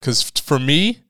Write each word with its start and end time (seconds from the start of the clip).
because 0.00 0.30
for 0.30 0.58
me, 0.58 1.00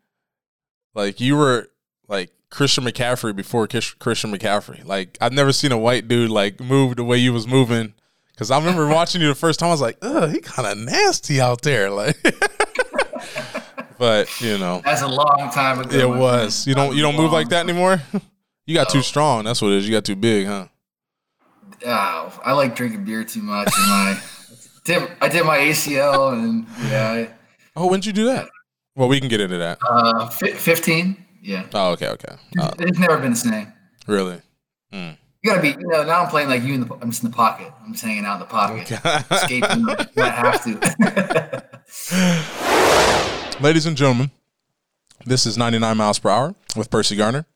like 0.95 1.21
you 1.21 1.37
were 1.37 1.71
like 2.09 2.31
Christian 2.51 2.85
McCaffrey 2.85 3.35
before 3.35 3.67
Christian 3.67 4.33
McCaffrey. 4.33 4.85
Like 4.85 5.17
I've 5.21 5.33
never 5.33 5.53
seen 5.53 5.73
a 5.73 5.79
white 5.79 6.09
dude 6.09 6.31
like 6.31 6.61
move 6.61 6.97
the 6.97 7.05
way 7.05 7.19
you 7.19 7.33
was 7.33 7.47
moving. 7.47 7.95
Because 8.33 8.51
I 8.51 8.59
remember 8.59 8.87
watching 8.95 9.21
you 9.21 9.29
the 9.29 9.35
first 9.35 9.61
time, 9.61 9.69
I 9.69 9.73
was 9.73 9.81
like, 9.81 9.99
"Oh, 10.03 10.27
he 10.27 10.41
kind 10.41 10.67
of 10.67 10.79
nasty 10.79 11.41
out 11.41 11.63
there." 11.63 11.91
Like, 11.91 12.17
but 13.99 14.29
you 14.41 14.59
know, 14.59 14.83
that's 14.85 15.03
a 15.03 15.09
long 15.09 15.51
time 15.53 15.81
ago. 15.81 15.97
It 15.97 16.09
was. 16.09 16.67
You 16.67 16.75
don't 16.75 16.97
you 16.97 17.03
don't 17.03 17.17
move 17.17 17.33
like 17.33 17.49
that 17.51 17.69
anymore. 17.69 18.03
You 18.67 18.77
got 18.77 18.89
too 18.89 19.03
strong. 19.03 19.43
That's 19.43 19.61
what 19.61 19.73
it 19.73 19.79
is. 19.79 19.89
You 19.89 19.97
got 19.97 20.05
too 20.05 20.15
big, 20.15 20.47
huh? 20.47 20.69
Oh, 21.85 22.41
I 22.45 22.53
like 22.53 22.77
drinking 22.77 23.05
beer 23.05 23.25
too 23.25 23.43
much. 23.43 23.69
And 23.77 23.89
my 23.89 24.21
did, 24.85 25.11
I 25.21 25.29
did 25.29 25.45
my 25.45 25.59
ACL 25.59 26.33
and 26.33 26.67
yeah. 26.89 27.11
I, 27.11 27.35
oh, 27.75 27.87
when 27.87 27.99
did 27.99 28.07
you 28.07 28.13
do 28.13 28.27
that? 28.27 28.49
Well, 29.01 29.09
we 29.09 29.19
can 29.19 29.31
get 29.31 29.41
into 29.41 29.57
that. 29.57 29.79
Uh, 29.81 30.29
fifteen. 30.29 31.25
Yeah. 31.41 31.65
Oh, 31.73 31.93
okay, 31.93 32.09
okay. 32.09 32.35
Uh, 32.59 32.71
it's 32.81 32.99
never 32.99 33.17
been 33.17 33.31
the 33.31 33.37
same. 33.37 33.73
Really? 34.07 34.43
Mm. 34.93 35.17
You 35.43 35.51
gotta 35.51 35.63
be, 35.63 35.71
you 35.71 35.89
know. 35.89 36.05
Now 36.05 36.23
I'm 36.23 36.29
playing 36.29 36.51
like 36.51 36.63
you 36.63 36.75
in 36.75 36.87
the. 36.87 36.95
I'm 37.01 37.11
just 37.11 37.25
in 37.25 37.31
the 37.31 37.35
pocket. 37.35 37.73
I'm 37.83 37.93
just 37.93 38.05
hanging 38.05 38.27
out 38.27 38.35
in 38.35 38.41
the 38.41 38.45
pocket, 38.45 38.93
okay. 38.93 39.21
escaping. 39.35 39.87
I 40.23 40.29
have 40.29 40.63
to. 40.65 40.75
Ladies 43.63 43.87
and 43.87 43.97
gentlemen, 43.97 44.33
this 45.25 45.47
is 45.47 45.57
99 45.57 45.97
miles 45.97 46.19
per 46.19 46.29
hour 46.29 46.55
with 46.77 46.91
Percy 46.91 47.17
Garner, 47.17 47.47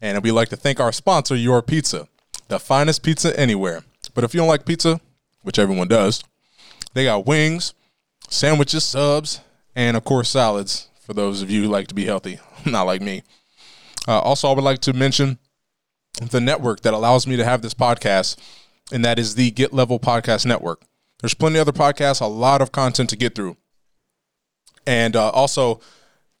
and 0.00 0.22
we'd 0.22 0.30
like 0.30 0.50
to 0.50 0.56
thank 0.56 0.78
our 0.78 0.92
sponsor, 0.92 1.34
Your 1.34 1.60
Pizza, 1.60 2.06
the 2.46 2.60
finest 2.60 3.02
pizza 3.02 3.36
anywhere. 3.36 3.82
But 4.14 4.22
if 4.22 4.32
you 4.32 4.38
don't 4.38 4.46
like 4.46 4.64
pizza, 4.64 5.00
which 5.42 5.58
everyone 5.58 5.88
does, 5.88 6.22
they 6.92 7.02
got 7.02 7.26
wings, 7.26 7.74
sandwiches, 8.28 8.84
subs, 8.84 9.40
and 9.74 9.96
of 9.96 10.04
course 10.04 10.30
salads 10.30 10.88
for 11.00 11.12
those 11.12 11.42
of 11.42 11.50
you 11.50 11.64
who 11.64 11.68
like 11.68 11.86
to 11.88 11.94
be 11.94 12.06
healthy, 12.06 12.38
not 12.66 12.84
like 12.84 13.02
me. 13.02 13.22
Uh, 14.08 14.18
also, 14.20 14.48
I 14.48 14.54
would 14.54 14.64
like 14.64 14.80
to 14.80 14.92
mention 14.92 15.38
the 16.20 16.40
network 16.40 16.80
that 16.82 16.94
allows 16.94 17.26
me 17.26 17.36
to 17.36 17.44
have 17.44 17.62
this 17.62 17.74
podcast, 17.74 18.36
and 18.92 19.04
that 19.04 19.18
is 19.18 19.34
the 19.34 19.50
Get 19.50 19.72
Level 19.72 19.98
Podcast 19.98 20.46
Network. 20.46 20.82
There's 21.20 21.34
plenty 21.34 21.58
of 21.58 21.68
other 21.68 21.78
podcasts, 21.78 22.20
a 22.20 22.26
lot 22.26 22.60
of 22.60 22.72
content 22.72 23.10
to 23.10 23.16
get 23.16 23.34
through. 23.34 23.56
And 24.86 25.16
uh, 25.16 25.30
also, 25.30 25.80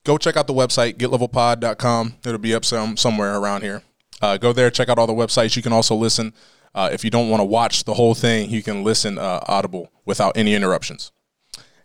go 0.04 0.18
check 0.18 0.36
out 0.36 0.46
the 0.46 0.54
website, 0.54 0.94
getlevelpod.com. 0.98 2.14
It'll 2.24 2.38
be 2.38 2.54
up 2.54 2.64
some 2.64 2.96
somewhere 2.96 3.36
around 3.36 3.62
here. 3.62 3.82
Uh, 4.20 4.36
go 4.36 4.52
there, 4.52 4.70
check 4.70 4.88
out 4.88 4.98
all 4.98 5.06
the 5.06 5.14
websites. 5.14 5.56
You 5.56 5.62
can 5.62 5.72
also 5.72 5.94
listen. 5.94 6.34
Uh, 6.74 6.90
if 6.92 7.04
you 7.04 7.10
don't 7.10 7.30
want 7.30 7.40
to 7.40 7.44
watch 7.44 7.84
the 7.84 7.94
whole 7.94 8.14
thing, 8.14 8.50
you 8.50 8.62
can 8.62 8.82
listen 8.82 9.16
uh, 9.16 9.40
audible 9.46 9.90
without 10.04 10.36
any 10.36 10.54
interruptions. 10.54 11.12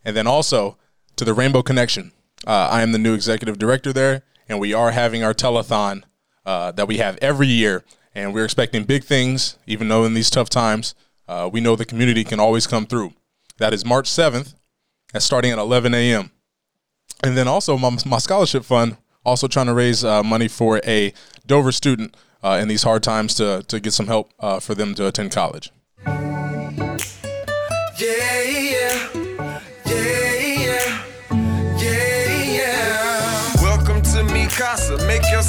And 0.04 0.16
then 0.16 0.28
also 0.28 0.78
to 1.20 1.26
the 1.26 1.34
Rainbow 1.34 1.62
Connection. 1.62 2.14
Uh, 2.48 2.70
I 2.72 2.82
am 2.82 2.94
the 2.94 2.98
new 2.98 3.14
executive 3.14 3.60
director 3.60 3.92
there, 3.92 4.24
and 4.48 4.58
we 4.58 4.74
are 4.74 4.92
having 4.92 5.22
our 5.22 5.34
telethon 5.34 6.04
uh, 6.46 6.72
that 6.72 6.88
we 6.88 7.00
have 7.00 7.18
every 7.22 7.48
year, 7.48 7.84
and 8.16 8.34
we're 8.34 8.46
expecting 8.46 8.86
big 8.86 9.04
things. 9.04 9.58
Even 9.68 9.90
though 9.90 10.06
in 10.06 10.14
these 10.14 10.30
tough 10.30 10.50
times, 10.50 10.96
uh, 11.28 11.50
we 11.52 11.60
know 11.60 11.76
the 11.76 11.84
community 11.84 12.24
can 12.24 12.40
always 12.40 12.66
come 12.66 12.86
through. 12.86 13.12
That 13.58 13.74
is 13.74 13.84
March 13.84 14.08
seventh, 14.08 14.56
that's 15.12 15.26
starting 15.26 15.52
at 15.52 15.58
11 15.58 15.94
a.m. 15.94 16.32
And 17.22 17.36
then 17.36 17.50
also 17.50 17.78
my, 17.78 17.98
my 18.06 18.20
scholarship 18.20 18.64
fund, 18.64 18.96
also 19.26 19.50
trying 19.50 19.66
to 19.66 19.74
raise 19.74 20.06
uh, 20.06 20.24
money 20.24 20.48
for 20.48 20.80
a 20.86 21.14
Dover 21.46 21.74
student 21.74 22.16
uh, 22.42 22.60
in 22.62 22.70
these 22.70 22.84
hard 22.84 23.04
times 23.04 23.34
to 23.34 23.62
to 23.64 23.82
get 23.82 23.92
some 23.92 24.08
help 24.08 24.32
uh, 24.40 24.62
for 24.62 24.74
them 24.74 24.96
to 24.96 25.06
attend 25.08 25.32
college. 25.32 25.70
Yeah. 28.00 28.39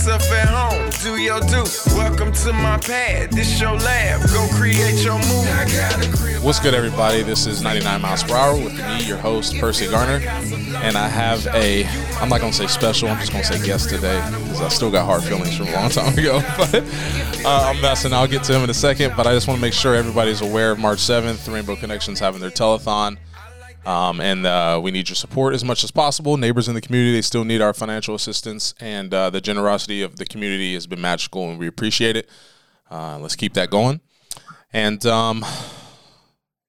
Yourself 0.01 0.33
at 0.33 0.49
home, 0.49 0.91
do 1.03 1.21
your 1.21 1.41
do. 1.41 1.63
Welcome 1.89 2.33
to 2.33 2.55
my 2.55 2.79
pad, 2.79 3.33
this 3.33 3.61
your 3.61 3.75
lab, 3.75 4.27
go 4.31 4.49
create 4.53 5.05
your 5.05 5.19
move. 5.19 6.43
What's 6.43 6.59
good, 6.59 6.73
everybody? 6.73 7.23
This 7.23 7.47
is 7.47 7.61
99 7.63 8.01
miles 8.01 8.23
per 8.23 8.35
hour 8.35 8.55
with 8.55 8.79
me, 8.79 9.05
your 9.07 9.19
host, 9.19 9.59
Percy 9.59 9.91
Garner. 9.91 10.27
And 10.77 10.97
I 10.97 11.07
have 11.07 11.47
a, 11.49 11.85
I'm 12.19 12.31
not 12.31 12.41
to 12.41 12.53
say 12.55 12.67
special, 12.67 13.11
I'm 13.11 13.19
just 13.19 13.31
to 13.31 13.45
say 13.45 13.67
guest 13.67 13.91
today 13.91 14.19
because 14.31 14.63
I 14.63 14.69
still 14.69 14.91
got 14.91 15.05
hard 15.05 15.23
feelings 15.23 15.55
from 15.55 15.69
a 15.69 15.73
long 15.73 15.91
time 15.91 16.17
ago. 16.17 16.41
But 16.57 16.83
uh, 17.45 17.73
I'm 17.75 17.83
messing, 17.83 18.15
I'll 18.15 18.27
get 18.27 18.43
to 18.45 18.55
him 18.57 18.65
in 18.65 18.71
a 18.71 18.75
second. 18.75 19.13
But 19.19 19.27
I 19.27 19.35
just 19.35 19.49
want 19.49 19.59
to 19.59 19.63
make 19.63 19.75
sure 19.75 19.95
everybody's 19.95 20.41
aware 20.41 20.71
of 20.71 20.79
March 20.79 21.01
7th, 21.01 21.53
Rainbow 21.53 21.77
Connections 21.77 22.19
having 22.19 22.41
their 22.41 22.51
telethon. 22.51 23.19
Um, 23.87 24.21
and 24.21 24.45
uh, 24.45 24.79
we 24.83 24.91
need 24.91 25.09
your 25.09 25.17
support 25.17 25.55
as 25.55 25.65
much 25.65 25.83
as 25.85 25.91
possible. 25.91 26.37
Neighbors 26.37 26.69
in 26.69 26.75
the 26.75 26.81
community, 26.81 27.13
they 27.13 27.23
still 27.23 27.45
need 27.45 27.63
our 27.63 27.73
financial 27.73 28.15
assistance, 28.15 28.75
and 28.79 29.13
uh, 29.13 29.31
the 29.31 29.41
generosity 29.41 30.03
of 30.03 30.17
the 30.17 30.27
community 30.27 30.75
has 30.75 30.87
been 30.87 31.01
magical, 31.01 31.49
and 31.49 31.59
we 31.59 31.67
appreciate 31.67 32.17
it. 32.17 32.29
Uh, 32.91 33.19
let's 33.19 33.37
keep 33.37 33.55
that 33.55 33.71
going. 33.71 34.01
And 34.73 35.05
um, 35.07 35.45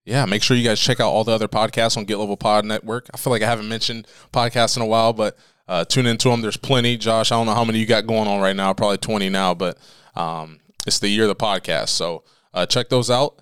yeah, 0.05 0.25
make 0.25 0.41
sure 0.41 0.55
you 0.55 0.63
guys 0.63 0.79
check 0.79 0.99
out 0.99 1.09
all 1.09 1.23
the 1.23 1.33
other 1.33 1.47
podcasts 1.47 1.97
on 1.97 2.05
Get 2.05 2.17
Level 2.17 2.37
Pod 2.37 2.65
Network. 2.65 3.09
I 3.13 3.17
feel 3.17 3.31
like 3.31 3.41
I 3.41 3.47
haven't 3.47 3.67
mentioned 3.67 4.07
podcasts 4.31 4.77
in 4.77 4.81
a 4.81 4.87
while, 4.87 5.13
but 5.13 5.37
uh, 5.67 5.85
tune 5.85 6.05
into 6.05 6.29
them. 6.29 6.41
There's 6.41 6.57
plenty. 6.57 6.97
Josh, 6.97 7.31
I 7.31 7.35
don't 7.35 7.45
know 7.45 7.53
how 7.53 7.65
many 7.65 7.79
you 7.79 7.85
got 7.85 8.07
going 8.07 8.27
on 8.27 8.41
right 8.41 8.55
now, 8.55 8.73
probably 8.73 8.97
20 8.97 9.29
now, 9.29 9.53
but 9.53 9.77
um, 10.15 10.59
it's 10.87 10.99
the 10.99 11.09
year 11.09 11.23
of 11.23 11.29
the 11.29 11.35
podcast. 11.35 11.89
So 11.89 12.23
uh, 12.53 12.65
check 12.65 12.89
those 12.89 13.09
out. 13.09 13.39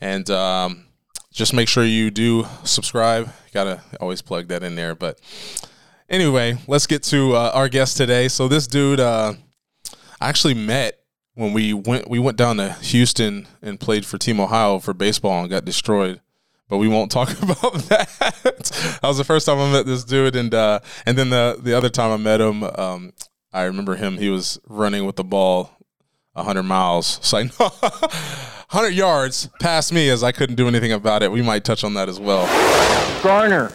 And 0.00 0.28
um, 0.30 0.86
just 1.32 1.52
make 1.52 1.68
sure 1.68 1.84
you 1.84 2.10
do 2.10 2.46
subscribe. 2.64 3.30
Gotta 3.52 3.82
always 4.00 4.22
plug 4.22 4.48
that 4.48 4.62
in 4.62 4.74
there. 4.74 4.94
But 4.94 5.20
anyway, 6.08 6.58
let's 6.66 6.86
get 6.86 7.02
to 7.04 7.34
uh, 7.34 7.50
our 7.54 7.68
guest 7.68 7.96
today. 7.96 8.28
So 8.28 8.48
this 8.48 8.66
dude, 8.66 9.00
uh, 9.00 9.34
I 10.20 10.28
actually 10.28 10.54
met 10.54 10.98
when 11.34 11.52
we 11.52 11.72
went 11.72 12.08
we 12.08 12.18
went 12.18 12.36
down 12.36 12.56
to 12.56 12.72
Houston 12.72 13.46
and 13.62 13.78
played 13.78 14.04
for 14.04 14.18
Team 14.18 14.40
Ohio 14.40 14.78
for 14.78 14.92
baseball 14.92 15.40
and 15.40 15.50
got 15.50 15.64
destroyed. 15.64 16.20
But 16.68 16.78
we 16.78 16.88
won't 16.88 17.10
talk 17.12 17.30
about 17.42 17.74
that. 17.88 18.08
that 19.00 19.08
was 19.08 19.18
the 19.18 19.24
first 19.24 19.46
time 19.46 19.58
I 19.58 19.72
met 19.72 19.86
this 19.86 20.04
dude, 20.04 20.36
and 20.36 20.52
uh, 20.52 20.80
and 21.06 21.16
then 21.16 21.30
the 21.30 21.58
the 21.60 21.74
other 21.74 21.88
time 21.88 22.10
I 22.10 22.16
met 22.16 22.40
him, 22.40 22.64
um, 22.64 23.12
I 23.52 23.62
remember 23.62 23.94
him. 23.94 24.18
He 24.18 24.28
was 24.28 24.58
running 24.66 25.06
with 25.06 25.16
the 25.16 25.24
ball 25.24 25.77
100 26.38 26.62
miles. 26.62 27.18
So 27.22 27.38
I 27.38 27.42
know 27.44 27.68
100 28.70 28.90
yards 28.90 29.48
past 29.60 29.92
me 29.92 30.08
as 30.10 30.22
I 30.22 30.32
couldn't 30.32 30.56
do 30.56 30.68
anything 30.68 30.92
about 30.92 31.22
it. 31.22 31.30
We 31.30 31.42
might 31.42 31.64
touch 31.64 31.84
on 31.84 31.94
that 31.94 32.08
as 32.08 32.18
well. 32.18 32.46
Garner 33.22 33.72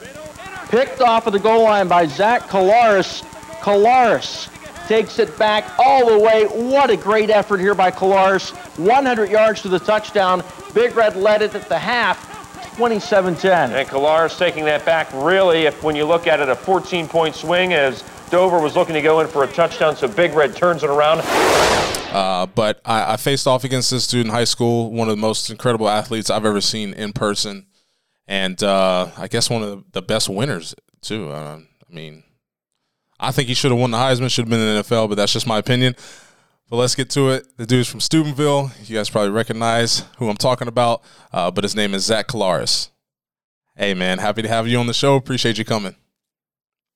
picked 0.70 1.02
off 1.02 1.28
of 1.28 1.34
the 1.34 1.40
goal 1.40 1.64
line 1.64 1.88
by 1.88 2.08
Zach 2.08 2.44
Collaros. 2.44 3.22
Collaros 3.62 4.50
takes 4.88 5.20
it 5.20 5.38
back 5.38 5.66
all 5.80 6.08
the 6.08 6.20
way. 6.20 6.46
What 6.46 6.90
a 6.90 6.98
great 6.98 7.30
effort 7.30 7.60
here 7.60 7.76
by 7.76 7.92
Collaros. 7.92 8.52
100 8.78 9.30
yards 9.30 9.62
to 9.62 9.70
the 9.70 9.80
touchdown. 9.80 10.44
Big 10.74 10.96
Red 10.96 11.16
led 11.16 11.42
it 11.42 11.56
at 11.56 11.70
the 11.70 11.78
half. 11.78 12.32
27-10. 12.76 13.70
And 13.70 13.88
Collaros 13.88 14.38
taking 14.38 14.66
that 14.66 14.84
back 14.84 15.08
really, 15.14 15.64
if 15.64 15.84
when 15.84 15.96
you 15.96 16.06
look 16.06 16.26
at 16.26 16.40
it, 16.40 16.50
a 16.50 16.56
14-point 16.56 17.36
swing 17.36 17.74
as 17.74 18.04
Dover 18.34 18.60
was 18.60 18.76
looking 18.76 18.96
to 18.96 19.02
go 19.04 19.20
in 19.20 19.28
for 19.28 19.44
a 19.44 19.48
touchdown, 19.48 19.96
so 19.96 20.08
Big 20.08 20.34
Red 20.34 20.56
turns 20.56 20.84
it 20.84 20.90
around. 20.90 21.22
Uh, 22.12 22.48
but 22.48 22.82
I, 22.84 23.14
I, 23.14 23.18
faced 23.18 23.46
off 23.46 23.64
against 23.64 23.92
this 23.92 24.08
dude 24.08 24.26
in 24.26 24.32
high 24.32 24.44
school, 24.44 24.92
one 24.92 25.08
of 25.08 25.16
the 25.16 25.22
most 25.22 25.52
incredible 25.52 25.88
athletes 25.88 26.32
I've 26.32 26.44
ever 26.44 26.60
seen 26.60 26.94
in 26.94 27.14
person, 27.14 27.68
and 28.28 28.62
uh, 28.64 29.12
I 29.20 29.28
guess 29.28 29.52
one 29.52 29.62
of 29.62 29.84
the 29.92 30.02
best 30.02 30.30
winners 30.30 30.74
too. 31.02 31.30
Uh, 31.30 31.60
I 31.60 31.94
mean, 31.94 32.24
I 33.20 33.30
think 33.32 33.50
he 33.50 33.54
should 33.54 33.70
have 33.70 33.80
won 33.80 33.92
the 33.92 33.98
Heisman, 33.98 34.32
should 34.32 34.46
have 34.46 34.50
been 34.50 34.60
in 34.60 34.78
the 34.78 34.82
NFL, 34.82 35.10
but 35.10 35.16
that's 35.16 35.34
just 35.34 35.46
my 35.46 35.60
opinion. 35.60 35.96
But 36.72 36.78
let's 36.78 36.96
get 36.96 37.12
to 37.12 37.30
it. 37.30 37.56
The 37.58 37.68
dude's 37.68 37.88
from 37.88 38.00
Steubenville. 38.00 38.72
You 38.86 38.98
guys 38.98 39.12
probably 39.12 39.30
recognize 39.30 40.06
who 40.18 40.28
I'm 40.28 40.38
talking 40.38 40.68
about, 40.68 41.04
uh, 41.32 41.52
but 41.52 41.64
his 41.64 41.76
name 41.76 41.94
is 41.94 42.06
Zach 42.06 42.30
Collaros. 42.30 42.90
Hey, 43.76 43.94
man, 43.94 44.18
happy 44.18 44.42
to 44.42 44.50
have 44.50 44.68
you 44.68 44.80
on 44.80 44.88
the 44.88 44.94
show. 44.96 45.18
Appreciate 45.18 45.60
you 45.60 45.66
coming. 45.66 45.96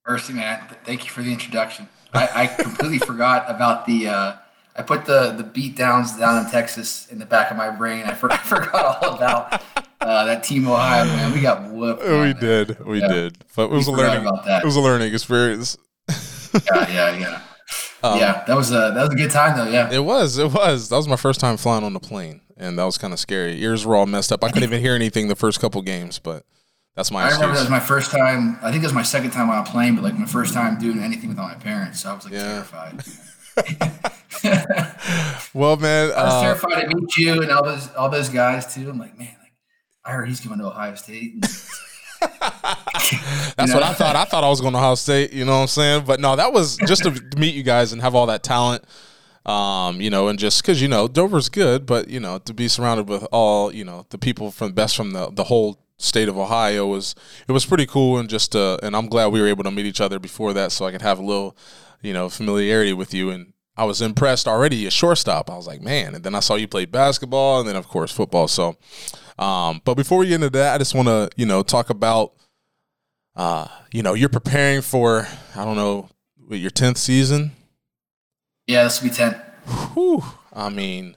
Percy, 0.07 0.31
man. 0.31 0.61
Thank 0.85 1.03
you 1.03 1.11
for 1.11 1.21
the 1.21 1.33
introduction. 1.33 1.89
I, 2.13 2.29
I 2.33 2.47
completely 2.47 2.97
forgot 3.05 3.45
about 3.49 3.85
the. 3.85 4.07
Uh, 4.07 4.35
I 4.73 4.81
put 4.81 5.05
the 5.05 5.31
the 5.31 5.43
beat 5.43 5.75
downs 5.75 6.17
down 6.17 6.45
in 6.45 6.49
Texas 6.49 7.07
in 7.07 7.19
the 7.19 7.25
back 7.25 7.51
of 7.51 7.57
my 7.57 7.69
brain. 7.69 8.05
I, 8.05 8.13
for, 8.13 8.31
I 8.31 8.37
forgot 8.37 9.03
all 9.03 9.15
about 9.15 9.61
uh, 9.99 10.23
that 10.25 10.45
team 10.45 10.65
Ohio 10.65 11.03
man. 11.03 11.33
We 11.33 11.41
got 11.41 11.69
whooped. 11.69 12.03
We 12.03 12.33
did, 12.33 12.85
we 12.85 13.01
yeah. 13.01 13.07
did. 13.09 13.37
But 13.53 13.63
it 13.63 13.71
was 13.71 13.87
we 13.87 13.95
a 13.95 13.97
learning. 13.97 14.31
It 14.45 14.63
was 14.63 14.77
a 14.77 14.79
learning 14.79 15.13
experience. 15.13 15.77
yeah, 16.53 16.89
yeah, 16.89 17.17
yeah. 17.17 17.41
Um, 18.03 18.19
yeah, 18.19 18.43
that 18.45 18.55
was 18.55 18.69
a 18.69 18.91
that 18.93 19.01
was 19.01 19.09
a 19.09 19.15
good 19.15 19.31
time 19.31 19.57
though. 19.57 19.69
Yeah, 19.69 19.91
it 19.91 20.03
was. 20.03 20.37
It 20.37 20.53
was. 20.53 20.89
That 20.89 20.97
was 20.97 21.07
my 21.07 21.15
first 21.15 21.39
time 21.39 21.57
flying 21.57 21.83
on 21.83 21.93
the 21.93 21.99
plane, 21.99 22.41
and 22.55 22.77
that 22.77 22.83
was 22.83 22.95
kind 22.95 23.11
of 23.11 23.19
scary. 23.19 23.59
Ears 23.63 23.87
were 23.87 23.95
all 23.95 24.05
messed 24.05 24.31
up. 24.31 24.43
I 24.43 24.49
couldn't 24.49 24.69
even 24.69 24.81
hear 24.81 24.93
anything 24.93 25.29
the 25.29 25.35
first 25.35 25.59
couple 25.59 25.81
games, 25.81 26.19
but 26.19 26.45
that's 26.97 27.11
my. 27.11 27.21
I 27.21 27.25
excuse. 27.27 27.41
remember 27.41 27.55
that 27.57 27.61
was 27.61 27.69
my 27.69 27.79
first 27.79 28.09
time. 28.09 28.57
I 28.63 28.71
think 28.71 28.83
it 28.83 28.87
was 28.87 28.93
my 28.93 29.03
second 29.03 29.29
time 29.29 29.51
on 29.51 29.59
a 29.59 29.69
plane, 29.69 29.93
but 29.93 30.03
like 30.03 30.17
my 30.17 30.25
first 30.25 30.55
time 30.55 30.79
doing 30.79 30.99
anything 30.99 31.29
without 31.29 31.47
my 31.47 31.53
parents. 31.53 32.01
So 32.01 32.09
I 32.09 32.15
was 32.15 32.25
like 32.25 32.33
yeah. 32.33 32.65
terrified. 32.65 33.03
well, 35.53 35.77
man, 35.77 36.11
I 36.11 36.23
was 36.23 36.33
uh, 36.33 36.41
terrified 36.41 36.89
to 36.89 36.95
meet 36.95 37.17
you 37.17 37.43
and 37.43 37.51
all 37.51 37.63
those 37.63 37.93
all 37.93 38.09
those 38.09 38.29
guys 38.29 38.73
too. 38.73 38.89
I'm 38.89 38.97
like, 38.97 39.15
man, 39.15 39.35
like 39.43 39.53
I 40.05 40.11
heard 40.11 40.27
he's 40.27 40.39
going 40.39 40.57
to 40.57 40.65
Ohio 40.65 40.95
State. 40.95 41.39
That's 42.19 43.73
what 43.73 43.83
I 43.83 43.93
thought. 43.93 44.15
I 44.15 44.25
thought 44.25 44.43
I 44.43 44.49
was 44.49 44.59
going 44.59 44.73
to 44.73 44.79
Ohio 44.79 44.95
State. 44.95 45.33
You 45.33 45.45
know 45.45 45.51
what 45.51 45.61
I'm 45.61 45.67
saying? 45.67 46.05
But 46.07 46.19
no, 46.19 46.35
that 46.35 46.51
was 46.51 46.77
just 46.77 47.03
to 47.03 47.11
meet 47.37 47.53
you 47.53 47.61
guys 47.61 47.93
and 47.93 48.01
have 48.01 48.15
all 48.15 48.25
that 48.25 48.41
talent. 48.41 48.83
Um, 49.45 50.01
you 50.01 50.09
know, 50.09 50.29
and 50.29 50.39
just 50.39 50.63
because 50.63 50.81
you 50.81 50.87
know 50.87 51.07
Dover's 51.07 51.49
good, 51.49 51.85
but 51.85 52.09
you 52.09 52.19
know 52.19 52.39
to 52.39 52.55
be 52.55 52.67
surrounded 52.67 53.07
with 53.07 53.27
all 53.31 53.71
you 53.71 53.85
know 53.85 54.07
the 54.09 54.17
people 54.17 54.49
from 54.49 54.71
best 54.71 54.97
from 54.97 55.11
the 55.11 55.29
the 55.29 55.43
whole 55.43 55.77
state 55.99 56.29
of 56.29 56.37
Ohio 56.37 56.85
was 56.85 57.15
it 57.47 57.51
was 57.51 57.65
pretty 57.65 57.85
cool 57.85 58.17
and 58.17 58.29
just 58.29 58.55
uh, 58.55 58.77
and 58.83 58.95
I'm 58.95 59.07
glad 59.07 59.27
we 59.27 59.41
were 59.41 59.47
able 59.47 59.63
to 59.63 59.71
meet 59.71 59.85
each 59.85 60.01
other 60.01 60.19
before 60.19 60.53
that 60.53 60.71
so 60.71 60.85
I 60.85 60.91
could 60.91 61.01
have 61.01 61.19
a 61.19 61.23
little 61.23 61.57
you 62.01 62.13
know 62.13 62.29
familiarity 62.29 62.93
with 62.93 63.13
you 63.13 63.29
and 63.31 63.53
I 63.75 63.83
was 63.85 64.01
impressed 64.01 64.47
already 64.47 64.87
at 64.87 64.93
shortstop. 64.93 65.51
I 65.51 65.55
was 65.55 65.67
like, 65.67 65.81
man, 65.81 66.15
and 66.15 66.23
then 66.23 66.33
I 66.33 66.39
saw 66.39 66.55
you 66.55 66.67
play 66.67 66.85
basketball 66.85 67.59
and 67.59 67.69
then 67.69 67.75
of 67.75 67.87
course 67.87 68.11
football. 68.11 68.47
So, 68.47 68.75
um, 69.37 69.81
but 69.85 69.93
before 69.93 70.17
we 70.17 70.27
get 70.27 70.35
into 70.35 70.49
that, 70.51 70.73
I 70.73 70.77
just 70.79 70.95
want 70.95 71.07
to 71.07 71.29
you 71.35 71.45
know 71.45 71.61
talk 71.61 71.89
about 71.89 72.33
uh, 73.35 73.67
you 73.91 74.01
know 74.01 74.13
you're 74.13 74.29
preparing 74.29 74.81
for 74.81 75.27
I 75.55 75.63
don't 75.63 75.75
know 75.75 76.09
your 76.49 76.71
tenth 76.71 76.97
season. 76.97 77.51
Yeah, 78.65 78.83
this 78.83 79.01
will 79.01 79.09
be 79.09 79.15
ten. 79.15 79.41
Whew. 79.93 80.23
I 80.53 80.69
mean, 80.69 81.15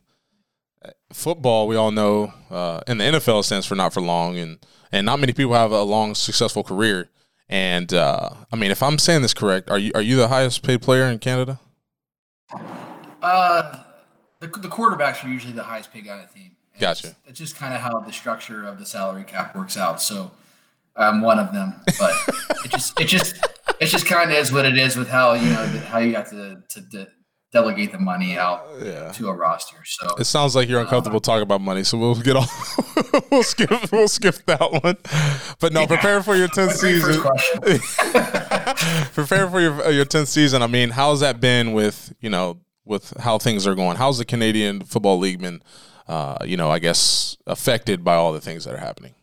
football 1.12 1.66
we 1.66 1.76
all 1.76 1.90
know, 1.90 2.32
uh, 2.50 2.80
and 2.86 3.00
the 3.00 3.04
NFL 3.04 3.44
stands 3.44 3.66
for 3.66 3.74
not 3.74 3.92
for 3.92 4.00
long, 4.00 4.38
and 4.38 4.58
and 4.92 5.06
not 5.06 5.20
many 5.20 5.32
people 5.32 5.54
have 5.54 5.72
a 5.72 5.82
long 5.82 6.14
successful 6.14 6.62
career. 6.62 7.08
And 7.48 7.92
uh, 7.92 8.30
I 8.52 8.56
mean, 8.56 8.70
if 8.70 8.82
I'm 8.82 8.98
saying 8.98 9.22
this 9.22 9.34
correct, 9.34 9.70
are 9.70 9.78
you 9.78 9.92
are 9.94 10.02
you 10.02 10.16
the 10.16 10.28
highest 10.28 10.62
paid 10.62 10.82
player 10.82 11.04
in 11.04 11.18
Canada? 11.18 11.60
Uh, 13.22 13.82
the, 14.40 14.46
the 14.46 14.68
quarterbacks 14.68 15.24
are 15.24 15.28
usually 15.28 15.52
the 15.52 15.62
highest 15.62 15.92
paid 15.92 16.06
guy 16.06 16.12
on 16.12 16.26
the 16.26 16.32
team. 16.32 16.52
And 16.72 16.80
gotcha. 16.80 17.08
It's, 17.08 17.16
it's, 17.26 17.38
just 17.38 17.56
kind 17.56 17.74
of 17.74 17.80
how 17.80 18.00
the 18.00 18.12
structure 18.12 18.64
of 18.64 18.78
the 18.78 18.86
salary 18.86 19.24
cap 19.24 19.54
works 19.54 19.76
out. 19.76 20.00
So 20.00 20.30
I'm 20.96 21.20
one 21.20 21.38
of 21.38 21.52
them, 21.52 21.74
but 21.98 22.14
it 22.64 22.70
just 22.70 23.00
it 23.00 23.06
just 23.06 23.36
it 23.80 23.86
just 23.86 24.06
kind 24.06 24.30
of 24.30 24.36
is 24.36 24.52
what 24.52 24.64
it 24.64 24.78
is 24.78 24.96
with 24.96 25.08
how 25.08 25.34
you 25.34 25.50
know 25.50 25.66
how 25.88 25.98
you 25.98 26.14
have 26.14 26.30
to 26.30 26.62
to 26.68 26.80
delegate 27.52 27.90
the 27.92 27.98
money 27.98 28.38
out 28.38 28.66
yeah. 28.80 29.10
to 29.12 29.28
a 29.28 29.34
roster. 29.34 29.76
So 29.84 30.14
it 30.18 30.24
sounds 30.24 30.54
like 30.54 30.68
you're 30.68 30.80
uncomfortable 30.80 31.18
uh, 31.18 31.20
talking 31.20 31.42
about 31.42 31.60
money, 31.60 31.82
so 31.84 31.98
we'll 31.98 32.14
get 32.14 32.36
off. 32.36 33.30
we'll 33.30 33.42
skip. 33.42 33.70
We'll 33.90 34.08
skip 34.08 34.36
that 34.46 34.72
one. 34.72 34.96
But 35.58 35.72
no, 35.72 35.80
yeah. 35.80 35.86
prepare 35.86 36.22
for 36.22 36.36
your 36.36 36.48
tenth 36.48 36.76
season. 36.76 37.22
prepare 39.12 39.50
for 39.50 39.60
your 39.60 39.90
your 39.90 40.04
tenth 40.04 40.28
season. 40.28 40.62
I 40.62 40.66
mean, 40.66 40.90
how's 40.90 41.20
that 41.20 41.40
been 41.40 41.72
with 41.72 42.14
you 42.20 42.30
know 42.30 42.58
with 42.84 43.16
how 43.20 43.38
things 43.38 43.66
are 43.66 43.74
going? 43.74 43.96
How's 43.96 44.18
the 44.18 44.24
Canadian 44.24 44.82
Football 44.82 45.18
League 45.18 45.40
been? 45.40 45.62
Uh, 46.06 46.38
you 46.44 46.56
know, 46.56 46.70
I 46.70 46.80
guess 46.80 47.36
affected 47.46 48.02
by 48.02 48.16
all 48.16 48.32
the 48.32 48.40
things 48.40 48.64
that 48.64 48.74
are 48.74 48.78
happening. 48.78 49.14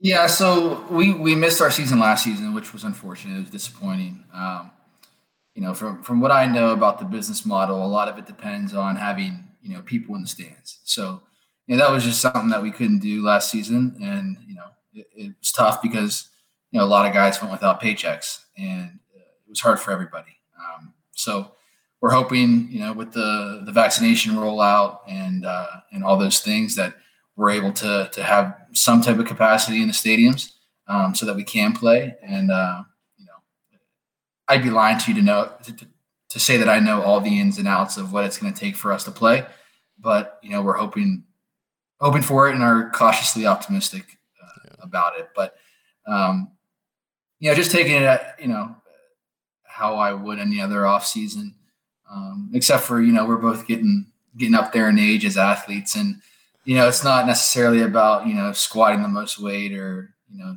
Yeah, 0.00 0.26
so 0.26 0.86
we 0.90 1.12
we 1.12 1.34
missed 1.34 1.60
our 1.60 1.70
season 1.70 1.98
last 1.98 2.24
season, 2.24 2.54
which 2.54 2.72
was 2.72 2.84
unfortunate. 2.84 3.36
It 3.36 3.40
was 3.40 3.50
disappointing. 3.50 4.24
Um, 4.32 4.70
you 5.60 5.66
know, 5.66 5.74
from 5.74 6.02
from 6.02 6.22
what 6.22 6.30
I 6.30 6.46
know 6.46 6.70
about 6.70 6.98
the 6.98 7.04
business 7.04 7.44
model, 7.44 7.84
a 7.84 7.86
lot 7.86 8.08
of 8.08 8.16
it 8.16 8.24
depends 8.24 8.72
on 8.72 8.96
having 8.96 9.46
you 9.60 9.74
know 9.74 9.82
people 9.82 10.14
in 10.14 10.22
the 10.22 10.26
stands. 10.26 10.80
So, 10.84 11.20
you 11.66 11.76
know, 11.76 11.84
that 11.84 11.92
was 11.92 12.02
just 12.02 12.22
something 12.22 12.48
that 12.48 12.62
we 12.62 12.70
couldn't 12.70 13.00
do 13.00 13.22
last 13.22 13.50
season, 13.50 13.94
and 14.02 14.38
you 14.48 14.54
know, 14.54 14.68
it, 14.94 15.06
it 15.14 15.34
was 15.38 15.52
tough 15.52 15.82
because 15.82 16.30
you 16.70 16.78
know 16.78 16.86
a 16.86 16.88
lot 16.88 17.04
of 17.04 17.12
guys 17.12 17.42
went 17.42 17.52
without 17.52 17.78
paychecks, 17.78 18.38
and 18.56 18.98
it 19.14 19.50
was 19.50 19.60
hard 19.60 19.78
for 19.78 19.90
everybody. 19.90 20.34
Um, 20.58 20.94
so, 21.12 21.52
we're 22.00 22.08
hoping, 22.08 22.68
you 22.70 22.80
know, 22.80 22.94
with 22.94 23.12
the 23.12 23.60
the 23.66 23.72
vaccination 23.72 24.36
rollout 24.36 25.00
and 25.08 25.44
uh, 25.44 25.66
and 25.92 26.02
all 26.02 26.16
those 26.16 26.40
things 26.40 26.74
that 26.76 26.94
we're 27.36 27.50
able 27.50 27.74
to 27.74 28.08
to 28.14 28.22
have 28.22 28.56
some 28.72 29.02
type 29.02 29.18
of 29.18 29.26
capacity 29.26 29.82
in 29.82 29.88
the 29.88 29.92
stadiums 29.92 30.52
um, 30.88 31.14
so 31.14 31.26
that 31.26 31.36
we 31.36 31.44
can 31.44 31.74
play 31.74 32.16
and. 32.22 32.50
Uh, 32.50 32.84
I'd 34.50 34.64
be 34.64 34.70
lying 34.70 34.98
to 34.98 35.12
you 35.12 35.14
to 35.14 35.22
know 35.22 35.52
to, 35.62 35.72
to, 35.72 35.86
to 36.30 36.40
say 36.40 36.56
that 36.56 36.68
I 36.68 36.80
know 36.80 37.02
all 37.02 37.20
the 37.20 37.40
ins 37.40 37.58
and 37.58 37.68
outs 37.68 37.96
of 37.96 38.12
what 38.12 38.24
it's 38.24 38.36
going 38.36 38.52
to 38.52 38.58
take 38.58 38.76
for 38.76 38.92
us 38.92 39.04
to 39.04 39.12
play. 39.12 39.46
But 39.98 40.40
you 40.42 40.50
know, 40.50 40.60
we're 40.60 40.76
hoping 40.76 41.24
hoping 42.00 42.22
for 42.22 42.48
it 42.48 42.54
and 42.54 42.62
are 42.62 42.90
cautiously 42.90 43.46
optimistic 43.46 44.18
uh, 44.42 44.60
yeah. 44.64 44.74
about 44.80 45.18
it. 45.18 45.28
But 45.36 45.54
um, 46.06 46.50
you 47.38 47.48
know, 47.48 47.54
just 47.54 47.70
taking 47.70 47.94
it 47.94 48.02
at 48.02 48.36
you 48.40 48.48
know 48.48 48.74
how 49.64 49.94
I 49.94 50.12
would 50.12 50.40
any 50.40 50.60
other 50.60 50.84
off 50.84 51.06
season, 51.06 51.54
um, 52.10 52.50
except 52.52 52.82
for 52.82 53.00
you 53.00 53.12
know 53.12 53.24
we're 53.24 53.36
both 53.36 53.68
getting 53.68 54.06
getting 54.36 54.56
up 54.56 54.72
there 54.72 54.88
in 54.88 54.98
age 54.98 55.24
as 55.24 55.36
athletes, 55.36 55.94
and 55.94 56.16
you 56.64 56.74
know 56.74 56.88
it's 56.88 57.04
not 57.04 57.26
necessarily 57.26 57.82
about 57.82 58.26
you 58.26 58.34
know 58.34 58.50
squatting 58.52 59.02
the 59.02 59.08
most 59.08 59.40
weight 59.40 59.72
or 59.72 60.12
you 60.28 60.38
know 60.38 60.56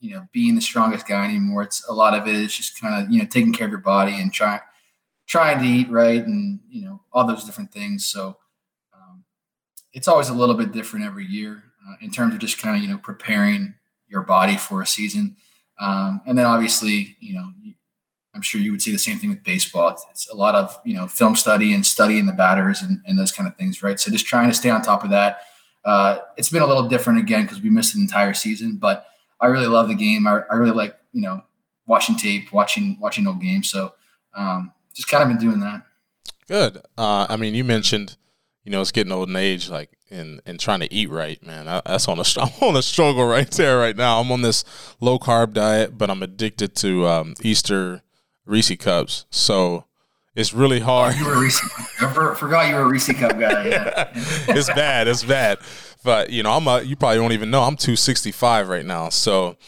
you 0.00 0.14
know 0.14 0.26
being 0.32 0.54
the 0.54 0.60
strongest 0.60 1.06
guy 1.06 1.24
anymore. 1.24 1.62
It's 1.62 1.86
a 1.88 1.92
lot 1.92 2.14
of 2.14 2.26
it 2.26 2.34
is 2.34 2.56
just 2.56 2.80
kind 2.80 3.02
of 3.02 3.10
you 3.10 3.18
know 3.18 3.26
taking 3.26 3.52
care 3.52 3.66
of 3.66 3.70
your 3.70 3.80
body 3.80 4.20
and 4.20 4.32
trying 4.32 4.60
trying 5.26 5.58
to 5.60 5.66
eat 5.66 5.90
right 5.90 6.24
and 6.24 6.60
you 6.68 6.84
know 6.84 7.00
all 7.12 7.26
those 7.26 7.44
different 7.44 7.72
things. 7.72 8.06
So 8.06 8.36
um, 8.94 9.24
it's 9.92 10.08
always 10.08 10.28
a 10.28 10.34
little 10.34 10.54
bit 10.54 10.72
different 10.72 11.04
every 11.04 11.26
year 11.26 11.62
uh, 11.88 11.94
in 12.00 12.10
terms 12.10 12.34
of 12.34 12.40
just 12.40 12.58
kind 12.58 12.76
of 12.76 12.82
you 12.82 12.88
know 12.88 12.98
preparing 12.98 13.74
your 14.08 14.22
body 14.22 14.56
for 14.56 14.82
a 14.82 14.86
season. 14.86 15.36
Um, 15.80 16.22
and 16.26 16.36
then 16.36 16.46
obviously 16.46 17.16
you 17.20 17.34
know 17.34 17.52
I'm 18.38 18.42
sure 18.42 18.60
you 18.60 18.70
would 18.70 18.80
see 18.80 18.92
the 18.92 18.98
same 18.98 19.18
thing 19.18 19.30
with 19.30 19.42
baseball. 19.42 19.90
It's, 19.90 20.06
it's, 20.10 20.30
a 20.30 20.34
lot 20.36 20.54
of 20.54 20.78
you 20.84 20.94
know 20.94 21.08
film 21.08 21.34
study 21.34 21.74
and 21.74 21.84
studying 21.84 22.24
the 22.24 22.32
batters 22.32 22.82
and, 22.82 23.00
and 23.04 23.18
those 23.18 23.32
kind 23.32 23.48
of 23.48 23.56
things, 23.56 23.82
right? 23.82 23.98
So 23.98 24.12
just 24.12 24.26
trying 24.26 24.48
to 24.48 24.54
stay 24.54 24.70
on 24.70 24.80
top 24.80 25.02
of 25.02 25.10
that. 25.10 25.40
Uh, 25.84 26.18
it's 26.36 26.48
been 26.50 26.62
a 26.62 26.66
little 26.66 26.88
different 26.88 27.18
again 27.18 27.42
because 27.42 27.60
we 27.60 27.68
missed 27.68 27.96
an 27.96 28.00
entire 28.00 28.34
season, 28.34 28.76
but 28.76 29.06
I 29.40 29.46
really 29.46 29.66
love 29.66 29.88
the 29.88 29.94
game. 29.94 30.26
I, 30.26 30.42
I 30.50 30.54
really 30.54 30.72
like 30.74 30.96
you 31.12 31.22
know 31.22 31.42
watching 31.86 32.16
tape, 32.16 32.52
watching 32.52 32.96
watching 33.00 33.26
old 33.26 33.40
games. 33.40 33.70
So 33.70 33.94
um, 34.34 34.72
just 34.94 35.08
kind 35.08 35.22
of 35.22 35.28
been 35.28 35.38
doing 35.38 35.60
that. 35.60 35.82
Good. 36.46 36.78
Uh, 36.96 37.26
I 37.28 37.36
mean, 37.36 37.54
you 37.54 37.64
mentioned 37.64 38.16
you 38.64 38.72
know 38.72 38.80
it's 38.80 38.92
getting 38.92 39.12
old 39.12 39.28
in 39.28 39.36
age, 39.36 39.68
like 39.68 39.90
and 40.10 40.40
and 40.46 40.58
trying 40.58 40.80
to 40.80 40.92
eat 40.92 41.10
right, 41.10 41.44
man. 41.44 41.68
I, 41.68 41.82
that's 41.84 42.08
on 42.08 42.18
a 42.18 42.24
I'm 42.38 42.68
on 42.68 42.76
a 42.76 42.82
struggle 42.82 43.26
right 43.26 43.50
there 43.50 43.78
right 43.78 43.96
now. 43.96 44.20
I'm 44.20 44.30
on 44.32 44.42
this 44.42 44.64
low 45.00 45.18
carb 45.18 45.52
diet, 45.52 45.96
but 45.98 46.10
I'm 46.10 46.22
addicted 46.22 46.74
to 46.76 47.06
um, 47.06 47.34
Easter 47.42 48.02
Reese 48.46 48.76
cups. 48.76 49.26
So 49.30 49.84
it's 50.34 50.54
really 50.54 50.80
hard. 50.80 51.14
Oh, 51.16 51.18
you 51.18 51.26
were 51.26 51.34
a 51.34 51.40
Reese. 51.40 51.60
I 52.00 52.34
forgot 52.34 52.68
you 52.68 52.76
were 52.76 52.82
a 52.82 52.86
Reese 52.86 53.12
cup 53.12 53.38
guy. 53.38 53.68
Yeah. 53.68 54.12
it's 54.14 54.68
bad. 54.68 55.08
It's 55.08 55.24
bad. 55.24 55.58
But 56.08 56.30
you 56.30 56.42
know, 56.42 56.52
I'm 56.52 56.66
a. 56.66 56.80
You 56.80 56.96
probably 56.96 57.18
don't 57.18 57.32
even 57.32 57.50
know. 57.50 57.64
I'm 57.64 57.76
265 57.76 58.70
right 58.70 58.86
now. 58.86 59.10
So. 59.10 59.58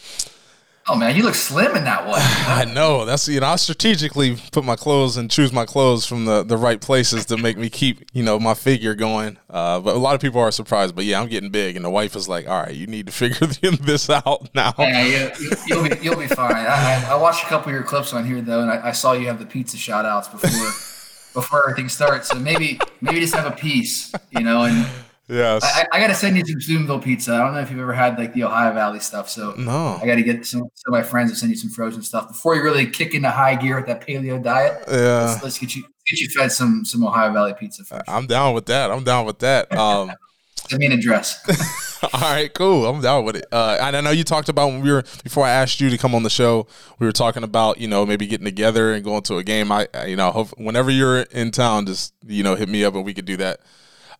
Oh 0.87 0.95
man, 0.95 1.15
you 1.15 1.21
look 1.21 1.35
slim 1.35 1.75
in 1.75 1.83
that 1.83 2.07
one. 2.07 2.17
I 2.19 2.65
know. 2.65 3.05
That's 3.05 3.27
you 3.27 3.39
know, 3.39 3.45
I 3.45 3.57
strategically 3.57 4.37
put 4.51 4.65
my 4.65 4.75
clothes 4.75 5.17
and 5.17 5.29
choose 5.29 5.53
my 5.53 5.65
clothes 5.65 6.07
from 6.07 6.25
the, 6.25 6.41
the 6.41 6.57
right 6.57 6.81
places 6.81 7.27
to 7.27 7.37
make 7.37 7.59
me 7.59 7.69
keep 7.69 8.09
you 8.11 8.23
know 8.23 8.39
my 8.39 8.55
figure 8.55 8.95
going. 8.95 9.37
Uh, 9.51 9.81
but 9.81 9.95
a 9.95 9.99
lot 9.99 10.15
of 10.15 10.21
people 10.21 10.41
are 10.41 10.49
surprised. 10.49 10.95
But 10.95 11.05
yeah, 11.05 11.21
I'm 11.21 11.27
getting 11.27 11.51
big, 11.51 11.75
and 11.75 11.85
the 11.85 11.91
wife 11.91 12.15
is 12.15 12.27
like, 12.27 12.49
"All 12.49 12.59
right, 12.59 12.73
you 12.73 12.87
need 12.87 13.05
to 13.05 13.11
figure 13.11 13.45
this 13.45 14.09
out 14.09 14.49
now." 14.55 14.73
Yeah, 14.79 15.35
you, 15.67 15.75
will 15.75 15.89
be 15.89 15.95
you'll 16.01 16.17
be 16.17 16.25
fine. 16.25 16.55
I, 16.55 17.05
I, 17.07 17.15
watched 17.17 17.43
a 17.43 17.47
couple 17.49 17.69
of 17.69 17.75
your 17.75 17.83
clips 17.83 18.13
on 18.13 18.25
here 18.25 18.41
though, 18.41 18.63
and 18.63 18.71
I, 18.71 18.87
I 18.87 18.91
saw 18.93 19.13
you 19.13 19.27
have 19.27 19.37
the 19.37 19.45
pizza 19.45 19.77
shout 19.77 20.05
outs 20.05 20.27
before 20.27 20.49
before 21.39 21.69
everything 21.69 21.87
starts. 21.87 22.29
So 22.29 22.39
maybe 22.39 22.79
maybe 22.99 23.19
just 23.19 23.35
have 23.35 23.45
a 23.45 23.55
piece, 23.55 24.11
you 24.31 24.41
know, 24.41 24.63
and 24.63 24.87
Yes. 25.31 25.63
I, 25.63 25.87
I 25.93 25.99
got 25.99 26.07
to 26.07 26.13
send 26.13 26.35
you 26.35 26.45
some 26.45 26.59
Steubenville 26.59 26.99
pizza. 26.99 27.33
I 27.33 27.37
don't 27.37 27.53
know 27.53 27.61
if 27.61 27.71
you've 27.71 27.79
ever 27.79 27.93
had 27.93 28.17
like 28.17 28.33
the 28.33 28.43
Ohio 28.43 28.73
Valley 28.73 28.99
stuff. 28.99 29.29
So 29.29 29.53
no, 29.53 29.97
I 30.01 30.05
got 30.05 30.15
to 30.15 30.23
get 30.23 30.45
some, 30.45 30.63
some 30.75 30.93
of 30.93 30.99
my 30.99 31.03
friends 31.03 31.31
to 31.31 31.37
send 31.37 31.51
you 31.51 31.55
some 31.55 31.69
frozen 31.69 32.01
stuff 32.01 32.27
before 32.27 32.55
you 32.55 32.63
really 32.63 32.85
kick 32.85 33.13
into 33.13 33.31
high 33.31 33.55
gear 33.55 33.77
with 33.77 33.85
that 33.85 34.05
paleo 34.05 34.43
diet. 34.43 34.83
Yeah. 34.89 35.25
Let's, 35.25 35.43
let's 35.43 35.57
get 35.57 35.73
you 35.75 35.83
get 36.05 36.19
you 36.19 36.27
fed 36.27 36.51
some 36.51 36.83
some 36.83 37.05
Ohio 37.05 37.31
Valley 37.31 37.53
pizza 37.57 37.85
first. 37.85 38.03
I'm 38.09 38.27
down 38.27 38.53
with 38.53 38.65
that. 38.65 38.91
I'm 38.91 39.05
down 39.05 39.25
with 39.25 39.39
that. 39.39 39.71
Um, 39.75 40.11
Send 40.69 40.79
me 40.79 40.85
an 40.85 40.91
address. 40.91 41.99
All 42.13 42.21
right, 42.21 42.53
cool. 42.53 42.85
I'm 42.85 43.01
down 43.01 43.25
with 43.25 43.35
it. 43.35 43.45
Uh, 43.51 43.77
and 43.81 43.95
I 43.95 44.01
know 44.01 44.11
you 44.11 44.23
talked 44.23 44.47
about 44.47 44.67
when 44.67 44.81
we 44.81 44.91
were 44.91 45.03
before 45.23 45.45
I 45.45 45.49
asked 45.49 45.81
you 45.81 45.89
to 45.89 45.97
come 45.97 46.13
on 46.15 46.23
the 46.23 46.29
show. 46.29 46.67
We 46.99 47.05
were 47.05 47.11
talking 47.11 47.43
about 47.43 47.79
you 47.79 47.87
know 47.87 48.05
maybe 48.05 48.27
getting 48.27 48.45
together 48.45 48.93
and 48.93 49.03
going 49.03 49.23
to 49.23 49.37
a 49.37 49.43
game. 49.43 49.71
I 49.71 49.87
you 50.05 50.15
know 50.15 50.31
hope, 50.31 50.49
whenever 50.57 50.91
you're 50.91 51.21
in 51.21 51.51
town, 51.51 51.85
just 51.85 52.13
you 52.25 52.43
know 52.43 52.55
hit 52.55 52.69
me 52.69 52.83
up 52.83 52.95
and 52.95 53.05
we 53.05 53.13
could 53.13 53.25
do 53.25 53.37
that. 53.37 53.61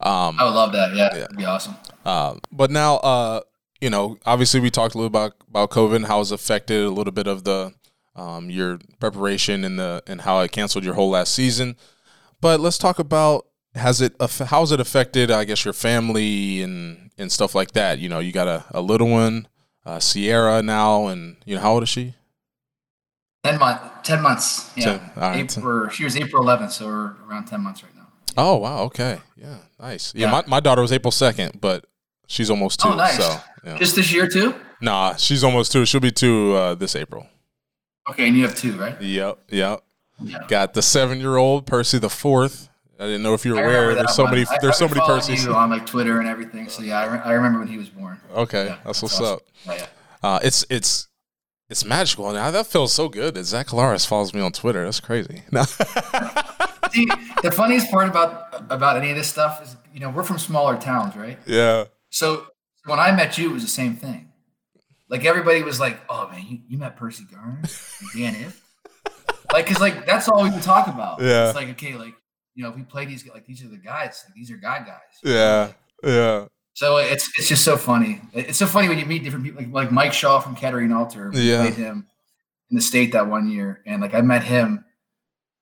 Um, 0.01 0.39
I 0.39 0.45
would 0.45 0.53
love 0.53 0.71
that. 0.73 0.95
Yeah, 0.95 1.09
yeah. 1.13 1.19
that'd 1.21 1.37
be 1.37 1.45
awesome. 1.45 1.75
Uh, 2.03 2.35
but 2.51 2.71
now, 2.71 2.95
uh, 2.97 3.41
you 3.79 3.89
know, 3.89 4.17
obviously 4.25 4.59
we 4.59 4.69
talked 4.69 4.95
a 4.95 4.97
little 4.97 5.07
about 5.07 5.33
about 5.49 5.69
COVID 5.71 5.97
and 5.97 6.05
how 6.05 6.21
it's 6.21 6.31
affected 6.31 6.83
a 6.83 6.89
little 6.89 7.13
bit 7.13 7.27
of 7.27 7.43
the 7.43 7.73
um, 8.15 8.49
your 8.49 8.79
preparation 8.99 9.63
and 9.63 9.79
the 9.79 10.03
and 10.07 10.21
how 10.21 10.39
it 10.39 10.51
canceled 10.51 10.83
your 10.83 10.95
whole 10.95 11.09
last 11.09 11.33
season. 11.33 11.75
But 12.39 12.59
let's 12.59 12.77
talk 12.77 12.99
about 12.99 13.45
has 13.75 14.01
it 14.01 14.15
how's 14.19 14.71
it 14.71 14.79
affected? 14.79 15.31
I 15.31 15.45
guess 15.45 15.63
your 15.63 15.73
family 15.73 16.61
and 16.61 17.11
and 17.17 17.31
stuff 17.31 17.55
like 17.55 17.71
that. 17.71 17.99
You 17.99 18.09
know, 18.09 18.19
you 18.19 18.31
got 18.31 18.47
a, 18.47 18.65
a 18.71 18.81
little 18.81 19.07
one, 19.07 19.47
uh, 19.85 19.99
Sierra 19.99 20.61
now, 20.61 21.07
and 21.07 21.37
you 21.45 21.55
know 21.55 21.61
how 21.61 21.73
old 21.73 21.83
is 21.83 21.89
she? 21.89 22.15
Ten 23.43 23.59
months. 23.59 23.83
Ten 24.03 24.21
months. 24.21 24.71
Yeah. 24.75 24.97
Ten, 24.97 25.11
right, 25.15 25.57
April, 25.57 25.89
she 25.89 26.03
was 26.03 26.15
April 26.15 26.43
11th, 26.43 26.71
so 26.71 26.85
we're 26.87 27.15
around 27.27 27.45
ten 27.45 27.61
months 27.61 27.83
right. 27.83 27.90
Oh 28.37 28.57
wow, 28.57 28.83
okay, 28.83 29.19
yeah, 29.35 29.57
nice. 29.79 30.13
Yeah, 30.15 30.27
yeah. 30.27 30.31
My, 30.31 30.43
my 30.47 30.59
daughter 30.59 30.81
was 30.81 30.91
April 30.91 31.11
second, 31.11 31.59
but 31.61 31.85
She's 32.27 32.49
almost 32.49 32.79
two. 32.79 32.87
Oh, 32.87 32.95
nice. 32.95 33.17
So 33.17 33.37
yeah. 33.65 33.77
Just 33.77 33.97
this 33.97 34.13
year 34.13 34.25
too? 34.25 34.55
nah, 34.79 35.15
she's 35.17 35.43
almost 35.43 35.73
two. 35.73 35.85
She'll 35.85 35.99
be 35.99 36.11
two 36.13 36.53
uh, 36.53 36.75
this 36.75 36.95
April. 36.95 37.27
Okay, 38.09 38.29
and 38.29 38.37
you 38.37 38.43
have 38.47 38.55
two, 38.55 38.71
right? 38.77 38.99
Yep, 39.01 39.39
yep. 39.49 39.83
Yeah. 40.23 40.37
Got 40.47 40.73
the 40.73 40.81
seven-year-old 40.81 41.65
Percy 41.67 41.99
the 41.99 42.09
fourth. 42.09 42.69
I 42.97 43.05
didn't 43.07 43.23
know 43.23 43.33
if 43.33 43.43
you 43.45 43.53
were 43.53 43.61
aware. 43.61 43.95
There's 43.95 44.15
so 44.15 44.23
one. 44.23 44.31
many. 44.31 44.45
I- 44.49 44.57
There's 44.61 44.81
I've 44.81 44.87
so 44.87 44.87
many 44.87 45.01
Percys. 45.01 45.53
on 45.53 45.69
like 45.71 45.85
Twitter 45.85 46.19
and 46.19 46.27
everything. 46.29 46.69
So 46.69 46.83
yeah, 46.83 46.99
I, 47.01 47.05
re- 47.13 47.21
I 47.25 47.31
remember 47.33 47.59
when 47.59 47.67
he 47.67 47.77
was 47.77 47.89
born. 47.89 48.17
Okay, 48.33 48.67
Yeah, 48.67 48.77
that's 48.85 49.01
what's 49.01 49.19
awesome. 49.19 49.25
up. 49.25 49.41
Yeah. 49.67 49.85
Uh, 50.23 50.39
it's 50.41 50.65
it's 50.69 51.09
it's 51.69 51.83
magical. 51.83 52.29
And 52.29 52.37
that 52.55 52.67
feels 52.67 52.93
so 52.93 53.09
good 53.09 53.33
that 53.33 53.43
Zach 53.43 53.67
Collaros 53.67 54.07
follows 54.07 54.33
me 54.33 54.39
on 54.39 54.53
Twitter. 54.53 54.85
That's 54.85 55.01
crazy. 55.01 55.43
No. 55.51 55.65
See, 56.91 57.07
the 57.41 57.51
funniest 57.51 57.89
part 57.89 58.07
about 58.07 58.71
about 58.71 58.97
any 58.97 59.11
of 59.11 59.17
this 59.17 59.29
stuff 59.29 59.61
is, 59.63 59.75
you 59.93 59.99
know, 59.99 60.09
we're 60.09 60.23
from 60.23 60.37
smaller 60.37 60.77
towns, 60.77 61.15
right? 61.15 61.39
yeah. 61.45 61.85
So 62.09 62.47
when 62.85 62.99
I 62.99 63.11
met 63.11 63.37
you, 63.37 63.49
it 63.49 63.53
was 63.53 63.63
the 63.63 63.69
same 63.69 63.95
thing. 63.95 64.31
Like 65.07 65.25
everybody 65.25 65.61
was 65.63 65.79
like, 65.79 65.99
"Oh 66.09 66.29
man, 66.29 66.45
you, 66.47 66.59
you 66.67 66.77
met 66.77 66.95
Percy 66.95 67.25
Garner, 67.31 67.61
and 67.61 68.09
Dan 68.15 68.35
If?" 68.35 68.61
like, 69.53 69.67
cause 69.67 69.79
like 69.79 70.05
that's 70.05 70.27
all 70.29 70.43
we 70.43 70.49
would 70.49 70.63
talk 70.63 70.87
about. 70.87 71.21
Yeah. 71.21 71.47
It's 71.47 71.55
like 71.55 71.69
okay, 71.69 71.95
like 71.95 72.13
you 72.55 72.63
know, 72.63 72.69
if 72.69 72.75
we 72.75 72.83
play 72.83 73.05
these, 73.05 73.27
like 73.27 73.45
these 73.45 73.63
are 73.63 73.67
the 73.67 73.77
guys. 73.77 74.23
Like, 74.27 74.35
these 74.35 74.51
are 74.51 74.57
guy 74.57 74.79
guys. 74.79 75.19
Yeah. 75.23 75.71
Yeah. 76.03 76.45
So 76.73 76.97
it's 76.97 77.29
it's 77.37 77.47
just 77.49 77.63
so 77.63 77.77
funny. 77.77 78.21
It's 78.33 78.57
so 78.57 78.65
funny 78.65 78.87
when 78.87 78.97
you 78.99 79.05
meet 79.05 79.23
different 79.23 79.45
people, 79.45 79.61
like, 79.61 79.71
like 79.73 79.91
Mike 79.91 80.13
Shaw 80.13 80.39
from 80.39 80.55
Kettering 80.55 80.91
Alter. 80.91 81.31
Yeah. 81.33 81.61
played 81.61 81.73
him 81.75 82.07
in 82.69 82.75
the 82.75 82.81
state 82.81 83.11
that 83.11 83.27
one 83.27 83.49
year, 83.49 83.81
and 83.85 84.01
like 84.01 84.13
I 84.13 84.21
met 84.21 84.43
him 84.43 84.85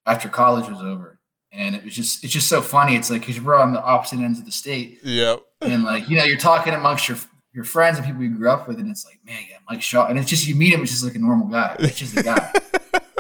after 0.06 0.30
college 0.30 0.70
was 0.70 0.82
over, 0.82 1.19
and 1.52 1.76
it 1.76 1.84
was 1.84 1.94
just 1.96 2.24
it's 2.24 2.34
just 2.34 2.48
so 2.50 2.62
funny. 2.62 2.96
It's 2.96 3.10
like 3.10 3.22
because 3.26 3.42
we're 3.42 3.56
on 3.56 3.74
the 3.74 3.82
opposite 3.84 4.20
ends 4.20 4.40
of 4.40 4.46
the 4.46 4.52
state, 4.52 5.00
Yep. 5.04 5.42
and 5.62 5.84
like 5.84 6.10
you 6.10 6.18
know 6.18 6.24
you're 6.24 6.38
talking 6.38 6.74
amongst 6.74 7.08
your 7.10 7.18
your 7.54 7.64
friends 7.64 7.98
and 7.98 8.06
people 8.06 8.22
you 8.22 8.30
grew 8.30 8.50
up 8.50 8.68
with, 8.68 8.80
and 8.80 8.90
it's 8.92 9.06
like 9.06 9.20
man, 9.26 9.40
yeah, 9.50 9.58
Mike 9.70 9.82
Shaw, 9.82 10.08
and 10.08 10.20
it's 10.20 10.30
just 10.30 10.48
you 10.48 10.56
meet 10.56 10.74
him, 10.74 10.82
it's 10.82 10.92
just 10.92 11.04
like 11.04 11.16
a 11.16 11.20
normal 11.20 11.48
guy. 11.48 11.76
It's 11.80 11.98
just 11.98 12.18
a 12.18 12.24
guy. 12.24 12.52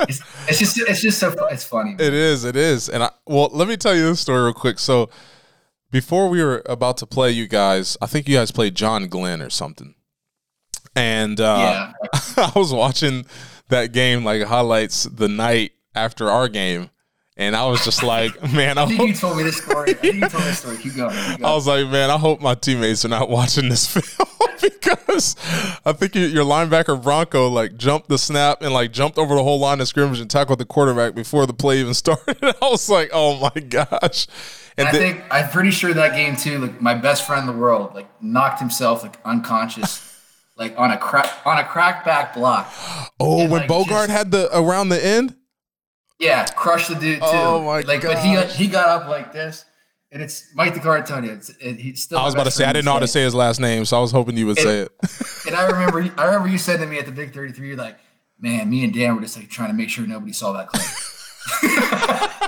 it's, 0.07 0.21
it's 0.47 0.59
just 0.59 0.77
it's 0.79 1.01
just 1.01 1.19
so 1.19 1.33
it's 1.47 1.63
funny. 1.63 1.91
man. 1.91 1.99
It 2.01 2.13
is. 2.13 2.45
It 2.45 2.55
is. 2.55 2.89
And 2.89 3.03
I, 3.03 3.09
well, 3.25 3.49
let 3.51 3.67
me 3.67 3.75
tell 3.77 3.95
you 3.95 4.03
this 4.05 4.19
story 4.21 4.43
real 4.43 4.53
quick. 4.53 4.79
So, 4.79 5.09
before 5.91 6.29
we 6.29 6.43
were 6.43 6.61
about 6.67 6.97
to 6.97 7.05
play, 7.07 7.31
you 7.31 7.47
guys, 7.47 7.97
I 8.01 8.05
think 8.05 8.27
you 8.27 8.35
guys 8.37 8.51
played 8.51 8.75
John 8.75 9.07
Glenn 9.07 9.41
or 9.41 9.49
something. 9.49 9.95
And 10.95 11.39
uh, 11.39 11.93
yeah, 12.13 12.19
I 12.37 12.51
was 12.55 12.73
watching 12.73 13.25
that 13.69 13.91
game, 13.93 14.23
like 14.23 14.43
highlights, 14.43 15.03
the 15.03 15.27
night 15.27 15.71
after 15.95 16.29
our 16.29 16.47
game, 16.47 16.89
and 17.39 17.55
I 17.55 17.65
was 17.65 17.83
just 17.83 18.03
like, 18.03 18.39
man, 18.53 18.77
I 18.77 18.83
I 18.83 18.85
think 18.85 18.99
hope, 18.99 19.07
you 19.07 19.13
told 19.15 19.37
me 19.37 19.43
this 19.43 19.57
story. 19.57 19.91
I 19.91 19.93
think 19.93 20.15
you 20.15 20.21
told 20.29 20.43
me 20.43 20.49
this 20.49 20.59
story. 20.59 20.77
Keep 20.77 20.95
going. 20.95 21.15
Keep 21.15 21.43
I 21.43 21.53
was 21.55 21.65
like, 21.65 21.87
man, 21.87 22.11
I 22.11 22.17
hope 22.17 22.41
my 22.41 22.53
teammates 22.53 23.03
are 23.05 23.09
not 23.09 23.29
watching 23.29 23.69
this 23.69 23.87
film 23.91 24.27
because 24.61 25.35
I 25.85 25.93
think 25.93 26.15
you- 26.15 26.25
your 26.27 26.45
linebacker 26.45 27.01
Bronco 27.01 27.47
like 27.47 27.77
jumped 27.77 28.09
the 28.09 28.17
snap 28.17 28.61
and 28.61 28.73
like 28.73 28.91
jumped 28.91 29.17
over 29.17 29.33
the 29.35 29.43
whole 29.43 29.59
line 29.59 29.79
of 29.81 29.87
scrimmage 29.87 30.19
and 30.19 30.29
tackled 30.29 30.59
the 30.59 30.65
quarterback 30.65 31.15
before 31.15 31.45
the 31.47 31.53
play 31.53 31.79
even 31.79 31.93
started. 31.93 32.37
I 32.43 32.55
was 32.69 32.89
like, 32.89 33.09
oh 33.13 33.39
my 33.55 33.61
gosh. 33.61 34.27
And 34.77 34.87
I 34.87 34.91
think 34.91 35.21
I'm 35.31 35.49
pretty 35.49 35.71
sure 35.71 35.93
that 35.93 36.13
game 36.15 36.35
too. 36.35 36.59
Like 36.59 36.81
my 36.81 36.93
best 36.93 37.25
friend 37.25 37.47
in 37.47 37.53
the 37.53 37.59
world, 37.59 37.93
like 37.95 38.07
knocked 38.21 38.59
himself 38.59 39.01
like 39.03 39.17
unconscious, 39.25 40.05
like 40.57 40.73
on 40.77 40.91
a 40.91 40.97
crack 40.97 41.29
on 41.45 41.57
a 41.57 41.63
crackback 41.63 42.33
block. 42.33 42.71
oh, 43.19 43.41
and, 43.41 43.51
when 43.51 43.61
like, 43.61 43.67
Bogart 43.69 44.07
just- 44.07 44.11
had 44.11 44.31
the 44.31 44.49
around 44.57 44.89
the 44.89 45.05
end. 45.05 45.35
Yeah, 46.19 46.45
crushed 46.47 46.89
the 46.89 46.95
dude 46.95 47.19
too. 47.19 47.25
Oh, 47.25 47.63
my 47.63 47.79
like, 47.81 48.01
but 48.01 48.19
he 48.19 48.35
he 48.63 48.67
got 48.67 48.87
up 48.89 49.07
like 49.07 49.31
this, 49.31 49.63
and 50.11 50.21
it's 50.21 50.53
Mike 50.53 50.73
DeCartonia. 50.73 51.29
It's 51.37 51.49
it, 51.61 51.77
he's 51.79 52.03
still. 52.03 52.17
I 52.19 52.25
was 52.25 52.33
about 52.33 52.43
to 52.43 52.51
say 52.51 52.65
I 52.65 52.73
didn't 52.73 52.85
know 52.85 52.93
how 52.93 52.99
to 52.99 53.07
say 53.07 53.21
his 53.23 53.33
last 53.33 53.59
name, 53.59 53.85
so 53.85 53.97
I 53.97 54.01
was 54.01 54.11
hoping 54.11 54.35
you 54.37 54.45
would 54.47 54.57
It- 54.59 54.63
say 54.63 54.79
it. 54.81 54.91
And 55.47 55.55
I 55.55 55.65
remember 55.67 55.99
I 56.17 56.25
remember 56.25 56.49
you 56.49 56.57
said 56.57 56.79
to 56.81 56.85
me 56.85 56.99
at 56.99 57.05
the 57.05 57.11
Big 57.13 57.33
Thirty 57.33 57.53
Three, 57.53 57.69
you're 57.69 57.77
like, 57.77 57.97
man, 58.39 58.69
me 58.69 58.83
and 58.83 58.93
Dan 58.93 59.15
were 59.15 59.21
just 59.21 59.37
like 59.37 59.49
trying 59.49 59.69
to 59.69 59.73
make 59.73 59.89
sure 59.89 60.05
nobody 60.05 60.33
saw 60.33 60.51
that 60.51 60.67
clip. 60.67 60.83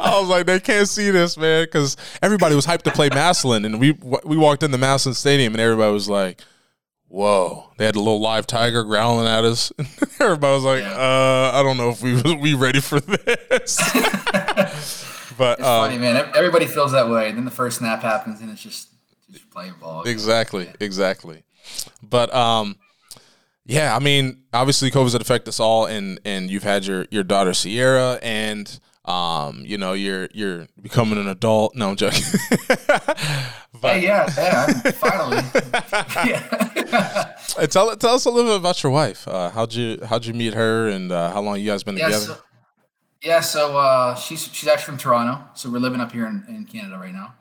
I 0.00 0.18
was 0.20 0.28
like, 0.28 0.46
they 0.46 0.60
can't 0.60 0.88
see 0.88 1.10
this, 1.10 1.36
man, 1.36 1.64
because 1.64 1.96
everybody 2.22 2.54
was 2.54 2.66
hyped 2.66 2.82
to 2.82 2.90
play 2.90 3.08
Massillon, 3.08 3.64
and 3.64 3.80
we 3.80 3.92
we 4.24 4.36
walked 4.36 4.62
into 4.62 4.76
Massillon 4.78 5.14
Stadium, 5.14 5.54
and 5.54 5.60
everybody 5.60 5.92
was 5.92 6.08
like, 6.08 6.40
"Whoa!" 7.12 7.70
They 7.76 7.84
had 7.84 7.94
a 7.94 7.98
little 7.98 8.20
live 8.20 8.46
tiger 8.46 8.84
growling 8.84 9.26
at 9.26 9.44
us. 9.44 9.70
everybody 10.18 10.54
was 10.54 10.64
like, 10.64 10.82
Yeah. 10.82 10.92
"Uh, 10.92 11.50
I 11.54 11.62
don't 11.62 11.76
know 11.76 11.90
if 11.90 12.02
we 12.02 12.20
we 12.40 12.54
ready 12.54 12.80
for 12.80 13.00
this." 13.00 13.76
but 15.36 15.58
It's 15.58 15.68
funny, 15.68 15.96
um, 15.96 16.00
man. 16.00 16.30
Everybody 16.34 16.66
feels 16.66 16.92
that 16.92 17.08
way. 17.08 17.28
And 17.28 17.36
then 17.36 17.44
the 17.44 17.50
first 17.50 17.78
snap 17.78 18.02
happens, 18.02 18.40
and 18.40 18.50
it's 18.50 18.62
just 18.62 18.88
just 19.30 19.50
playing 19.50 19.74
ball. 19.80 20.02
exactly, 20.04 20.70
exactly. 20.80 21.42
But 22.02 22.34
um, 22.34 22.76
yeah, 23.64 23.94
I 23.94 23.98
mean, 23.98 24.42
obviously, 24.52 24.90
COVID's 24.90 25.14
affected 25.14 25.50
us 25.50 25.60
all, 25.60 25.86
and 25.86 26.18
and 26.24 26.50
you've 26.50 26.64
had 26.64 26.86
your 26.86 27.06
your 27.10 27.24
daughter 27.24 27.52
Sierra, 27.54 28.18
and 28.22 28.78
um, 29.04 29.64
you 29.66 29.78
know, 29.78 29.94
you're 29.94 30.28
you're 30.32 30.68
becoming 30.80 31.18
an 31.18 31.28
adult. 31.28 31.74
No, 31.74 31.90
I'm 31.90 31.96
joking. 31.96 32.22
but 33.80 33.96
Hey, 33.96 34.04
yeah, 34.04 34.32
yeah, 34.36 34.66
finally. 34.92 35.42
yeah. 36.24 37.66
Tell 37.66 37.96
tell 37.96 38.14
us 38.14 38.24
a 38.26 38.30
little 38.30 38.52
bit 38.52 38.60
about 38.60 38.82
your 38.82 38.92
wife. 38.92 39.26
Uh, 39.26 39.50
how'd 39.50 39.74
you 39.74 39.98
how'd 40.04 40.24
you 40.24 40.34
meet 40.34 40.54
her, 40.54 40.88
and 40.88 41.10
uh, 41.10 41.32
how 41.32 41.40
long 41.40 41.58
you 41.58 41.66
guys 41.66 41.82
been 41.82 41.96
yeah, 41.96 42.06
together? 42.06 42.24
so, 42.24 42.38
yeah, 43.22 43.40
so 43.40 43.76
uh, 43.76 44.14
she's 44.14 44.46
she's 44.52 44.68
actually 44.68 44.84
from 44.84 44.98
Toronto, 44.98 45.44
so 45.54 45.68
we're 45.68 45.78
living 45.80 46.00
up 46.00 46.12
here 46.12 46.26
in, 46.26 46.44
in 46.48 46.64
Canada 46.64 46.96
right 46.98 47.12
now. 47.12 47.34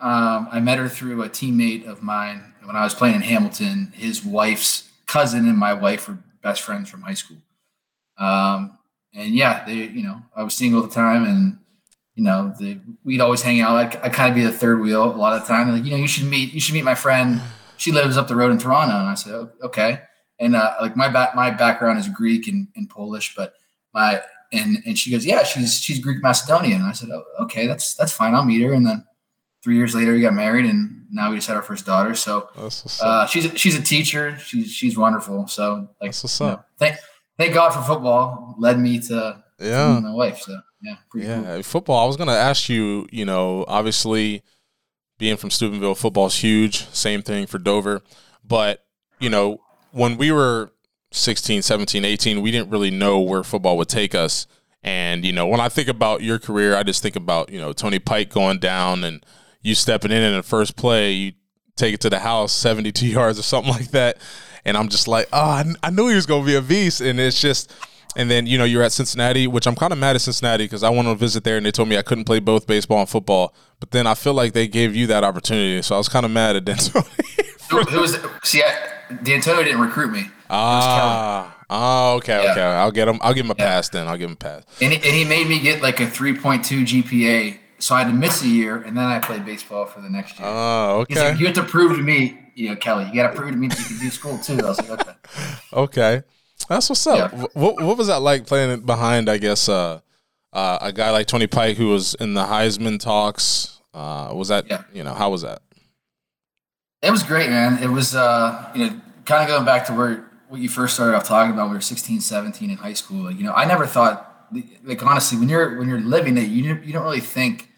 Um, 0.00 0.48
I 0.50 0.58
met 0.58 0.78
her 0.78 0.88
through 0.88 1.22
a 1.22 1.28
teammate 1.28 1.86
of 1.86 2.02
mine 2.02 2.54
when 2.64 2.74
I 2.74 2.82
was 2.82 2.94
playing 2.94 3.14
in 3.14 3.22
Hamilton. 3.22 3.92
His 3.94 4.24
wife's 4.24 4.90
cousin 5.06 5.48
and 5.48 5.56
my 5.56 5.74
wife 5.74 6.08
were 6.08 6.18
best 6.42 6.62
friends 6.62 6.90
from 6.90 7.02
high 7.02 7.14
school. 7.14 7.38
Um, 8.18 8.78
and 9.14 9.34
yeah, 9.34 9.64
they, 9.64 9.74
you 9.74 10.02
know, 10.02 10.20
I 10.36 10.42
was 10.42 10.54
single 10.54 10.82
at 10.82 10.88
the 10.90 10.94
time, 10.94 11.24
and 11.24 11.58
you 12.14 12.22
know, 12.22 12.52
the, 12.58 12.78
we'd 13.04 13.20
always 13.20 13.42
hang 13.42 13.60
out. 13.60 13.76
I'd, 13.76 13.96
I'd 13.96 14.12
kind 14.12 14.30
of 14.30 14.36
be 14.36 14.44
the 14.44 14.52
third 14.52 14.80
wheel 14.80 15.04
a 15.04 15.16
lot 15.16 15.34
of 15.34 15.42
the 15.42 15.48
time. 15.48 15.70
Like, 15.72 15.84
you 15.84 15.90
know, 15.90 15.96
you 15.96 16.06
should 16.06 16.26
meet, 16.26 16.52
you 16.52 16.60
should 16.60 16.74
meet 16.74 16.84
my 16.84 16.94
friend. 16.94 17.40
She 17.76 17.90
lives 17.90 18.16
up 18.16 18.28
the 18.28 18.36
road 18.36 18.52
in 18.52 18.58
Toronto, 18.58 18.96
and 18.96 19.08
I 19.08 19.14
said, 19.14 19.32
"O- 19.32 19.50
okay. 19.64 20.00
And 20.38 20.54
uh, 20.56 20.74
like 20.80 20.96
my 20.96 21.08
back, 21.08 21.34
my 21.34 21.50
background 21.50 21.98
is 21.98 22.08
Greek 22.08 22.46
and, 22.48 22.68
and 22.76 22.88
Polish, 22.88 23.34
but 23.36 23.54
my 23.92 24.20
and 24.52 24.78
and 24.86 24.98
she 24.98 25.10
goes, 25.10 25.24
yeah, 25.26 25.42
she's 25.42 25.80
she's 25.80 25.98
Greek 25.98 26.22
Macedonian. 26.22 26.80
And 26.80 26.88
I 26.88 26.92
said, 26.92 27.10
oh, 27.10 27.24
okay, 27.40 27.66
that's 27.66 27.94
that's 27.94 28.12
fine. 28.12 28.34
I'll 28.34 28.44
meet 28.44 28.62
her. 28.62 28.72
And 28.72 28.86
then 28.86 29.04
three 29.62 29.76
years 29.76 29.94
later, 29.94 30.12
we 30.12 30.20
got 30.20 30.34
married, 30.34 30.66
and 30.66 31.06
now 31.10 31.30
we 31.30 31.36
just 31.36 31.48
had 31.48 31.56
our 31.56 31.62
first 31.62 31.86
daughter. 31.86 32.14
So 32.14 32.48
up. 32.56 32.72
uh, 33.00 33.26
she's 33.26 33.46
a, 33.46 33.56
she's 33.56 33.76
a 33.78 33.82
teacher. 33.82 34.36
She's 34.38 34.70
she's 34.72 34.96
wonderful. 34.96 35.46
So 35.48 35.88
like, 36.00 36.10
That's 36.10 36.24
what's 36.24 36.40
you 36.40 36.46
know, 36.46 36.52
up. 36.52 36.68
thank 36.78 36.96
thank 37.38 37.54
God 37.54 37.70
for 37.70 37.82
football. 37.82 38.54
Led 38.58 38.78
me 38.78 39.00
to, 39.00 39.08
to 39.08 39.44
yeah. 39.60 40.00
my 40.00 40.12
wife. 40.12 40.40
So 40.40 40.58
yeah, 40.82 40.96
pretty 41.10 41.26
cool. 41.26 41.42
Yeah, 41.42 41.62
football. 41.62 42.02
I 42.02 42.06
was 42.06 42.16
gonna 42.16 42.32
ask 42.32 42.68
you. 42.68 43.06
You 43.10 43.24
know, 43.24 43.64
obviously, 43.68 44.42
being 45.18 45.36
from 45.36 45.50
Steubenville, 45.50 45.94
football's 45.94 46.36
huge. 46.36 46.86
Same 46.88 47.22
thing 47.22 47.46
for 47.46 47.58
Dover, 47.58 48.02
but 48.44 48.84
you 49.20 49.30
know, 49.30 49.60
when 49.92 50.16
we 50.16 50.32
were 50.32 50.72
16, 51.12 51.62
17, 51.62 52.04
18, 52.04 52.42
we 52.42 52.50
didn't 52.50 52.70
really 52.70 52.90
know 52.90 53.20
where 53.20 53.44
football 53.44 53.76
would 53.76 53.88
take 53.88 54.14
us. 54.14 54.46
And 54.82 55.24
you 55.24 55.32
know, 55.32 55.46
when 55.46 55.60
I 55.60 55.68
think 55.68 55.88
about 55.88 56.22
your 56.22 56.38
career, 56.38 56.76
I 56.76 56.82
just 56.82 57.02
think 57.02 57.16
about 57.16 57.50
you 57.50 57.58
know 57.58 57.72
Tony 57.72 57.98
Pike 57.98 58.30
going 58.30 58.58
down 58.58 59.04
and 59.04 59.24
you 59.62 59.74
stepping 59.74 60.10
in 60.10 60.22
in 60.22 60.34
the 60.34 60.42
first 60.42 60.76
play, 60.76 61.12
you 61.12 61.32
take 61.76 61.94
it 61.94 62.00
to 62.02 62.10
the 62.10 62.18
house, 62.18 62.52
72 62.52 63.06
yards 63.08 63.38
or 63.38 63.42
something 63.42 63.72
like 63.72 63.90
that. 63.92 64.18
And 64.64 64.76
I'm 64.76 64.88
just 64.88 65.06
like, 65.08 65.28
oh, 65.32 65.40
I, 65.40 65.64
I 65.82 65.90
knew 65.90 66.08
he 66.08 66.14
was 66.14 66.26
going 66.26 66.42
to 66.42 66.46
be 66.46 66.54
a 66.56 66.62
beast. 66.62 67.00
And 67.00 67.20
it's 67.20 67.40
just, 67.40 67.72
and 68.16 68.30
then, 68.30 68.46
you 68.46 68.56
know, 68.58 68.64
you're 68.64 68.82
at 68.82 68.92
Cincinnati, 68.92 69.46
which 69.46 69.66
I'm 69.66 69.74
kind 69.74 69.92
of 69.92 69.98
mad 69.98 70.14
at 70.16 70.22
Cincinnati 70.22 70.64
because 70.64 70.82
I 70.82 70.88
went 70.90 71.06
on 71.08 71.12
a 71.14 71.16
visit 71.16 71.44
there 71.44 71.56
and 71.56 71.66
they 71.66 71.70
told 71.70 71.88
me 71.88 71.98
I 71.98 72.02
couldn't 72.02 72.24
play 72.24 72.38
both 72.40 72.66
baseball 72.66 73.00
and 73.00 73.08
football. 73.08 73.54
But 73.80 73.90
then 73.90 74.06
I 74.06 74.14
feel 74.14 74.32
like 74.34 74.52
they 74.54 74.66
gave 74.68 74.94
you 74.96 75.06
that 75.08 75.22
opportunity. 75.24 75.82
So 75.82 75.96
I 75.96 75.98
was 75.98 76.08
kind 76.08 76.24
of 76.24 76.32
mad 76.32 76.56
at 76.56 76.64
Dantonio. 76.64 77.06
Who, 77.70 77.80
who 77.82 78.00
was 78.00 78.16
see? 78.44 78.62
I, 78.62 78.90
Dantonio 79.22 79.64
didn't 79.64 79.80
recruit 79.80 80.10
me, 80.12 80.26
ah, 80.50 81.54
oh, 81.70 82.16
okay, 82.16 82.42
Yeah. 82.44 82.52
okay. 82.52 82.62
I'll 82.62 82.90
get 82.92 83.08
him. 83.08 83.18
I'll 83.22 83.34
give 83.34 83.44
him 83.46 83.50
a 83.50 83.54
Yeah. 83.58 83.64
pass 83.66 83.88
then. 83.88 84.06
I'll 84.06 84.16
give 84.16 84.28
him 84.28 84.34
a 84.34 84.36
pass. 84.36 84.62
and 84.80 84.92
he, 84.92 84.96
and 84.96 85.14
he 85.16 85.24
made 85.24 85.48
me 85.48 85.58
get 85.60 85.82
like 85.82 85.98
a 86.00 86.06
3.2 86.06 86.62
GPA. 86.86 87.58
So 87.78 87.94
I 87.94 88.02
had 88.04 88.08
to 88.08 88.14
miss 88.14 88.42
a 88.42 88.48
year, 88.48 88.76
and 88.76 88.96
then 88.96 89.04
I 89.04 89.18
played 89.18 89.44
baseball 89.44 89.86
for 89.86 90.00
the 90.00 90.08
next 90.08 90.38
year. 90.38 90.48
Oh, 90.48 91.04
He's 91.08 91.18
like, 91.18 91.32
okay. 91.34 91.38
you 91.40 91.46
have 91.46 91.54
to 91.56 91.64
prove 91.64 91.96
to 91.96 92.02
me, 92.02 92.38
you 92.54 92.68
know, 92.70 92.76
Kelly, 92.76 93.06
you 93.06 93.14
got 93.14 93.30
to 93.30 93.36
prove 93.36 93.50
to 93.50 93.56
me 93.56 93.68
that 93.68 93.78
you 93.78 93.84
can 93.84 93.98
do 93.98 94.10
school 94.10 94.38
too. 94.38 94.58
I 94.60 94.68
was 94.68 94.78
like, 94.88 94.90
okay. 95.00 95.12
Okay. 95.72 96.22
That's 96.68 96.88
what's 96.88 97.06
up. 97.06 97.32
Yeah. 97.32 97.44
What, 97.54 97.82
what 97.82 97.98
was 97.98 98.06
that 98.06 98.20
like 98.20 98.46
playing 98.46 98.80
behind, 98.82 99.28
I 99.28 99.38
guess, 99.38 99.68
uh, 99.68 100.00
uh, 100.52 100.78
a 100.80 100.92
guy 100.92 101.10
like 101.10 101.26
Tony 101.26 101.46
Pike 101.46 101.76
who 101.76 101.88
was 101.88 102.14
in 102.14 102.34
the 102.34 102.44
Heisman 102.44 102.98
talks? 103.00 103.80
Uh, 103.92 104.30
was 104.34 104.48
that, 104.48 104.66
Yeah. 104.68 104.82
you 104.92 105.02
know, 105.04 105.14
how 105.14 105.30
was 105.30 105.42
that? 105.42 105.62
It 107.02 107.10
was 107.10 107.22
great, 107.22 107.50
man. 107.50 107.82
It 107.82 107.88
was, 107.88 108.14
uh, 108.14 108.70
you 108.74 108.86
know, 108.86 109.00
kind 109.26 109.42
of 109.42 109.48
going 109.48 109.64
back 109.66 109.86
to 109.86 109.92
where 109.92 110.30
what 110.48 110.60
you 110.60 110.68
first 110.68 110.94
started 110.94 111.16
off 111.16 111.24
talking 111.24 111.52
about. 111.52 111.64
when 111.64 111.70
We 111.72 111.76
were 111.76 111.80
16, 111.82 112.20
17 112.20 112.70
in 112.70 112.76
high 112.78 112.92
school. 112.94 113.24
Like, 113.24 113.36
you 113.36 113.44
know, 113.44 113.52
I 113.52 113.64
never 113.66 113.86
thought, 113.86 114.46
like, 114.84 115.04
honestly, 115.04 115.36
when 115.38 115.48
you're 115.48 115.78
when 115.78 115.88
you're 115.88 116.00
living 116.00 116.38
it, 116.38 116.48
you 116.48 116.74
you 116.82 116.92
don't 116.92 117.02
really 117.04 117.20
think 117.20 117.68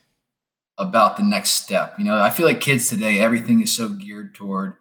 about 0.78 1.16
the 1.16 1.23
next 1.23 1.50
step. 1.50 1.95
You 1.99 2.04
know, 2.04 2.18
I 2.18 2.30
feel 2.30 2.47
like 2.47 2.61
kids 2.61 2.88
today, 2.88 3.21
everything 3.21 3.62
is 3.62 3.75
so 3.75 3.88
geared 3.88 4.35
toward 4.35 4.75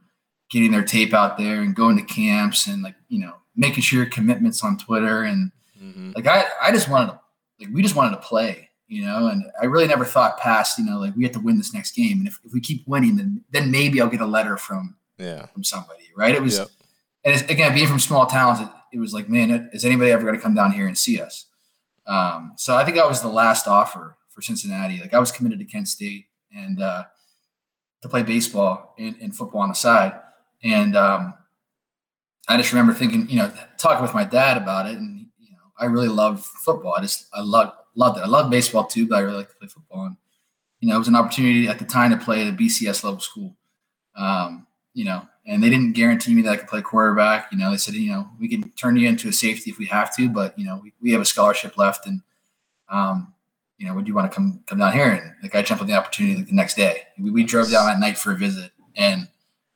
getting 0.50 0.72
their 0.72 0.84
tape 0.84 1.14
out 1.14 1.38
there 1.38 1.62
and 1.62 1.76
going 1.76 1.98
to 1.98 2.04
camps 2.04 2.68
and 2.68 2.84
like, 2.84 2.96
you 3.08 3.20
know, 3.20 3.34
making 3.56 3.82
sure 3.82 4.02
your 4.02 4.10
commitments 4.10 4.64
on 4.64 4.78
Twitter. 4.78 5.24
And 5.24 5.52
mm-hmm. 5.82 6.12
like, 6.16 6.28
I, 6.28 6.46
I 6.62 6.72
just 6.72 6.90
wanted 6.90 7.14
to, 7.14 7.20
like, 7.60 7.70
we 7.74 7.82
just 7.82 7.96
wanted 7.96 8.12
to 8.12 8.22
play, 8.22 8.70
you 8.88 9.04
know, 9.04 9.28
and 9.28 9.46
I 9.62 9.66
really 9.66 9.88
never 9.88 10.06
thought 10.06 10.38
past, 10.40 10.78
you 10.78 10.86
know, 10.86 11.00
like 11.00 11.16
we 11.16 11.24
have 11.24 11.34
to 11.34 11.40
win 11.40 11.58
this 11.58 11.74
next 11.74 11.96
game. 11.96 12.20
And 12.20 12.28
if, 12.28 12.40
if 12.44 12.54
we 12.54 12.60
keep 12.60 12.86
winning, 12.88 13.16
then, 13.16 13.44
then 13.52 13.72
maybe 13.72 14.02
I'll 14.02 14.10
get 14.10 14.22
a 14.22 14.26
letter 14.26 14.58
from, 14.58 14.98
yeah, 15.18 15.46
from 15.48 15.64
somebody. 15.64 16.10
Right. 16.16 16.36
It 16.36 16.42
was, 16.42 16.60
yep. 16.60 16.68
and 17.24 17.50
again, 17.50 17.74
being 17.74 17.88
from 17.88 18.00
small 18.00 18.26
towns, 18.26 18.60
it, 18.60 18.68
it 18.94 19.00
was 19.00 19.14
like, 19.14 19.30
man, 19.30 19.70
is 19.72 19.86
anybody 19.86 20.12
ever 20.12 20.24
going 20.24 20.36
to 20.36 20.42
come 20.42 20.56
down 20.56 20.72
here 20.72 20.88
and 20.88 20.98
see 20.98 21.22
us? 21.22 21.46
Um, 22.06 22.54
so 22.58 22.76
I 22.76 22.84
think 22.84 22.98
that 22.98 23.08
was 23.08 23.22
the 23.22 23.30
last 23.30 23.68
offer 23.68 24.16
for 24.36 24.42
Cincinnati. 24.42 25.00
Like 25.00 25.14
I 25.14 25.20
was 25.20 25.32
committed 25.32 25.58
to 25.60 25.66
Kent 25.66 25.88
State 25.88 26.26
and 26.56 26.82
uh, 26.82 27.06
to 28.02 28.10
play 28.10 28.22
baseball 28.22 28.94
and, 29.00 29.16
and, 29.22 29.36
football 29.36 29.62
on 29.62 29.70
the 29.70 29.76
side. 29.76 30.14
And 30.64 30.96
um, 30.96 31.34
I 32.48 32.58
just 32.58 32.72
remember 32.72 32.94
thinking, 32.94 33.28
you 33.30 33.38
know, 33.38 33.52
talking 33.78 34.04
with 34.04 34.14
my 34.14 34.26
dad 34.26 34.58
about 34.58 34.88
it, 34.88 34.98
and 34.98 35.26
you 35.40 35.52
know, 35.52 35.58
I 35.80 35.86
really 35.86 36.08
loved 36.08 36.44
football. 36.44 36.94
I 36.96 37.02
just 37.02 37.28
I 37.34 37.42
loved 37.42 37.72
loved 37.96 38.20
it. 38.20 38.22
I 38.22 38.28
loved 38.28 38.52
baseball 38.52 38.86
too, 38.86 39.08
but 39.08 39.16
I 39.16 39.20
really 39.22 39.38
like 39.38 39.50
to 39.50 39.56
play 39.56 39.68
football. 39.68 40.06
And 40.06 40.18
you 40.80 40.90
know, 40.90 40.96
it 40.96 41.00
was 41.00 41.08
an 41.08 41.16
opportunity 41.16 41.68
at 41.68 41.80
the 41.80 41.86
time 41.86 42.12
to 42.12 42.18
play 42.18 42.42
at 42.42 42.54
a 42.54 42.56
BCS 42.56 43.04
level 43.04 43.20
school. 43.20 43.56
Um, 44.16 44.68
you 44.94 45.06
know, 45.06 45.28
and 45.46 45.62
they 45.62 45.70
didn't 45.70 45.94
guarantee 45.94 46.34
me 46.34 46.42
that 46.44 46.52
I 46.52 46.58
could 46.58 46.68
play 46.68 46.82
quarterback. 46.82 47.52
You 47.52 47.58
know, 47.58 47.70
they 47.70 47.78
said, 47.78 47.96
you 47.96 48.12
know, 48.12 48.30
we 48.40 48.48
can 48.48 48.70
turn 48.72 48.96
you 48.96 49.08
into 49.08 49.28
a 49.28 49.34
safety 49.34 49.70
if 49.70 49.78
we 49.78 49.86
have 49.88 50.16
to, 50.16 50.30
but 50.30 50.58
you 50.58 50.66
know, 50.66 50.80
we, 50.82 50.94
we 51.02 51.12
have 51.12 51.22
a 51.22 51.26
scholarship 51.26 51.78
left, 51.78 52.08
and 52.08 52.22
um, 52.90 53.34
you 53.78 53.86
know, 53.86 53.94
would 53.94 54.08
you 54.08 54.14
want 54.14 54.32
to 54.32 54.36
come 54.36 54.64
come 54.68 54.80
down 54.80 54.94
here? 54.94 55.10
And 55.10 55.34
like 55.44 55.56
I 55.56 55.62
jumped 55.62 55.82
on 55.82 55.88
the 55.88 55.94
opportunity 55.94 56.38
like 56.38 56.48
the 56.48 56.56
next 56.56 56.76
day. 56.76 57.04
We, 57.20 57.32
we 57.32 57.44
drove 57.44 57.70
down 57.70 57.86
that 57.88 58.00
night 58.00 58.18
for 58.18 58.32
a 58.32 58.36
visit, 58.36 58.72
and 58.96 59.28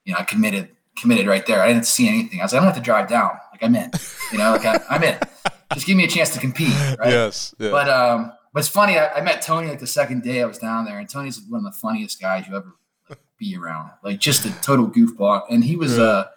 you 0.06 0.14
know, 0.14 0.20
I 0.20 0.24
committed 0.24 0.70
committed 0.98 1.28
right 1.28 1.46
there. 1.46 1.62
I 1.62 1.68
didn't 1.68 1.86
see 1.86 2.08
anything. 2.08 2.40
I 2.40 2.44
was 2.44 2.54
like, 2.54 2.62
I 2.62 2.66
don't 2.66 2.74
have 2.74 2.82
to 2.82 2.86
drive 2.86 3.10
down. 3.10 3.32
Like 3.52 3.64
I'm 3.64 3.76
in. 3.76 3.92
You 4.32 4.38
know, 4.38 4.52
like 4.52 4.66
I, 4.66 4.96
am 4.96 5.04
in. 5.04 5.18
Just 5.74 5.86
give 5.86 5.98
me 5.98 6.06
a 6.06 6.08
chance 6.08 6.34
to 6.34 6.40
compete. 6.40 6.74
Right? 6.98 7.10
Yes. 7.12 7.54
Yeah. 7.60 7.72
But 7.72 7.90
um, 7.90 8.32
but 8.54 8.62
it's 8.62 8.70
funny. 8.70 8.98
I, 8.98 9.10
I, 9.16 9.22
met 9.22 9.42
Tony 9.42 9.68
like 9.68 9.80
the 9.80 9.88
second 9.88 10.24
day 10.24 10.42
I 10.42 10.46
was 10.46 10.60
down 10.60 10.86
there, 10.86 10.98
and 10.98 11.10
Tony's 11.10 11.42
one 11.50 11.66
of 11.66 11.72
the 11.72 11.78
funniest 11.78 12.22
guys 12.22 12.48
you 12.48 12.56
ever 12.56 12.74
like, 13.10 13.20
be 13.38 13.58
around. 13.58 13.92
Like 14.04 14.20
just 14.20 14.46
a 14.46 14.62
total 14.62 14.88
goofball, 14.88 15.44
and 15.50 15.64
he 15.64 15.76
was 15.76 15.98
a 15.98 16.04
uh, 16.04 16.28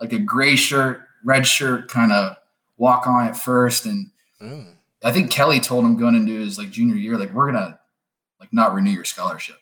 like 0.00 0.12
a 0.12 0.18
gray 0.18 0.56
shirt, 0.56 1.02
red 1.24 1.46
shirt 1.46 1.88
kind 1.88 2.12
of 2.12 2.36
walk 2.76 3.06
on 3.06 3.28
at 3.28 3.36
first, 3.36 3.86
and. 3.86 4.10
Mm 4.40 4.74
I 5.04 5.12
think 5.12 5.30
Kelly 5.30 5.60
told 5.60 5.84
him 5.84 5.96
going 5.96 6.14
into 6.14 6.38
his 6.38 6.58
like 6.58 6.70
junior 6.70 6.96
year, 6.96 7.18
like 7.18 7.32
we're 7.32 7.50
gonna 7.50 7.78
like 8.40 8.52
not 8.52 8.74
renew 8.74 8.90
your 8.90 9.04
scholarship, 9.04 9.56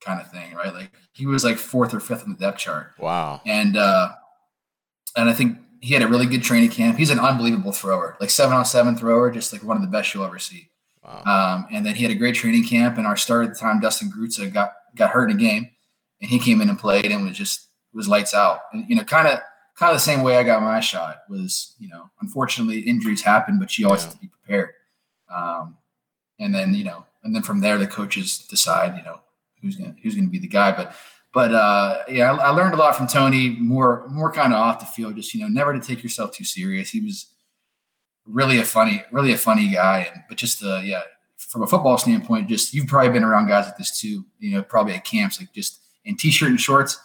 kind 0.00 0.20
of 0.20 0.30
thing, 0.30 0.54
right? 0.54 0.72
Like 0.72 0.92
he 1.12 1.26
was 1.26 1.44
like 1.44 1.58
fourth 1.58 1.94
or 1.94 2.00
fifth 2.00 2.22
on 2.24 2.30
the 2.30 2.38
depth 2.38 2.58
chart. 2.58 2.92
Wow. 2.98 3.40
And 3.44 3.76
uh, 3.76 4.12
and 5.16 5.28
I 5.28 5.32
think 5.32 5.58
he 5.80 5.94
had 5.94 6.02
a 6.02 6.08
really 6.08 6.26
good 6.26 6.42
training 6.42 6.70
camp. 6.70 6.98
He's 6.98 7.10
an 7.10 7.20
unbelievable 7.20 7.72
thrower, 7.72 8.16
like 8.20 8.30
seven 8.30 8.56
on 8.56 8.64
seven 8.64 8.96
thrower, 8.96 9.30
just 9.30 9.52
like 9.52 9.62
one 9.62 9.76
of 9.76 9.82
the 9.82 9.88
best 9.88 10.14
you'll 10.14 10.24
ever 10.24 10.38
see. 10.38 10.68
Wow. 11.04 11.22
Um, 11.24 11.66
and 11.70 11.86
then 11.86 11.94
he 11.94 12.02
had 12.02 12.10
a 12.10 12.16
great 12.16 12.34
training 12.34 12.64
camp. 12.64 12.98
And 12.98 13.06
our 13.06 13.16
starter 13.16 13.44
at 13.44 13.54
the 13.54 13.60
time, 13.60 13.80
Dustin 13.80 14.10
Grutza, 14.10 14.52
got 14.52 14.72
got 14.96 15.10
hurt 15.10 15.30
in 15.30 15.36
a 15.36 15.40
game, 15.40 15.70
and 16.20 16.30
he 16.30 16.38
came 16.38 16.60
in 16.60 16.68
and 16.68 16.78
played 16.78 17.06
and 17.06 17.24
was 17.24 17.36
just 17.36 17.68
was 17.92 18.08
lights 18.08 18.34
out. 18.34 18.60
And 18.72 18.88
you 18.88 18.96
know, 18.96 19.04
kind 19.04 19.28
of 19.28 19.40
kind 19.76 19.90
of 19.90 19.96
the 19.96 20.00
same 20.00 20.22
way 20.22 20.36
I 20.36 20.42
got 20.42 20.62
my 20.62 20.80
shot 20.80 21.18
was, 21.28 21.74
you 21.78 21.88
know, 21.88 22.10
unfortunately 22.20 22.80
injuries 22.80 23.22
happen, 23.22 23.58
but 23.58 23.78
you 23.78 23.86
always 23.86 24.02
yeah. 24.02 24.08
have 24.08 24.14
to 24.14 24.20
be 24.20 24.28
prepared. 24.28 24.70
Um, 25.34 25.76
and 26.38 26.54
then, 26.54 26.74
you 26.74 26.84
know, 26.84 27.04
and 27.24 27.34
then 27.34 27.42
from 27.42 27.60
there, 27.60 27.78
the 27.78 27.86
coaches 27.86 28.38
decide, 28.38 28.96
you 28.96 29.02
know, 29.02 29.20
who's 29.60 29.76
going 29.76 29.94
to, 29.94 30.00
who's 30.00 30.14
to 30.14 30.26
be 30.26 30.38
the 30.38 30.46
guy. 30.46 30.70
But, 30.72 30.94
but, 31.32 31.52
uh, 31.52 32.02
yeah, 32.08 32.32
I, 32.32 32.48
I 32.48 32.50
learned 32.50 32.74
a 32.74 32.76
lot 32.76 32.96
from 32.96 33.06
Tony 33.06 33.50
more, 33.58 34.06
more 34.08 34.32
kind 34.32 34.52
of 34.52 34.58
off 34.58 34.80
the 34.80 34.86
field, 34.86 35.16
just, 35.16 35.34
you 35.34 35.40
know, 35.40 35.48
never 35.48 35.72
to 35.72 35.80
take 35.80 36.02
yourself 36.02 36.32
too 36.32 36.44
serious. 36.44 36.90
He 36.90 37.00
was 37.00 37.26
really 38.26 38.58
a 38.58 38.64
funny, 38.64 39.02
really 39.10 39.32
a 39.32 39.38
funny 39.38 39.68
guy. 39.68 40.08
And, 40.12 40.22
but 40.28 40.38
just, 40.38 40.62
uh, 40.62 40.80
yeah, 40.84 41.02
from 41.36 41.62
a 41.62 41.66
football 41.66 41.98
standpoint, 41.98 42.48
just, 42.48 42.72
you've 42.74 42.86
probably 42.86 43.10
been 43.10 43.24
around 43.24 43.48
guys 43.48 43.66
like 43.66 43.76
this 43.76 44.00
too, 44.00 44.24
you 44.38 44.52
know, 44.52 44.62
probably 44.62 44.94
at 44.94 45.04
camps, 45.04 45.40
like 45.40 45.52
just 45.52 45.80
in 46.04 46.16
t-shirt 46.16 46.50
and 46.50 46.60
shorts, 46.60 46.98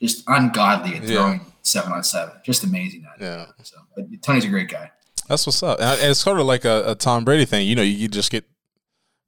just 0.00 0.24
ungodly 0.26 0.96
at 0.96 1.04
throwing 1.04 1.38
yeah. 1.38 1.46
seven 1.62 1.92
on 1.92 2.02
seven. 2.04 2.34
Just 2.44 2.64
amazing. 2.64 3.06
yeah. 3.20 3.46
So, 3.62 3.76
but 3.96 4.04
Tony's 4.22 4.44
a 4.44 4.48
great 4.48 4.68
guy. 4.68 4.90
That's 5.28 5.46
what's 5.46 5.62
up. 5.62 5.80
And 5.80 6.00
it's 6.10 6.20
sort 6.20 6.40
of 6.40 6.46
like 6.46 6.64
a, 6.64 6.90
a 6.90 6.94
Tom 6.94 7.24
Brady 7.24 7.44
thing. 7.44 7.66
You 7.66 7.74
know, 7.74 7.82
you 7.82 8.08
just 8.08 8.30
get 8.30 8.44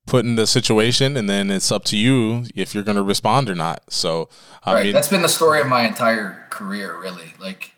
put 0.06 0.24
in 0.24 0.36
the 0.36 0.46
situation, 0.46 1.16
and 1.16 1.28
then 1.28 1.50
it's 1.50 1.72
up 1.72 1.84
to 1.84 1.96
you 1.96 2.44
if 2.54 2.74
you're 2.74 2.84
going 2.84 2.96
to 2.96 3.02
respond 3.02 3.48
or 3.48 3.54
not. 3.54 3.82
So, 3.92 4.28
I 4.64 4.74
right. 4.74 4.84
Mean, 4.84 4.92
That's 4.92 5.08
been 5.08 5.22
the 5.22 5.28
story 5.28 5.60
of 5.60 5.66
my 5.66 5.86
entire 5.86 6.46
career, 6.50 6.98
really. 6.98 7.34
Like, 7.38 7.72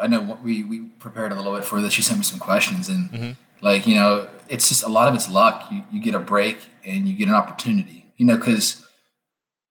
I 0.00 0.06
know 0.06 0.38
we 0.42 0.64
we 0.64 0.80
prepared 0.98 1.32
a 1.32 1.34
little 1.34 1.54
bit 1.54 1.64
for 1.64 1.80
this. 1.80 1.96
You 1.96 2.02
sent 2.02 2.18
me 2.18 2.24
some 2.24 2.38
questions, 2.38 2.88
and 2.88 3.10
mm-hmm. 3.10 3.30
like 3.60 3.86
you 3.86 3.94
know, 3.94 4.28
it's 4.48 4.68
just 4.68 4.82
a 4.82 4.88
lot 4.88 5.08
of 5.08 5.14
it's 5.14 5.30
luck. 5.30 5.70
You 5.70 5.84
you 5.92 6.02
get 6.02 6.14
a 6.14 6.20
break 6.20 6.58
and 6.84 7.08
you 7.08 7.14
get 7.14 7.28
an 7.28 7.34
opportunity. 7.34 8.06
You 8.16 8.26
know, 8.26 8.36
because 8.36 8.84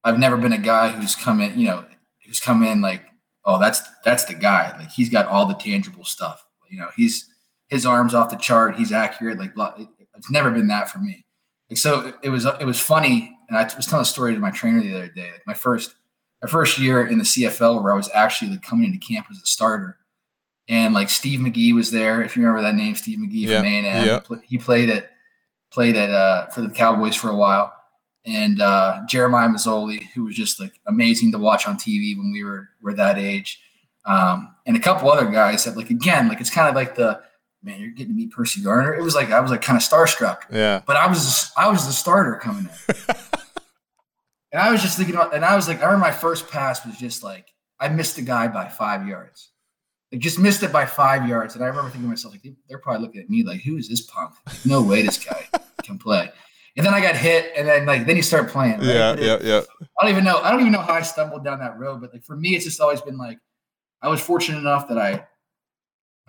I've 0.04 0.20
never 0.20 0.38
been 0.38 0.54
a 0.54 0.58
guy 0.58 0.90
who's 0.90 1.16
come 1.16 1.42
in. 1.42 1.60
You 1.60 1.68
know, 1.68 1.86
who's 2.26 2.40
come 2.40 2.64
in 2.64 2.82
like, 2.82 3.04
oh, 3.46 3.60
that's 3.60 3.82
that's 4.04 4.26
the 4.26 4.36
guy. 4.36 4.76
Like 4.78 4.92
he's 4.92 5.10
got 5.10 5.28
all 5.28 5.46
the 5.46 5.54
tangible 5.54 6.06
stuff. 6.06 6.44
You 6.70 6.80
know, 6.80 6.90
he's 6.96 7.29
his 7.70 7.86
arms 7.86 8.14
off 8.14 8.30
the 8.30 8.36
chart. 8.36 8.76
He's 8.76 8.92
accurate. 8.92 9.40
Like 9.40 9.54
it's 10.16 10.32
never 10.32 10.52
been 10.52 10.68
that 10.68 10.90
for 10.90 11.00
me. 11.00 11.26
Like 11.70 11.78
so, 11.78 12.14
it 12.24 12.30
was 12.30 12.46
it 12.46 12.66
was 12.66 12.80
funny, 12.80 13.38
and 13.48 13.58
I 13.58 13.64
was 13.76 13.86
telling 13.86 14.02
a 14.02 14.06
story 14.06 14.34
to 14.34 14.40
my 14.40 14.52
trainer 14.52 14.82
the 14.82 14.96
other 14.96 15.10
day. 15.10 15.32
Like 15.32 15.48
my 15.48 15.54
first 15.54 15.96
my 16.42 16.50
first 16.50 16.80
year 16.80 17.06
in 17.06 17.18
the 17.18 17.24
CFL, 17.24 17.82
where 17.84 17.94
I 17.94 17.96
was 17.96 18.10
actually 18.14 18.52
like 18.52 18.62
coming 18.62 18.86
into 18.86 19.06
camp 19.06 19.28
as 19.30 19.38
a 19.38 19.46
starter, 19.46 19.98
and 20.68 20.94
like 20.94 21.10
Steve 21.10 21.40
McGee 21.40 21.74
was 21.74 21.92
there. 21.92 22.22
If 22.24 22.36
you 22.36 22.44
remember 22.44 22.64
that 22.64 22.76
name, 22.76 22.96
Steve 22.96 23.20
McGee 23.20 23.48
yeah. 23.48 23.58
from 23.58 23.68
A 23.68 23.70
and 23.70 24.32
M. 24.32 24.42
He 24.44 24.58
played 24.58 24.90
at 24.90 25.12
played 25.72 25.96
at 25.96 26.10
uh, 26.10 26.48
for 26.48 26.62
the 26.62 26.70
Cowboys 26.70 27.16
for 27.16 27.30
a 27.30 27.36
while, 27.36 27.72
and 28.26 28.62
uh, 28.62 29.02
Jeremiah 29.08 29.50
Masoli, 29.50 30.08
who 30.16 30.24
was 30.24 30.36
just 30.36 30.60
like 30.60 30.74
amazing 30.88 31.32
to 31.34 31.38
watch 31.38 31.68
on 31.68 31.78
TV 31.78 32.18
when 32.18 32.32
we 32.32 32.44
were 32.44 32.70
were 32.82 32.96
that 32.96 33.20
age, 33.20 33.62
um, 34.06 34.56
and 34.66 34.76
a 34.76 34.80
couple 34.80 35.12
other 35.12 35.30
guys 35.30 35.66
that 35.66 35.78
like 35.78 35.92
again 35.92 36.28
like 36.28 36.42
it's 36.42 36.50
kind 36.50 36.68
of 36.68 36.74
like 36.74 36.96
the 36.96 37.22
man, 37.64 37.80
you're 37.80 37.90
getting 37.90 38.14
to 38.14 38.18
meet 38.18 38.32
Percy 38.32 38.62
Garner. 38.62 38.94
It 38.94 39.02
was 39.02 39.16
like 39.16 39.32
I 39.32 39.40
was 39.40 39.52
like 39.52 39.62
kind 39.62 39.78
of 39.78 39.84
starstruck. 39.84 40.40
Yeah. 40.52 40.82
But 40.86 40.96
I 40.96 41.08
was 41.08 41.52
I 41.58 41.70
was 41.70 41.86
the 41.86 41.94
starter 41.94 42.36
coming 42.36 42.66
in. 42.66 42.96
and 44.52 44.62
I 44.62 44.72
was 44.72 44.82
just 44.82 44.98
thinking 44.98 45.16
about, 45.16 45.34
and 45.34 45.46
I 45.46 45.56
was 45.56 45.68
like, 45.68 45.80
I 45.80 45.86
remember 45.86 46.06
my 46.06 46.12
first 46.12 46.50
pass 46.50 46.86
was 46.86 46.98
just 46.98 47.24
like 47.24 47.54
I 47.80 47.90
missed 47.90 48.16
the 48.16 48.22
guy 48.22 48.48
by 48.48 48.68
five 48.68 49.08
yards. 49.08 49.50
Like 50.12 50.22
just 50.22 50.40
missed 50.40 50.64
it 50.64 50.72
by 50.72 50.86
five 50.86 51.28
yards. 51.28 51.56
And 51.56 51.64
I 51.64 51.68
remember 51.68 51.90
thinking 51.90 52.04
to 52.04 52.10
myself, 52.10 52.34
like, 52.34 52.54
they're 52.68 52.80
probably 52.80 53.06
looking 53.06 53.22
at 53.22 53.30
me 53.30 53.44
like, 53.44 53.62
who 53.62 53.78
is 53.78 53.88
this 53.88 54.02
punk? 54.02 54.34
No 54.66 54.82
way 54.82 55.04
this 55.04 55.24
guy 55.24 55.48
can 55.84 56.00
play. 56.00 56.32
And 56.78 56.86
then 56.86 56.94
I 56.94 57.02
got 57.02 57.16
hit, 57.16 57.52
and 57.58 57.68
then 57.68 57.86
like 57.86 58.06
then 58.06 58.16
you 58.16 58.22
start 58.22 58.48
playing. 58.50 58.78
Right? 58.78 58.88
Yeah, 58.88 59.16
yeah, 59.20 59.38
yeah. 59.42 59.62
I 60.00 60.04
don't 60.04 60.12
even 60.12 60.24
know. 60.24 60.38
I 60.38 60.50
don't 60.50 60.62
even 60.62 60.72
know 60.72 60.82
how 60.82 60.94
I 60.94 61.02
stumbled 61.02 61.44
down 61.44 61.60
that 61.60 61.78
road, 61.78 62.00
but 62.00 62.14
like 62.14 62.24
for 62.24 62.38
me, 62.38 62.56
it's 62.56 62.64
just 62.64 62.80
always 62.80 63.02
been 63.02 63.18
like 63.18 63.38
I 64.02 64.08
was 64.08 64.22
fortunate 64.22 64.60
enough 64.60 64.88
that 64.88 64.98
I 64.98 65.26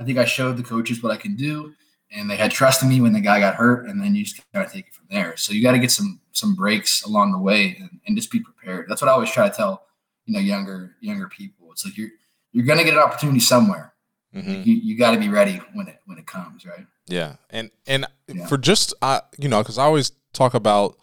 I 0.00 0.04
think 0.04 0.18
I 0.18 0.24
showed 0.24 0.56
the 0.56 0.62
coaches 0.62 1.02
what 1.02 1.12
I 1.12 1.16
can 1.16 1.36
do, 1.36 1.74
and 2.10 2.30
they 2.30 2.36
had 2.36 2.50
trust 2.50 2.82
in 2.82 2.88
me 2.88 3.02
when 3.02 3.12
the 3.12 3.20
guy 3.20 3.38
got 3.38 3.54
hurt, 3.54 3.86
and 3.86 4.02
then 4.02 4.14
you 4.14 4.24
just 4.24 4.40
kind 4.52 4.64
of 4.64 4.72
take 4.72 4.86
it 4.88 4.94
from 4.94 5.06
there. 5.10 5.36
So 5.36 5.52
you 5.52 5.62
got 5.62 5.72
to 5.72 5.78
get 5.78 5.90
some 5.90 6.20
some 6.32 6.54
breaks 6.54 7.02
along 7.02 7.32
the 7.32 7.38
way, 7.38 7.76
and, 7.78 8.00
and, 8.06 8.16
just 8.16 8.30
be 8.30 8.40
prepared. 8.40 8.86
That's 8.88 9.02
what 9.02 9.08
I 9.08 9.12
always 9.12 9.30
try 9.30 9.48
to 9.48 9.54
tell 9.54 9.84
you 10.24 10.32
know 10.32 10.40
younger 10.40 10.96
younger 11.00 11.28
people. 11.28 11.70
It's 11.72 11.84
like 11.84 11.98
you're 11.98 12.08
you're 12.52 12.64
gonna 12.64 12.82
get 12.82 12.94
an 12.94 13.00
opportunity 13.00 13.40
somewhere. 13.40 13.92
Mm-hmm. 14.34 14.62
You, 14.64 14.74
you 14.76 14.96
got 14.96 15.10
to 15.10 15.18
be 15.18 15.28
ready 15.28 15.60
when 15.74 15.88
it 15.88 16.00
when 16.06 16.16
it 16.16 16.26
comes, 16.26 16.64
right? 16.64 16.86
Yeah, 17.06 17.36
and 17.50 17.70
and 17.86 18.06
yeah. 18.26 18.46
for 18.46 18.56
just 18.56 18.94
uh, 19.02 19.20
you 19.38 19.48
know, 19.48 19.60
because 19.60 19.76
I 19.76 19.84
always 19.84 20.12
talk 20.32 20.54
about 20.54 20.96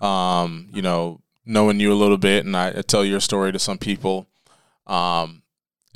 um, 0.00 0.68
you 0.72 0.82
know 0.82 1.20
knowing 1.44 1.80
you 1.80 1.92
a 1.92 1.94
little 1.94 2.18
bit, 2.18 2.44
and 2.44 2.56
I, 2.56 2.68
I 2.68 2.82
tell 2.82 3.04
your 3.04 3.20
story 3.20 3.50
to 3.50 3.58
some 3.58 3.78
people. 3.78 4.28
Um, 4.86 5.42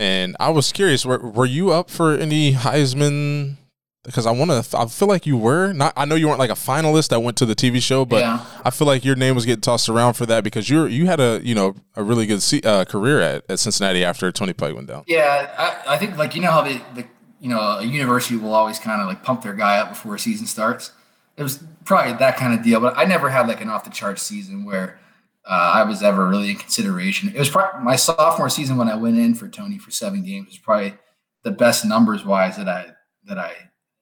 and 0.01 0.35
I 0.41 0.49
was 0.49 0.73
curious, 0.73 1.05
were, 1.05 1.19
were 1.19 1.45
you 1.45 1.71
up 1.73 1.91
for 1.91 2.15
any 2.15 2.55
Heisman? 2.55 3.57
Because 4.03 4.25
I 4.25 4.31
want 4.31 4.51
to, 4.51 4.79
I 4.79 4.87
feel 4.87 5.09
like 5.09 5.27
you 5.27 5.37
were. 5.37 5.75
Not, 5.75 5.93
I 5.95 6.07
know 6.07 6.15
you 6.15 6.27
weren't 6.27 6.39
like 6.39 6.49
a 6.49 6.55
finalist 6.55 7.11
that 7.11 7.21
went 7.21 7.37
to 7.37 7.45
the 7.45 7.55
TV 7.55 7.83
show, 7.83 8.07
but 8.07 8.21
yeah. 8.21 8.43
I 8.65 8.71
feel 8.71 8.87
like 8.87 9.05
your 9.05 9.15
name 9.15 9.35
was 9.35 9.45
getting 9.45 9.61
tossed 9.61 9.91
around 9.91 10.15
for 10.15 10.25
that 10.25 10.43
because 10.43 10.71
you're 10.71 10.89
you 10.89 11.05
had 11.05 11.21
a 11.21 11.43
you 11.45 11.55
know 11.55 11.75
a 11.97 12.03
really 12.03 12.25
good 12.25 12.43
uh, 12.65 12.87
career 12.87 13.21
at, 13.21 13.45
at 13.51 13.59
Cincinnati 13.59 14.03
after 14.03 14.33
Tony 14.33 14.55
Pike 14.55 14.75
went 14.75 14.89
down. 14.89 15.05
Yeah, 15.07 15.55
I, 15.87 15.95
I 15.95 15.99
think 15.99 16.17
like 16.17 16.35
you 16.35 16.41
know 16.41 16.51
how 16.51 16.63
the, 16.63 16.81
the 16.95 17.05
you 17.39 17.51
know 17.51 17.61
a 17.61 17.85
university 17.85 18.37
will 18.37 18.55
always 18.55 18.79
kind 18.79 19.03
of 19.03 19.07
like 19.07 19.23
pump 19.23 19.43
their 19.43 19.53
guy 19.53 19.81
up 19.81 19.91
before 19.91 20.15
a 20.15 20.19
season 20.19 20.47
starts. 20.47 20.93
It 21.37 21.43
was 21.43 21.63
probably 21.85 22.15
that 22.15 22.39
kind 22.39 22.55
of 22.59 22.65
deal, 22.65 22.81
but 22.81 22.97
I 22.97 23.05
never 23.05 23.29
had 23.29 23.47
like 23.49 23.61
an 23.61 23.69
off 23.69 23.85
the 23.85 23.91
charts 23.91 24.23
season 24.23 24.65
where 24.65 24.99
uh, 25.47 25.73
I 25.75 25.85
was 25.85 26.03
ever 26.03 26.29
really 26.29 26.51
in 26.51 26.57
consideration. 26.57 27.31
It 27.31 27.39
was 27.39 27.49
probably 27.49 27.83
my 27.83 27.97
sophomore 27.97 28.51
season 28.51 28.77
when 28.77 28.89
I 28.89 28.97
went 28.97 29.19
in 29.19 29.35
for 29.35 29.49
Tony 29.49 29.79
for 29.79 29.91
seven 29.91 30.23
games 30.23 30.49
was 30.49 30.59
probably 30.59 30.95
the 31.43 31.51
best 31.51 31.85
numbers 31.85 32.25
wise 32.25 32.57
that 32.57 32.69
I 32.69 32.87
that 33.25 33.39
I 33.39 33.53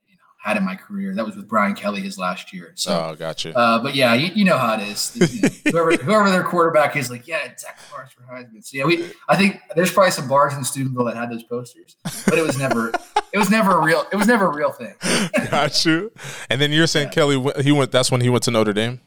you 0.09 0.17
know 0.17 0.23
had 0.43 0.57
in 0.57 0.65
my 0.65 0.75
career. 0.75 1.15
That 1.15 1.25
was 1.25 1.37
with 1.37 1.49
Brian 1.49 1.75
Kelly 1.75 2.01
his 2.01 2.19
last 2.19 2.53
year. 2.53 2.73
So, 2.75 3.11
oh, 3.11 3.15
gotcha. 3.15 3.57
Uh, 3.57 3.81
but 3.81 3.95
yeah, 3.95 4.15
you, 4.15 4.33
you, 4.35 4.45
know 4.45 4.59
how 4.59 4.75
it 4.75 4.89
is. 4.89 5.17
You 5.33 5.43
know, 5.43 5.49
whoever, 5.71 5.93
whoever 6.03 6.31
their 6.31 6.43
quarterback 6.43 6.97
is, 6.97 7.11
like, 7.11 7.29
yeah, 7.29 7.57
Zach 7.57 7.79
Clark 7.89 8.11
for 8.11 8.23
Heisman. 8.23 8.65
So 8.65 8.77
yeah, 8.77 8.85
we. 8.85 9.11
I 9.29 9.37
think 9.37 9.61
there's 9.77 9.93
probably 9.93 10.11
some 10.11 10.29
bars 10.29 10.55
in 10.55 10.65
Steubenville 10.65 11.05
that 11.05 11.17
had 11.17 11.31
those 11.31 11.45
posters, 11.45 11.97
but 12.27 12.37
it 12.37 12.45
was 12.45 12.59
never. 12.59 12.93
it 13.33 13.39
was 13.39 13.49
never 13.49 13.79
a 13.79 13.83
real. 13.83 14.05
It 14.13 14.17
was 14.17 14.27
never 14.27 14.47
a 14.47 14.55
real 14.55 14.73
thing. 14.73 14.95
Got 15.51 15.85
you. 15.85 16.11
And 16.51 16.61
then 16.61 16.73
you're 16.73 16.89
saying 16.89 17.09
yeah. 17.09 17.13
Kelly, 17.13 17.63
he 17.63 17.71
went. 17.71 17.93
That's 17.93 18.11
when 18.11 18.21
he 18.21 18.29
went 18.29 18.43
to 18.45 18.51
Notre 18.51 18.73
Dame. 18.73 19.01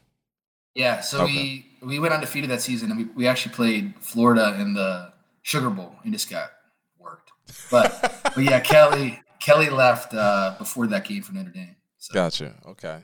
Yeah. 0.76 1.02
So 1.02 1.24
okay. 1.24 1.34
we 1.34 1.71
we 1.82 2.00
went 2.00 2.14
undefeated 2.14 2.50
that 2.50 2.62
season, 2.62 2.92
and 2.92 3.00
we, 3.00 3.06
we 3.16 3.28
actually 3.28 3.54
played 3.54 3.94
Florida 4.00 4.58
in 4.60 4.74
the 4.74 5.12
Sugar 5.42 5.70
Bowl 5.70 5.96
and 6.04 6.14
just 6.14 6.30
got 6.30 6.52
worked. 7.00 7.32
But 7.70 8.22
but 8.36 8.44
yeah, 8.44 8.60
Kelly 8.60 9.22
Kelly 9.40 9.70
left 9.70 10.14
uh, 10.14 10.56
before 10.58 10.88
that 10.88 11.06
game 11.06 11.24
for 11.24 11.34
Notre 11.34 11.50
Dame. 11.50 11.76
So. 11.98 12.14
Gotcha. 12.14 12.54
Okay. 12.68 13.04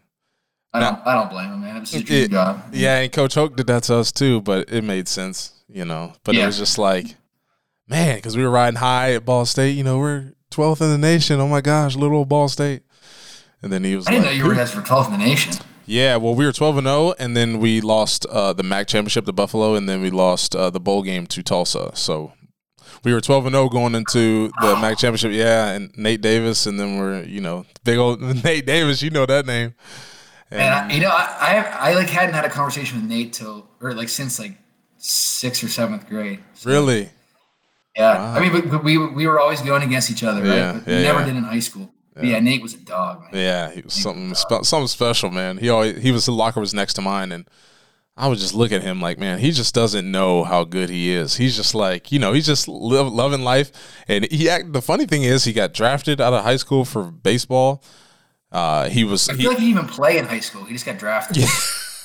I 0.73 0.79
don't. 0.79 1.07
I 1.07 1.13
don't 1.13 1.29
blame 1.29 1.51
him, 1.51 1.61
man. 1.61 1.77
It 1.77 1.79
was 1.79 1.91
dream 1.91 2.23
it, 2.23 2.31
job. 2.31 2.61
Yeah, 2.71 2.99
and 2.99 3.11
Coach 3.11 3.35
Hoke 3.35 3.55
did 3.55 3.67
that 3.67 3.83
to 3.83 3.95
us 3.95 4.11
too, 4.11 4.41
but 4.41 4.71
it 4.71 4.83
made 4.83 5.07
sense, 5.07 5.53
you 5.67 5.85
know. 5.85 6.13
But 6.23 6.35
yeah. 6.35 6.43
it 6.43 6.47
was 6.47 6.57
just 6.57 6.77
like, 6.77 7.15
man, 7.87 8.17
because 8.17 8.37
we 8.37 8.43
were 8.43 8.49
riding 8.49 8.77
high 8.77 9.13
at 9.13 9.25
Ball 9.25 9.45
State. 9.45 9.71
You 9.71 9.83
know, 9.83 9.97
we're 9.97 10.33
12th 10.51 10.81
in 10.81 10.89
the 10.89 10.97
nation. 10.97 11.39
Oh 11.39 11.47
my 11.47 11.61
gosh, 11.61 11.95
little 11.95 12.25
Ball 12.25 12.47
State. 12.47 12.83
And 13.61 13.71
then 13.71 13.83
he 13.83 13.95
was. 13.95 14.07
I 14.07 14.11
didn't 14.11 14.25
like, 14.25 14.35
know 14.35 14.43
you 14.43 14.47
were 14.47 14.55
guys 14.55 14.71
for 14.71 14.81
12th 14.81 15.07
in 15.07 15.11
the 15.13 15.25
nation. 15.25 15.53
Yeah, 15.87 16.17
well, 16.17 16.35
we 16.35 16.45
were 16.45 16.51
12 16.51 16.79
and 16.79 16.87
0, 16.87 17.13
and 17.17 17.35
then 17.35 17.59
we 17.59 17.79
lost 17.79 18.25
uh, 18.25 18.51
the 18.51 18.61
MAC 18.61 18.87
championship 18.87 19.25
to 19.25 19.31
Buffalo, 19.31 19.73
and 19.73 19.87
then 19.87 20.01
we 20.01 20.09
lost 20.09 20.53
uh, 20.53 20.69
the 20.69 20.81
bowl 20.81 21.01
game 21.01 21.25
to 21.27 21.41
Tulsa. 21.41 21.91
So 21.95 22.33
we 23.05 23.13
were 23.13 23.21
12 23.21 23.45
and 23.45 23.55
0 23.55 23.69
going 23.69 23.95
into 23.95 24.51
the 24.59 24.75
MAC 24.75 24.97
championship. 24.97 25.31
Yeah, 25.31 25.69
and 25.69 25.97
Nate 25.97 26.19
Davis, 26.19 26.65
and 26.65 26.77
then 26.77 26.99
we're 26.99 27.23
you 27.23 27.39
know 27.39 27.65
big 27.85 27.97
old 27.97 28.21
Nate 28.43 28.65
Davis. 28.65 29.01
You 29.01 29.11
know 29.11 29.25
that 29.25 29.45
name. 29.45 29.75
And, 30.51 30.61
and 30.61 30.73
I, 30.73 30.93
you 30.93 31.01
know, 31.01 31.09
I, 31.09 31.37
I, 31.39 31.89
I 31.89 31.93
like 31.93 32.09
hadn't 32.09 32.35
had 32.35 32.45
a 32.45 32.49
conversation 32.49 33.01
with 33.01 33.09
Nate 33.09 33.33
till 33.33 33.69
or 33.81 33.93
like 33.93 34.09
since 34.09 34.39
like 34.39 34.57
sixth 34.97 35.63
or 35.63 35.69
seventh 35.69 36.07
grade. 36.07 36.43
So, 36.53 36.69
really? 36.69 37.09
Yeah. 37.95 38.17
Wow. 38.17 38.33
I 38.33 38.39
mean, 38.41 38.51
but, 38.51 38.69
but, 38.69 38.83
we 38.83 38.97
we 38.97 39.25
were 39.25 39.39
always 39.39 39.61
going 39.61 39.83
against 39.83 40.11
each 40.11 40.23
other, 40.23 40.41
right? 40.41 40.55
Yeah, 40.55 40.73
but 40.73 40.91
yeah, 40.91 40.97
we 40.97 41.03
never 41.03 41.19
yeah. 41.19 41.25
did 41.25 41.35
in 41.37 41.43
high 41.43 41.59
school. 41.59 41.93
Yeah. 42.17 42.33
yeah. 42.33 42.39
Nate 42.39 42.61
was 42.61 42.73
a 42.73 42.79
dog. 42.79 43.21
Man. 43.21 43.29
Yeah, 43.33 43.71
he 43.71 43.81
was 43.81 43.95
Nate 43.95 44.03
something 44.03 44.29
was 44.29 44.39
spe- 44.39 44.63
something 44.63 44.87
special, 44.87 45.31
man. 45.31 45.57
He 45.57 45.69
always 45.69 46.01
he 46.01 46.11
was 46.11 46.25
the 46.25 46.31
locker 46.31 46.59
was 46.59 46.73
next 46.73 46.95
to 46.95 47.01
mine, 47.01 47.31
and 47.31 47.47
I 48.17 48.27
would 48.27 48.39
just 48.39 48.55
look 48.55 48.71
at 48.71 48.81
him 48.81 48.99
like, 48.99 49.19
man, 49.19 49.37
he 49.37 49.51
just 49.51 49.75
doesn't 49.75 50.09
know 50.09 50.43
how 50.43 50.63
good 50.63 50.89
he 50.89 51.11
is. 51.11 51.35
He's 51.35 51.55
just 51.55 51.75
like, 51.75 52.11
you 52.11 52.17
know, 52.17 52.33
he's 52.33 52.47
just 52.47 52.67
live, 52.67 53.13
loving 53.13 53.43
life. 53.43 53.71
And 54.07 54.25
he 54.31 54.49
act. 54.49 54.73
The 54.73 54.81
funny 54.81 55.05
thing 55.05 55.21
is, 55.21 55.43
he 55.43 55.53
got 55.53 55.71
drafted 55.71 56.19
out 56.19 56.33
of 56.33 56.43
high 56.43 56.55
school 56.55 56.83
for 56.83 57.03
baseball. 57.03 57.83
Uh, 58.51 58.89
he 58.89 59.03
was. 59.03 59.29
I 59.29 59.33
feel 59.33 59.41
he, 59.41 59.47
like 59.49 59.57
he 59.59 59.65
didn't 59.65 59.77
even 59.77 59.87
play 59.87 60.17
in 60.17 60.25
high 60.25 60.39
school. 60.39 60.63
He 60.63 60.73
just 60.73 60.85
got 60.85 60.97
drafted. 60.97 61.37
Yeah. 61.37 61.49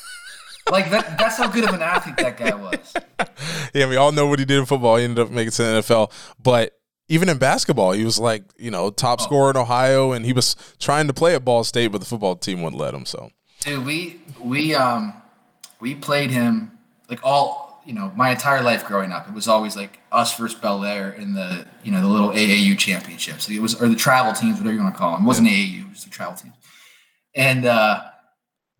like 0.70 0.90
that. 0.90 1.16
That's 1.18 1.38
how 1.38 1.48
good 1.48 1.64
of 1.64 1.74
an 1.74 1.80
athlete 1.80 2.18
that 2.18 2.36
guy 2.36 2.54
was. 2.54 2.94
yeah, 3.74 3.88
we 3.88 3.96
all 3.96 4.12
know 4.12 4.26
what 4.26 4.38
he 4.38 4.44
did 4.44 4.58
in 4.58 4.66
football. 4.66 4.96
He 4.96 5.04
ended 5.04 5.24
up 5.24 5.30
making 5.30 5.48
it 5.48 5.52
to 5.52 5.62
the 5.62 5.68
NFL, 5.80 6.12
but 6.42 6.78
even 7.08 7.28
in 7.28 7.38
basketball, 7.38 7.92
he 7.92 8.04
was 8.04 8.18
like, 8.18 8.44
you 8.56 8.70
know, 8.70 8.90
top 8.90 9.20
oh. 9.20 9.24
scorer 9.24 9.50
in 9.50 9.56
Ohio, 9.56 10.12
and 10.12 10.24
he 10.24 10.32
was 10.32 10.56
trying 10.78 11.06
to 11.08 11.12
play 11.12 11.34
at 11.34 11.44
Ball 11.44 11.64
State, 11.64 11.88
but 11.88 11.98
the 11.98 12.06
football 12.06 12.36
team 12.36 12.62
wouldn't 12.62 12.80
let 12.80 12.94
him. 12.94 13.04
So, 13.04 13.30
dude, 13.60 13.84
we 13.84 14.20
we 14.40 14.74
um 14.74 15.14
we 15.80 15.94
played 15.94 16.30
him 16.30 16.78
like 17.08 17.20
all 17.22 17.82
you 17.84 17.92
know 17.92 18.12
my 18.16 18.30
entire 18.30 18.62
life 18.62 18.86
growing 18.86 19.12
up. 19.12 19.28
It 19.28 19.34
was 19.34 19.48
always 19.48 19.76
like 19.76 19.98
us 20.10 20.36
versus 20.38 20.58
Bellaire 20.58 21.16
in 21.18 21.34
the 21.34 21.66
you 21.82 21.92
know 21.92 22.00
the 22.00 22.08
little 22.08 22.30
AAU 22.30 22.78
championships. 22.78 23.48
It 23.48 23.60
was 23.60 23.80
or 23.80 23.88
the 23.88 23.96
travel 23.96 24.32
teams, 24.32 24.58
whatever 24.58 24.74
you 24.74 24.82
want 24.82 24.94
to 24.94 24.98
call 24.98 25.12
them. 25.12 25.24
It 25.24 25.26
wasn't 25.26 25.48
AAU, 25.48 25.80
it 25.80 25.90
was 25.90 26.04
the 26.04 26.10
travel 26.10 26.34
teams. 26.34 26.54
And 27.34 27.64
uh, 27.64 28.02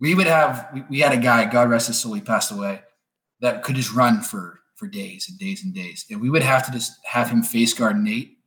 we 0.00 0.14
would 0.14 0.26
have 0.26 0.68
we, 0.72 0.84
we 0.88 1.00
had 1.00 1.12
a 1.12 1.20
guy, 1.20 1.44
God 1.46 1.68
rest 1.68 1.88
his 1.88 2.00
soul, 2.00 2.14
he 2.14 2.20
passed 2.20 2.52
away, 2.52 2.80
that 3.40 3.62
could 3.62 3.76
just 3.76 3.92
run 3.92 4.22
for 4.22 4.60
for 4.82 4.88
days 4.88 5.28
and 5.28 5.38
days 5.38 5.62
and 5.64 5.72
days, 5.72 6.04
and 6.10 6.20
we 6.20 6.28
would 6.28 6.42
have 6.42 6.66
to 6.66 6.72
just 6.72 6.98
have 7.04 7.30
him 7.30 7.42
face 7.42 7.72
guard 7.72 7.96
Nate. 7.96 8.38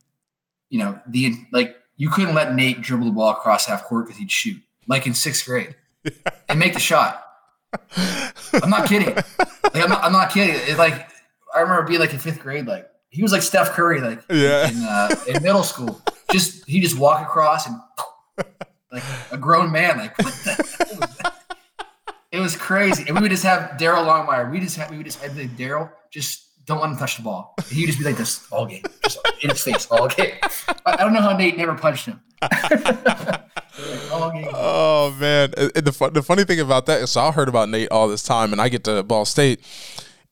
You 0.68 0.80
know 0.80 1.00
the 1.06 1.34
like 1.52 1.76
you 1.96 2.10
couldn't 2.10 2.34
let 2.34 2.54
Nate 2.54 2.82
dribble 2.82 3.06
the 3.06 3.12
ball 3.12 3.30
across 3.30 3.66
half 3.66 3.84
court 3.84 4.06
because 4.06 4.18
he'd 4.18 4.30
shoot 4.30 4.60
like 4.86 5.06
in 5.06 5.14
sixth 5.14 5.46
grade 5.46 5.74
and 6.48 6.58
make 6.58 6.74
the 6.74 6.80
shot 6.80 7.22
I'm 8.62 8.70
not 8.70 8.88
kidding. 8.88 9.14
Like, 9.14 9.76
I'm, 9.76 9.88
not, 9.88 10.04
I'm 10.04 10.12
not 10.12 10.30
kidding. 10.30 10.54
It's 10.54 10.78
like 10.78 11.08
I 11.54 11.60
remember 11.60 11.82
being 11.82 12.00
like 12.00 12.12
in 12.12 12.18
fifth 12.18 12.40
grade, 12.40 12.66
like 12.66 12.88
he 13.10 13.22
was 13.22 13.32
like 13.32 13.42
Steph 13.42 13.70
Curry, 13.70 14.00
like 14.00 14.22
yeah. 14.30 14.68
in, 14.68 14.82
uh, 14.82 15.14
in 15.28 15.42
middle 15.42 15.62
school. 15.62 16.00
Just 16.30 16.66
he 16.68 16.80
just 16.80 16.98
walk 16.98 17.22
across 17.22 17.66
and 17.66 17.78
like 18.92 19.02
a 19.30 19.38
grown 19.38 19.70
man, 19.70 19.98
like 19.98 20.18
what 20.18 20.34
the? 20.34 21.32
It 22.32 22.40
was 22.40 22.56
crazy, 22.56 23.04
and 23.06 23.16
we 23.16 23.22
would 23.22 23.30
just 23.30 23.44
have 23.44 23.78
Daryl 23.78 24.04
Longmire. 24.04 24.50
We 24.50 24.60
just 24.60 24.76
have 24.76 24.90
we 24.90 24.98
would 24.98 25.06
just 25.06 25.22
have 25.22 25.32
Daryl 25.32 25.90
just 26.20 26.64
don't 26.66 26.80
let 26.80 26.90
him 26.90 26.96
touch 26.96 27.16
the 27.16 27.22
ball. 27.22 27.54
He 27.70 27.82
would 27.82 27.86
just 27.88 27.98
be 27.98 28.04
like 28.04 28.16
this 28.16 28.50
all 28.50 28.66
game, 28.66 28.82
just 29.02 29.18
in 29.42 29.50
his 29.50 29.62
face 29.62 29.86
all 29.90 30.08
game. 30.08 30.34
I, 30.84 30.96
don't 30.96 31.12
know 31.12 31.20
how 31.20 31.36
Nate 31.36 31.56
never 31.56 31.74
punched 31.74 32.06
him. 32.06 32.20
oh 34.52 35.16
man, 35.18 35.50
the 35.52 36.10
the 36.12 36.22
funny 36.22 36.44
thing 36.44 36.60
about 36.60 36.86
that 36.86 37.00
is, 37.02 37.10
so 37.10 37.22
I 37.22 37.32
heard 37.32 37.48
about 37.48 37.68
Nate 37.68 37.90
all 37.90 38.08
this 38.08 38.22
time, 38.22 38.52
and 38.52 38.60
I 38.60 38.68
get 38.68 38.84
to 38.84 39.02
Ball 39.02 39.24
State, 39.24 39.60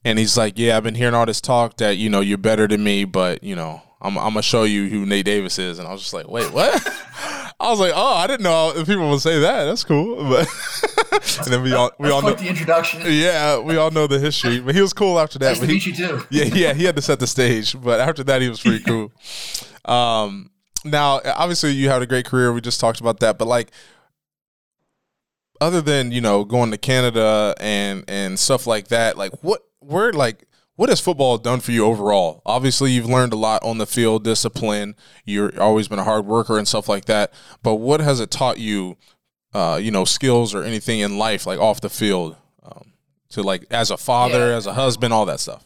and 0.04 0.18
he's 0.18 0.36
like, 0.36 0.58
"Yeah, 0.58 0.76
I've 0.76 0.82
been 0.82 0.96
hearing 0.96 1.14
all 1.14 1.26
this 1.26 1.40
talk 1.40 1.76
that 1.78 1.96
you 1.96 2.10
know 2.10 2.20
you're 2.20 2.36
better 2.36 2.66
than 2.66 2.84
me, 2.84 3.04
but 3.04 3.42
you 3.42 3.56
know 3.56 3.80
I'm 4.02 4.18
I'm 4.18 4.30
gonna 4.30 4.42
show 4.42 4.64
you 4.64 4.88
who 4.88 5.06
Nate 5.06 5.24
Davis 5.24 5.58
is," 5.58 5.78
and 5.78 5.88
I 5.88 5.92
was 5.92 6.02
just 6.02 6.12
like, 6.12 6.28
"Wait, 6.28 6.52
what?" 6.52 6.74
I 7.60 7.70
was 7.70 7.80
like, 7.80 7.92
"Oh, 7.94 8.14
I 8.14 8.26
didn't 8.26 8.42
know 8.42 8.72
people 8.84 9.08
would 9.08 9.20
say 9.20 9.38
that. 9.40 9.64
That's 9.64 9.84
cool." 9.84 10.16
But 10.28 10.48
and 11.14 11.52
then 11.52 11.62
we 11.62 11.72
all 11.72 11.90
we 11.98 12.10
all 12.10 12.22
know 12.22 12.34
the 12.34 12.48
introduction. 12.48 13.02
Yeah, 13.04 13.58
we 13.58 13.76
all 13.76 13.90
know 13.90 14.06
the 14.06 14.18
history. 14.18 14.60
But 14.60 14.74
he 14.74 14.80
was 14.80 14.92
cool 14.92 15.18
after 15.18 15.38
that. 15.40 15.48
Nice 15.48 15.60
to 15.60 15.66
he, 15.66 15.72
meet 15.72 15.86
you 15.86 15.94
too. 15.94 16.26
Yeah, 16.30 16.44
yeah, 16.44 16.74
he 16.74 16.84
had 16.84 16.96
to 16.96 17.02
set 17.02 17.20
the 17.20 17.26
stage. 17.26 17.80
But 17.80 18.00
after 18.00 18.24
that, 18.24 18.42
he 18.42 18.48
was 18.48 18.60
pretty 18.60 18.84
cool. 18.84 19.12
Um, 19.84 20.50
now, 20.84 21.20
obviously, 21.24 21.70
you 21.72 21.88
had 21.88 22.02
a 22.02 22.06
great 22.06 22.26
career. 22.26 22.52
We 22.52 22.60
just 22.60 22.80
talked 22.80 23.00
about 23.00 23.20
that. 23.20 23.38
But 23.38 23.48
like, 23.48 23.70
other 25.60 25.80
than 25.80 26.12
you 26.12 26.20
know 26.20 26.44
going 26.44 26.70
to 26.70 26.78
Canada 26.78 27.54
and 27.60 28.04
and 28.08 28.38
stuff 28.38 28.66
like 28.66 28.88
that, 28.88 29.16
like 29.16 29.32
what 29.42 29.62
where 29.80 30.12
like 30.12 30.46
what 30.76 30.88
has 30.88 31.00
football 31.00 31.38
done 31.38 31.60
for 31.60 31.70
you 31.70 31.84
overall? 31.84 32.42
Obviously, 32.44 32.90
you've 32.90 33.06
learned 33.06 33.32
a 33.32 33.36
lot 33.36 33.62
on 33.62 33.78
the 33.78 33.86
field, 33.86 34.24
discipline. 34.24 34.96
You're 35.24 35.60
always 35.60 35.86
been 35.86 36.00
a 36.00 36.04
hard 36.04 36.26
worker 36.26 36.58
and 36.58 36.66
stuff 36.66 36.88
like 36.88 37.04
that. 37.04 37.32
But 37.62 37.76
what 37.76 38.00
has 38.00 38.20
it 38.20 38.30
taught 38.30 38.58
you? 38.58 38.96
Uh, 39.54 39.76
you 39.76 39.92
know, 39.92 40.04
skills 40.04 40.52
or 40.52 40.64
anything 40.64 40.98
in 40.98 41.16
life, 41.16 41.46
like 41.46 41.60
off 41.60 41.80
the 41.80 41.88
field, 41.88 42.34
um, 42.64 42.92
to 43.28 43.40
like 43.40 43.64
as 43.70 43.90
a 43.90 43.96
father, 43.96 44.48
yeah. 44.50 44.56
as 44.56 44.66
a 44.66 44.74
husband, 44.74 45.14
all 45.14 45.24
that 45.24 45.38
stuff. 45.38 45.64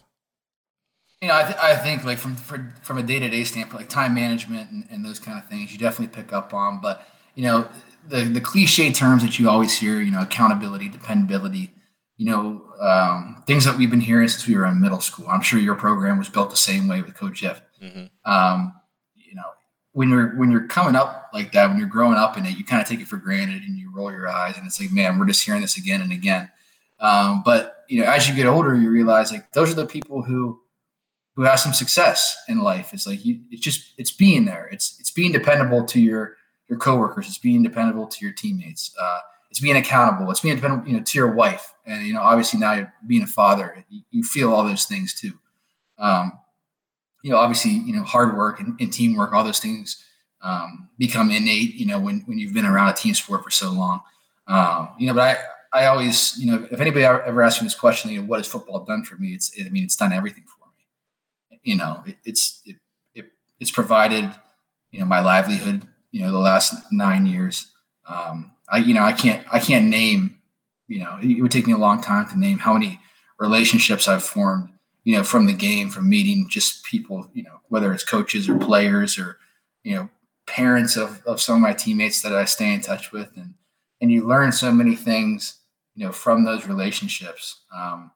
You 1.22 1.28
know, 1.28 1.34
I, 1.34 1.42
th- 1.42 1.56
I 1.56 1.74
think 1.74 2.04
like 2.04 2.18
from 2.18 2.36
for, 2.36 2.74
from 2.82 2.98
a 2.98 3.02
day 3.02 3.18
to 3.18 3.28
day 3.28 3.44
standpoint, 3.44 3.80
like 3.80 3.88
time 3.88 4.14
management 4.14 4.70
and, 4.70 4.86
and 4.90 5.04
those 5.04 5.18
kind 5.18 5.38
of 5.38 5.48
things, 5.48 5.72
you 5.72 5.78
definitely 5.78 6.14
pick 6.14 6.34
up 6.34 6.52
on. 6.52 6.80
But 6.80 7.08
you 7.34 7.44
know, 7.44 7.68
the 8.06 8.24
the 8.24 8.40
cliche 8.40 8.92
terms 8.92 9.22
that 9.22 9.38
you 9.38 9.48
always 9.48 9.78
hear, 9.78 10.00
you 10.00 10.10
know, 10.10 10.20
accountability, 10.20 10.90
dependability, 10.90 11.72
you 12.18 12.26
know, 12.26 12.62
um, 12.80 13.42
things 13.46 13.64
that 13.64 13.78
we've 13.78 13.90
been 13.90 14.00
hearing 14.00 14.28
since 14.28 14.46
we 14.46 14.56
were 14.56 14.66
in 14.66 14.80
middle 14.80 15.00
school. 15.00 15.26
I'm 15.28 15.40
sure 15.40 15.58
your 15.58 15.76
program 15.76 16.18
was 16.18 16.28
built 16.28 16.50
the 16.50 16.56
same 16.56 16.88
way 16.88 17.00
with 17.00 17.14
Coach 17.14 17.40
Jeff. 17.40 17.62
Mm-hmm. 17.82 18.30
Um, 18.30 18.74
when 19.98 20.10
you're 20.10 20.28
when 20.36 20.48
you're 20.48 20.68
coming 20.68 20.94
up 20.94 21.28
like 21.34 21.50
that, 21.50 21.68
when 21.68 21.76
you're 21.76 21.88
growing 21.88 22.16
up 22.16 22.38
in 22.38 22.46
it, 22.46 22.56
you 22.56 22.64
kind 22.64 22.80
of 22.80 22.86
take 22.86 23.00
it 23.00 23.08
for 23.08 23.16
granted 23.16 23.64
and 23.64 23.76
you 23.76 23.92
roll 23.92 24.12
your 24.12 24.28
eyes, 24.28 24.56
and 24.56 24.64
it's 24.64 24.80
like, 24.80 24.92
man, 24.92 25.18
we're 25.18 25.26
just 25.26 25.44
hearing 25.44 25.60
this 25.60 25.76
again 25.76 26.00
and 26.00 26.12
again. 26.12 26.48
Um, 27.00 27.42
but 27.44 27.84
you 27.88 28.00
know, 28.00 28.08
as 28.08 28.28
you 28.28 28.34
get 28.36 28.46
older, 28.46 28.76
you 28.76 28.90
realize 28.90 29.32
like 29.32 29.50
those 29.50 29.72
are 29.72 29.74
the 29.74 29.86
people 29.86 30.22
who 30.22 30.60
who 31.34 31.42
have 31.42 31.58
some 31.58 31.72
success 31.72 32.36
in 32.46 32.60
life. 32.60 32.94
It's 32.94 33.08
like 33.08 33.24
you, 33.24 33.40
it's 33.50 33.60
just 33.60 33.94
it's 33.98 34.12
being 34.12 34.44
there. 34.44 34.68
It's 34.70 35.00
it's 35.00 35.10
being 35.10 35.32
dependable 35.32 35.84
to 35.86 36.00
your 36.00 36.36
your 36.68 36.78
coworkers. 36.78 37.26
It's 37.26 37.38
being 37.38 37.64
dependable 37.64 38.06
to 38.06 38.24
your 38.24 38.32
teammates. 38.32 38.94
Uh, 39.02 39.18
it's 39.50 39.58
being 39.58 39.78
accountable. 39.78 40.30
It's 40.30 40.42
being 40.42 40.54
dependable, 40.54 40.86
you 40.86 40.96
know, 40.96 41.02
to 41.02 41.18
your 41.18 41.32
wife. 41.32 41.74
And 41.86 42.06
you 42.06 42.12
know, 42.12 42.22
obviously 42.22 42.60
now 42.60 42.74
you're 42.74 42.94
being 43.08 43.24
a 43.24 43.26
father, 43.26 43.84
you, 43.88 44.02
you 44.12 44.22
feel 44.22 44.54
all 44.54 44.62
those 44.62 44.84
things 44.84 45.12
too. 45.20 45.32
Um, 45.98 46.38
you 47.22 47.30
know, 47.30 47.38
obviously, 47.38 47.72
you 47.72 47.94
know, 47.94 48.02
hard 48.02 48.36
work 48.36 48.60
and, 48.60 48.80
and 48.80 48.92
teamwork, 48.92 49.32
all 49.32 49.44
those 49.44 49.60
things 49.60 50.04
um, 50.42 50.88
become 50.98 51.30
innate. 51.30 51.74
You 51.74 51.86
know, 51.86 51.98
when 51.98 52.20
when 52.26 52.38
you've 52.38 52.54
been 52.54 52.66
around 52.66 52.88
a 52.88 52.94
team 52.94 53.14
sport 53.14 53.44
for 53.44 53.50
so 53.50 53.70
long. 53.70 54.00
Um, 54.46 54.90
you 54.98 55.06
know, 55.06 55.14
but 55.14 55.38
I 55.72 55.82
I 55.82 55.86
always, 55.86 56.38
you 56.38 56.50
know, 56.50 56.66
if 56.70 56.80
anybody 56.80 57.04
ever 57.04 57.42
asks 57.42 57.60
me 57.60 57.66
this 57.66 57.74
question, 57.74 58.10
you 58.10 58.20
know, 58.20 58.26
what 58.26 58.38
has 58.38 58.46
football 58.46 58.84
done 58.84 59.04
for 59.04 59.16
me? 59.16 59.34
It's, 59.34 59.50
it, 59.50 59.66
I 59.66 59.68
mean, 59.68 59.84
it's 59.84 59.96
done 59.96 60.12
everything 60.12 60.44
for 60.44 60.66
me. 60.66 61.58
You 61.62 61.76
know, 61.76 62.02
it, 62.06 62.16
it's 62.24 62.62
it, 62.64 62.76
it, 63.14 63.26
it's 63.60 63.70
provided, 63.70 64.30
you 64.90 65.00
know, 65.00 65.06
my 65.06 65.20
livelihood 65.20 65.86
you 66.10 66.20
know 66.20 66.32
the 66.32 66.38
last 66.38 66.74
nine 66.92 67.26
years. 67.26 67.66
Um, 68.06 68.52
I 68.68 68.78
you 68.78 68.94
know 68.94 69.02
I 69.02 69.12
can't 69.12 69.46
I 69.52 69.58
can't 69.58 69.86
name 69.86 70.38
you 70.86 71.00
know 71.00 71.18
it 71.22 71.40
would 71.40 71.50
take 71.50 71.66
me 71.66 71.72
a 71.72 71.78
long 71.78 72.00
time 72.00 72.28
to 72.28 72.38
name 72.38 72.58
how 72.58 72.72
many 72.72 73.00
relationships 73.38 74.08
I've 74.08 74.22
formed 74.22 74.70
you 75.08 75.16
know 75.16 75.24
from 75.24 75.46
the 75.46 75.52
game 75.52 75.88
from 75.88 76.08
meeting 76.08 76.46
just 76.50 76.84
people 76.84 77.30
you 77.32 77.42
know 77.42 77.60
whether 77.68 77.92
it's 77.92 78.04
coaches 78.04 78.48
or 78.48 78.58
players 78.58 79.18
or 79.18 79.38
you 79.82 79.94
know 79.94 80.08
parents 80.48 80.96
of, 80.96 81.22
of 81.26 81.40
some 81.40 81.56
of 81.56 81.60
my 81.60 81.74
teammates 81.74 82.22
that 82.22 82.34
I 82.34 82.46
stay 82.46 82.72
in 82.72 82.80
touch 82.80 83.12
with, 83.12 83.30
and 83.36 83.54
and 84.00 84.10
you 84.10 84.26
learn 84.26 84.50
so 84.50 84.72
many 84.72 84.96
things, 84.96 85.58
you 85.94 86.06
know, 86.06 86.12
from 86.12 86.44
those 86.44 86.66
relationships. 86.66 87.60
Um, 87.74 88.10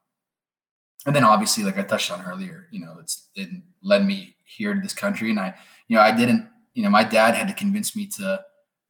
and 1.07 1.15
then 1.15 1.25
obviously, 1.25 1.63
like 1.63 1.79
I 1.79 1.83
touched 1.83 2.11
on 2.11 2.25
earlier, 2.25 2.67
you 2.71 2.81
know, 2.81 2.97
it's 2.99 3.29
it 3.35 3.49
led 3.83 4.05
me 4.05 4.35
here 4.45 4.75
to 4.75 4.81
this 4.81 4.95
country, 4.95 5.31
and 5.31 5.39
I, 5.39 5.55
you 5.89 5.97
know, 5.97 6.03
I 6.03 6.11
didn't, 6.17 6.49
you 6.75 6.83
know, 6.83 6.91
my 6.91 7.05
dad 7.05 7.35
had 7.35 7.49
to 7.49 7.55
convince 7.55 7.95
me 7.95 8.07
to 8.19 8.43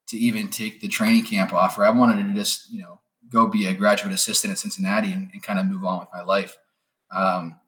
to 0.08 0.16
even 0.16 0.48
take 0.48 0.80
the 0.80 0.88
training 0.88 1.24
camp 1.24 1.52
offer. 1.52 1.84
I 1.84 1.90
wanted 1.90 2.22
to 2.22 2.34
just, 2.34 2.70
you 2.70 2.82
know, 2.82 3.00
go 3.28 3.46
be 3.46 3.66
a 3.66 3.74
graduate 3.74 4.12
assistant 4.12 4.52
at 4.52 4.58
Cincinnati 4.58 5.12
and, 5.12 5.30
and 5.32 5.42
kind 5.42 5.58
of 5.58 5.66
move 5.66 5.84
on 5.84 6.00
with 6.00 6.08
my 6.12 6.22
life. 6.22 6.56
Um, 7.14 7.58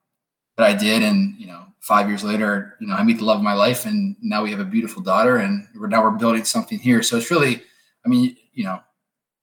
but 0.56 0.66
I 0.66 0.74
did, 0.74 1.02
and 1.02 1.34
you 1.38 1.46
know, 1.46 1.66
five 1.80 2.08
years 2.08 2.24
later, 2.24 2.76
you 2.80 2.86
know, 2.86 2.94
I 2.94 3.02
meet 3.02 3.18
the 3.18 3.24
love 3.24 3.38
of 3.38 3.42
my 3.44 3.54
life, 3.54 3.86
and 3.86 4.16
now 4.22 4.42
we 4.42 4.50
have 4.50 4.60
a 4.60 4.64
beautiful 4.64 5.02
daughter, 5.02 5.36
and 5.36 5.66
we're 5.74 5.88
now 5.88 6.02
we're 6.02 6.10
building 6.10 6.44
something 6.44 6.78
here. 6.78 7.02
So 7.02 7.16
it's 7.16 7.30
really, 7.30 7.62
I 8.04 8.08
mean, 8.08 8.36
you 8.52 8.64
know, 8.64 8.80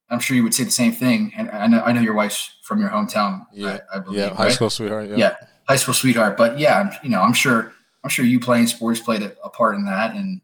I'm 0.10 0.20
sure 0.20 0.36
you 0.36 0.44
would 0.44 0.54
say 0.54 0.64
the 0.64 0.72
same 0.72 0.92
thing, 0.92 1.32
and 1.36 1.50
I 1.52 1.68
know 1.68 1.82
I 1.82 1.92
know 1.92 2.02
your 2.02 2.14
wife's 2.14 2.56
from 2.64 2.80
your 2.80 2.90
hometown. 2.90 3.46
Yeah, 3.54 3.80
I, 3.94 3.98
I 3.98 4.00
believe, 4.00 4.20
yeah, 4.20 4.34
high 4.34 4.46
right? 4.46 4.54
school 4.54 4.70
sweetheart. 4.70 5.10
Yeah. 5.10 5.16
yeah, 5.18 5.36
high 5.68 5.76
school 5.78 5.94
sweetheart. 5.94 6.38
But 6.38 6.60
yeah, 6.60 6.80
I'm, 6.80 6.92
you 7.04 7.10
know, 7.10 7.22
I'm 7.22 7.34
sure 7.34 7.74
I'm 8.04 8.10
sure 8.10 8.26
you 8.26 8.40
playing 8.40 8.68
sports 8.68 9.00
played 9.00 9.22
a, 9.22 9.36
a 9.44 9.50
part 9.50 9.76
in 9.76 9.86
that, 9.86 10.16
and 10.16 10.42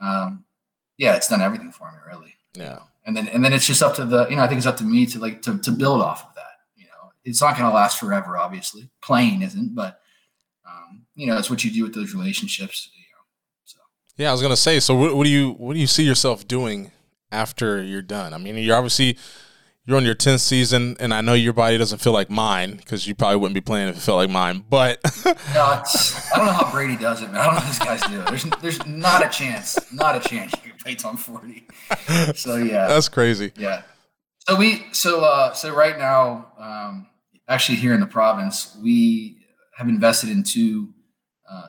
um, 0.00 0.44
yeah, 0.96 1.14
it's 1.16 1.28
done 1.28 1.40
everything 1.40 1.72
for 1.72 1.90
me, 1.90 1.98
really. 2.06 2.34
yeah. 2.54 2.80
And 3.04 3.16
then 3.16 3.26
and 3.28 3.42
then 3.42 3.54
it's 3.54 3.66
just 3.66 3.82
up 3.82 3.94
to 3.96 4.04
the 4.04 4.28
you 4.28 4.36
know 4.36 4.42
I 4.42 4.46
think 4.48 4.58
it's 4.58 4.66
up 4.66 4.76
to 4.78 4.84
me 4.84 5.06
to 5.06 5.18
like 5.18 5.40
to 5.42 5.56
to 5.58 5.70
build 5.70 6.02
off 6.02 6.26
of 6.28 6.34
that. 6.34 6.42
You 6.76 6.84
know, 6.84 7.07
it's 7.24 7.40
not 7.40 7.56
going 7.56 7.68
to 7.68 7.74
last 7.74 7.98
forever, 7.98 8.36
obviously. 8.36 8.90
Playing 9.02 9.42
isn't, 9.42 9.74
but 9.74 10.00
um, 10.66 11.06
you 11.14 11.26
know, 11.26 11.38
it's 11.38 11.50
what 11.50 11.64
you 11.64 11.70
do 11.70 11.82
with 11.82 11.94
those 11.94 12.14
relationships. 12.14 12.90
You 12.94 13.00
know, 13.00 13.22
so 13.64 13.78
Yeah, 14.16 14.30
I 14.30 14.32
was 14.32 14.42
gonna 14.42 14.56
say. 14.56 14.80
So, 14.80 14.94
what, 14.94 15.14
what 15.16 15.24
do 15.24 15.30
you 15.30 15.52
what 15.52 15.74
do 15.74 15.80
you 15.80 15.86
see 15.86 16.04
yourself 16.04 16.46
doing 16.46 16.92
after 17.30 17.82
you're 17.82 18.02
done? 18.02 18.34
I 18.34 18.38
mean, 18.38 18.56
you're 18.56 18.76
obviously 18.76 19.18
you're 19.88 19.96
on 19.96 20.04
your 20.04 20.14
tenth 20.14 20.42
season, 20.42 20.96
and 21.00 21.14
I 21.14 21.22
know 21.22 21.32
your 21.32 21.54
body 21.54 21.78
doesn't 21.78 21.98
feel 21.98 22.12
like 22.12 22.28
mine 22.28 22.76
because 22.76 23.06
you 23.06 23.14
probably 23.14 23.36
wouldn't 23.36 23.54
be 23.54 23.62
playing 23.62 23.88
if 23.88 23.96
it 23.96 24.00
felt 24.00 24.18
like 24.18 24.28
mine. 24.28 24.62
But 24.68 25.00
no, 25.24 25.32
I 25.34 25.82
don't 26.36 26.44
know 26.44 26.52
how 26.52 26.70
Brady 26.70 26.96
does 26.96 27.22
it, 27.22 27.32
man. 27.32 27.36
I 27.36 27.44
don't 27.46 27.54
know 27.54 27.60
how 27.60 27.66
these 27.66 27.78
guys 27.78 28.02
do 28.02 28.20
it. 28.20 28.26
There's 28.26 28.44
there's 28.60 28.86
not 28.86 29.24
a 29.24 29.30
chance, 29.30 29.78
not 29.90 30.14
a 30.14 30.20
chance 30.20 30.52
you 30.52 30.72
can 30.72 30.78
play 30.78 30.96
I'm 31.08 31.16
40. 31.16 31.66
So 32.34 32.56
yeah, 32.56 32.86
that's 32.86 33.08
crazy. 33.08 33.52
Yeah. 33.56 33.82
So 34.48 34.56
we 34.56 34.86
so 34.92 35.20
uh 35.20 35.52
so 35.52 35.74
right 35.74 35.98
now, 35.98 36.52
um 36.58 37.06
actually 37.48 37.76
here 37.76 37.92
in 37.92 38.00
the 38.00 38.06
province, 38.06 38.74
we 38.82 39.44
have 39.76 39.88
invested 39.88 40.30
in 40.30 40.42
two 40.42 40.88
uh 41.50 41.66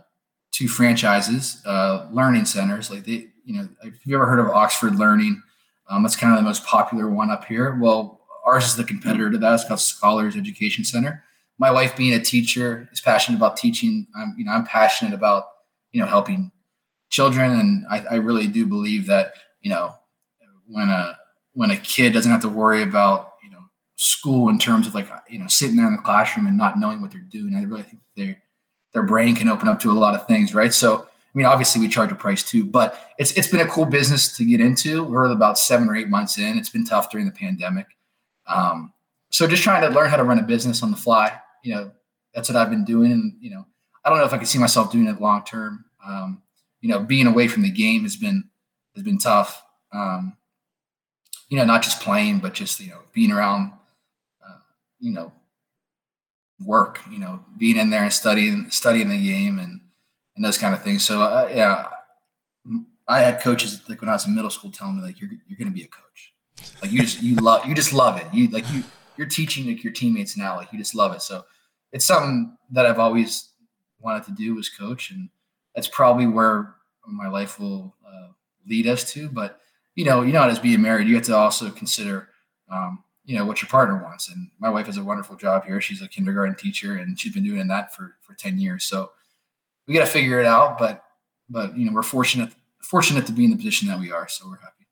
two 0.52 0.70
franchises, 0.70 1.62
uh 1.65 2.08
learning 2.10 2.46
centers. 2.46 2.89
Like 2.89 3.04
they, 3.04 3.28
you 3.44 3.56
know, 3.56 3.68
if 3.84 3.96
you 4.06 4.15
ever 4.15 4.26
heard 4.26 4.39
of 4.39 4.48
Oxford 4.48 4.96
Learning, 4.96 5.44
um 5.89 6.04
that's 6.04 6.15
kind 6.15 6.32
of 6.32 6.39
the 6.39 6.44
most 6.44 6.65
popular 6.65 7.10
one 7.10 7.30
up 7.30 7.44
here. 7.44 7.78
Well, 7.82 8.22
ours 8.46 8.65
is 8.65 8.78
the 8.78 8.86
competitor 8.86 9.30
to 9.30 9.38
that. 9.38 9.56
It's 9.56 9.65
called 9.65 9.82
Scholars 9.82 10.38
Education 10.38 10.86
Center. 10.86 11.22
My 11.58 11.72
wife 11.72 11.98
being 11.98 12.13
a 12.13 12.20
teacher 12.22 12.88
is 12.94 13.02
passionate 13.02 13.36
about 13.36 13.58
teaching. 13.58 14.08
I'm, 14.15 14.36
you 14.38 14.46
know, 14.46 14.54
I'm 14.54 14.65
passionate 14.65 15.13
about, 15.13 15.48
you 15.92 16.00
know, 16.00 16.08
helping 16.08 16.50
children. 17.10 17.60
And 17.60 17.86
I, 17.89 18.06
I 18.12 18.15
really 18.15 18.48
do 18.48 18.65
believe 18.65 19.06
that, 19.08 19.34
you 19.60 19.70
know, 19.70 19.96
when 20.65 20.88
a 20.88 21.18
when 21.54 21.72
a 21.72 21.78
kid 21.78 22.14
doesn't 22.14 22.32
have 22.32 22.42
to 22.42 22.50
worry 22.50 22.84
about 22.84 23.34
you 23.44 23.50
know 23.50 23.64
school 23.96 24.50
in 24.50 24.60
terms 24.60 24.88
of 24.88 24.96
like 24.96 25.08
you 25.30 25.40
know 25.40 25.48
sitting 25.48 25.76
there 25.76 25.88
in 25.88 25.96
the 25.96 26.02
classroom 26.02 26.48
and 26.48 26.58
not 26.58 26.80
knowing 26.80 27.02
what 27.02 27.12
they're 27.12 27.22
doing 27.22 27.56
i 27.56 27.64
really 27.64 27.84
think 27.84 28.02
their 28.16 28.42
their 28.94 29.04
brain 29.04 29.36
can 29.36 29.50
open 29.50 29.68
up 29.68 29.80
to 29.80 29.92
a 29.92 29.94
lot 29.94 30.16
of 30.16 30.26
things 30.28 30.54
right? 30.54 30.74
So 30.74 31.02
i 31.04 31.38
mean 31.38 31.46
obviously 31.46 31.82
we 31.82 31.88
charge 31.88 32.12
a 32.12 32.16
price 32.16 32.44
too 32.44 32.66
but 32.66 33.10
it's 33.18 33.32
it's 33.34 33.48
been 33.48 33.62
a 33.62 33.68
cool 33.68 33.86
business 33.86 34.36
to 34.38 34.46
get 34.46 34.62
into. 34.62 35.04
We're 35.04 35.32
about 35.32 35.60
seven 35.60 35.88
or 35.88 35.96
eight 35.96 36.10
months 36.10 36.38
in. 36.38 36.58
It's 36.58 36.70
been 36.70 36.86
tough 36.86 37.12
during 37.12 37.28
the 37.28 37.32
pandemic. 37.32 37.86
Um, 38.48 38.94
so 39.30 39.46
just 39.46 39.62
trying 39.62 39.82
to 39.82 39.90
learn 39.90 40.10
how 40.10 40.18
to 40.18 40.24
run 40.24 40.40
a 40.40 40.44
business 40.44 40.82
on 40.82 40.92
the 40.92 40.98
fly 40.98 41.38
you 41.64 41.74
know 41.74 41.92
that's 42.34 42.50
what 42.50 42.56
i've 42.56 42.70
been 42.70 42.86
doing. 42.86 43.12
And 43.12 43.34
you 43.40 43.52
know 43.52 43.66
i 44.04 44.10
don't 44.10 44.18
know 44.18 44.26
if 44.26 44.34
i 44.34 44.38
can 44.38 44.46
see 44.46 44.60
myself 44.60 44.92
doing 44.92 45.08
it 45.08 45.22
long 45.22 45.44
term. 45.44 45.86
Um, 46.06 46.42
you 46.82 46.90
know 46.90 47.00
being 47.00 47.28
away 47.28 47.48
from 47.48 47.64
the 47.64 47.72
game 47.72 48.04
has 48.04 48.16
been 48.16 48.44
has 48.96 49.04
been 49.04 49.18
tough. 49.18 49.62
Um, 49.94 50.36
you 51.50 51.58
know, 51.58 51.66
not 51.66 51.82
just 51.82 52.02
playing, 52.02 52.40
but 52.40 52.54
just 52.54 52.80
you 52.80 52.92
know, 52.92 53.02
being 53.14 53.32
around, 53.32 53.74
uh, 54.48 54.58
you 55.00 55.12
know, 55.12 55.32
work. 56.64 57.00
You 57.12 57.20
know, 57.20 57.44
being 57.58 57.78
in 57.78 57.90
there 57.90 58.04
and 58.04 58.14
studying, 58.14 58.70
studying 58.70 59.10
the 59.10 59.22
game 59.22 59.60
and 59.60 59.82
and 60.36 60.46
those 60.46 60.58
kind 60.58 60.74
of 60.74 60.84
things. 60.84 61.04
So 61.04 61.22
uh, 61.22 61.50
yeah, 61.54 61.88
I 63.08 63.20
had 63.20 63.42
coaches 63.42 63.82
like 63.90 64.02
when 64.02 64.10
I 64.10 64.14
was 64.14 64.28
in 64.28 64.36
middle 64.36 64.52
school 64.52 64.72
telling 64.72 64.98
me 64.98 65.04
like 65.04 65.20
you're 65.20 65.32
you're 65.48 65.58
going 65.58 65.68
to 65.68 65.74
be 65.74 65.84
a 65.84 65.88
coach. 65.88 66.34
Like 66.82 66.92
you 66.92 67.02
just 67.02 67.22
you 67.22 67.36
love 67.36 67.66
you 67.66 67.74
just 67.74 67.94
love 67.94 68.18
it. 68.18 68.28
You 68.34 68.48
like 68.50 68.72
you 68.72 68.84
you're 69.18 69.28
teaching 69.28 69.68
like 69.68 69.84
your 69.84 69.94
teammates 69.94 70.38
now. 70.38 70.56
Like 70.56 70.72
you 70.72 70.80
just 70.80 70.96
love 70.96 71.14
it. 71.14 71.22
So 71.22 71.44
it's 71.92 72.06
something 72.06 72.56
that 72.72 72.86
I've 72.86 73.00
always 73.00 73.50
wanted 74.00 74.24
to 74.26 74.32
do 74.32 74.58
as 74.60 74.70
coach, 74.70 75.12
and 75.12 75.30
that's 75.76 75.88
probably 75.88 76.28
where 76.28 76.76
my 77.06 77.28
life 77.28 77.60
will 77.60 77.96
uh, 78.08 78.28
lead 78.68 78.88
us 78.88 79.12
to. 79.14 79.28
But 79.30 79.60
you 80.00 80.06
know, 80.06 80.22
you're 80.22 80.32
not 80.32 80.50
as 80.50 80.60
being 80.60 80.82
married, 80.82 81.10
you 81.10 81.16
have 81.16 81.26
to 81.26 81.36
also 81.36 81.70
consider, 81.70 82.30
um, 82.72 83.04
you 83.26 83.38
know, 83.38 83.44
what 83.46 83.62
your 83.62 83.68
partner 83.68 84.02
wants. 84.02 84.30
And 84.30 84.50
my 84.58 84.70
wife 84.70 84.86
has 84.86 84.96
a 84.96 85.04
wonderful 85.04 85.36
job 85.36 85.66
here. 85.66 85.82
She's 85.82 86.02
a 86.02 86.08
kindergarten 86.08 86.56
teacher, 86.56 86.96
and 86.96 87.20
she's 87.20 87.34
been 87.34 87.44
doing 87.44 87.68
that 87.68 87.94
for 87.94 88.16
for 88.22 88.34
ten 88.34 88.58
years. 88.58 88.86
So 88.86 89.12
we 89.88 89.94
got 89.94 90.06
to 90.06 90.12
figure 90.12 90.40
it 90.40 90.46
out. 90.46 90.78
But 90.80 91.04
but 91.50 91.78
you 91.78 91.84
know, 91.86 91.92
we're 91.92 92.02
fortunate 92.16 92.54
fortunate 92.82 93.26
to 93.26 93.34
be 93.34 93.44
in 93.44 93.52
the 93.52 93.58
position 93.58 93.90
that 93.90 94.00
we 94.00 94.10
are. 94.10 94.30
So 94.30 94.48
we're 94.48 94.62
happy. 94.62 94.88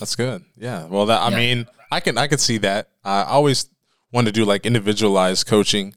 That's 0.00 0.16
good. 0.16 0.44
Yeah. 0.56 0.86
Well, 0.86 1.06
that 1.06 1.22
I 1.22 1.28
Yeah. 1.30 1.36
mean, 1.36 1.66
I 1.92 2.00
can 2.00 2.18
I 2.18 2.26
can 2.26 2.38
see 2.38 2.58
that. 2.58 2.88
I 3.04 3.22
always 3.22 3.68
want 4.10 4.26
to 4.26 4.32
do 4.32 4.44
like 4.44 4.66
individualized 4.66 5.46
coaching 5.46 5.94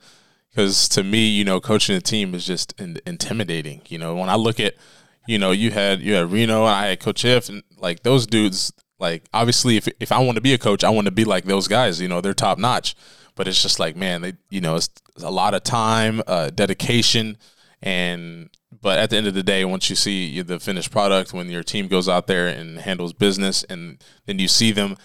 because 0.52 0.88
to 0.90 1.04
me, 1.04 1.28
you 1.28 1.44
know, 1.44 1.60
coaching 1.60 1.96
a 1.96 2.02
team 2.02 2.36
is 2.36 2.46
just 2.46 2.80
in, 2.80 3.00
intimidating. 3.08 3.82
You 3.88 3.98
know, 3.98 4.16
when 4.16 4.30
I 4.30 4.36
look 4.36 4.60
at, 4.60 4.76
you 5.28 5.38
know, 5.38 5.52
you 5.52 5.72
had 5.72 6.02
you 6.02 6.14
had 6.16 6.32
Reno, 6.32 6.64
I 6.64 6.88
had 6.88 7.00
Coach 7.00 7.24
If, 7.24 7.50
and 7.50 7.64
like 7.78 8.04
those 8.04 8.26
dudes. 8.26 8.74
Like 9.00 9.26
obviously, 9.34 9.78
if 9.78 9.88
if 10.00 10.12
I 10.12 10.20
want 10.20 10.38
to 10.38 10.42
be 10.42 10.54
a 10.54 10.58
coach, 10.58 10.84
I 10.84 10.90
want 10.90 11.06
to 11.06 11.12
be 11.12 11.26
like 11.26 11.44
those 11.44 11.68
guys. 11.68 12.02
You 12.02 12.08
know, 12.08 12.22
they're 12.22 12.34
top 12.34 12.58
notch. 12.58 12.96
But 13.36 13.48
it's 13.48 13.62
just 13.62 13.80
like, 13.80 13.96
man, 13.96 14.22
they 14.22 14.34
you 14.50 14.62
know, 14.62 14.76
it's 14.78 14.90
a 15.22 15.30
lot 15.30 15.54
of 15.54 15.64
time, 15.64 16.24
uh, 16.26 16.50
dedication, 16.50 17.38
and 17.84 18.50
but 18.82 18.98
at 18.98 19.12
the 19.12 19.18
end 19.18 19.28
of 19.28 19.36
the 19.36 19.44
day, 19.44 19.64
once 19.66 19.90
you 19.90 19.96
see 19.96 20.42
the 20.42 20.60
finished 20.60 20.92
product, 20.92 21.34
when 21.34 21.50
your 21.50 21.64
team 21.64 21.88
goes 21.88 22.10
out 22.10 22.28
there 22.28 22.48
and 22.48 22.80
handles 22.80 23.14
business, 23.14 23.64
and 23.64 24.04
then 24.26 24.40
you 24.40 24.48
see 24.48 24.72
them 24.72 24.98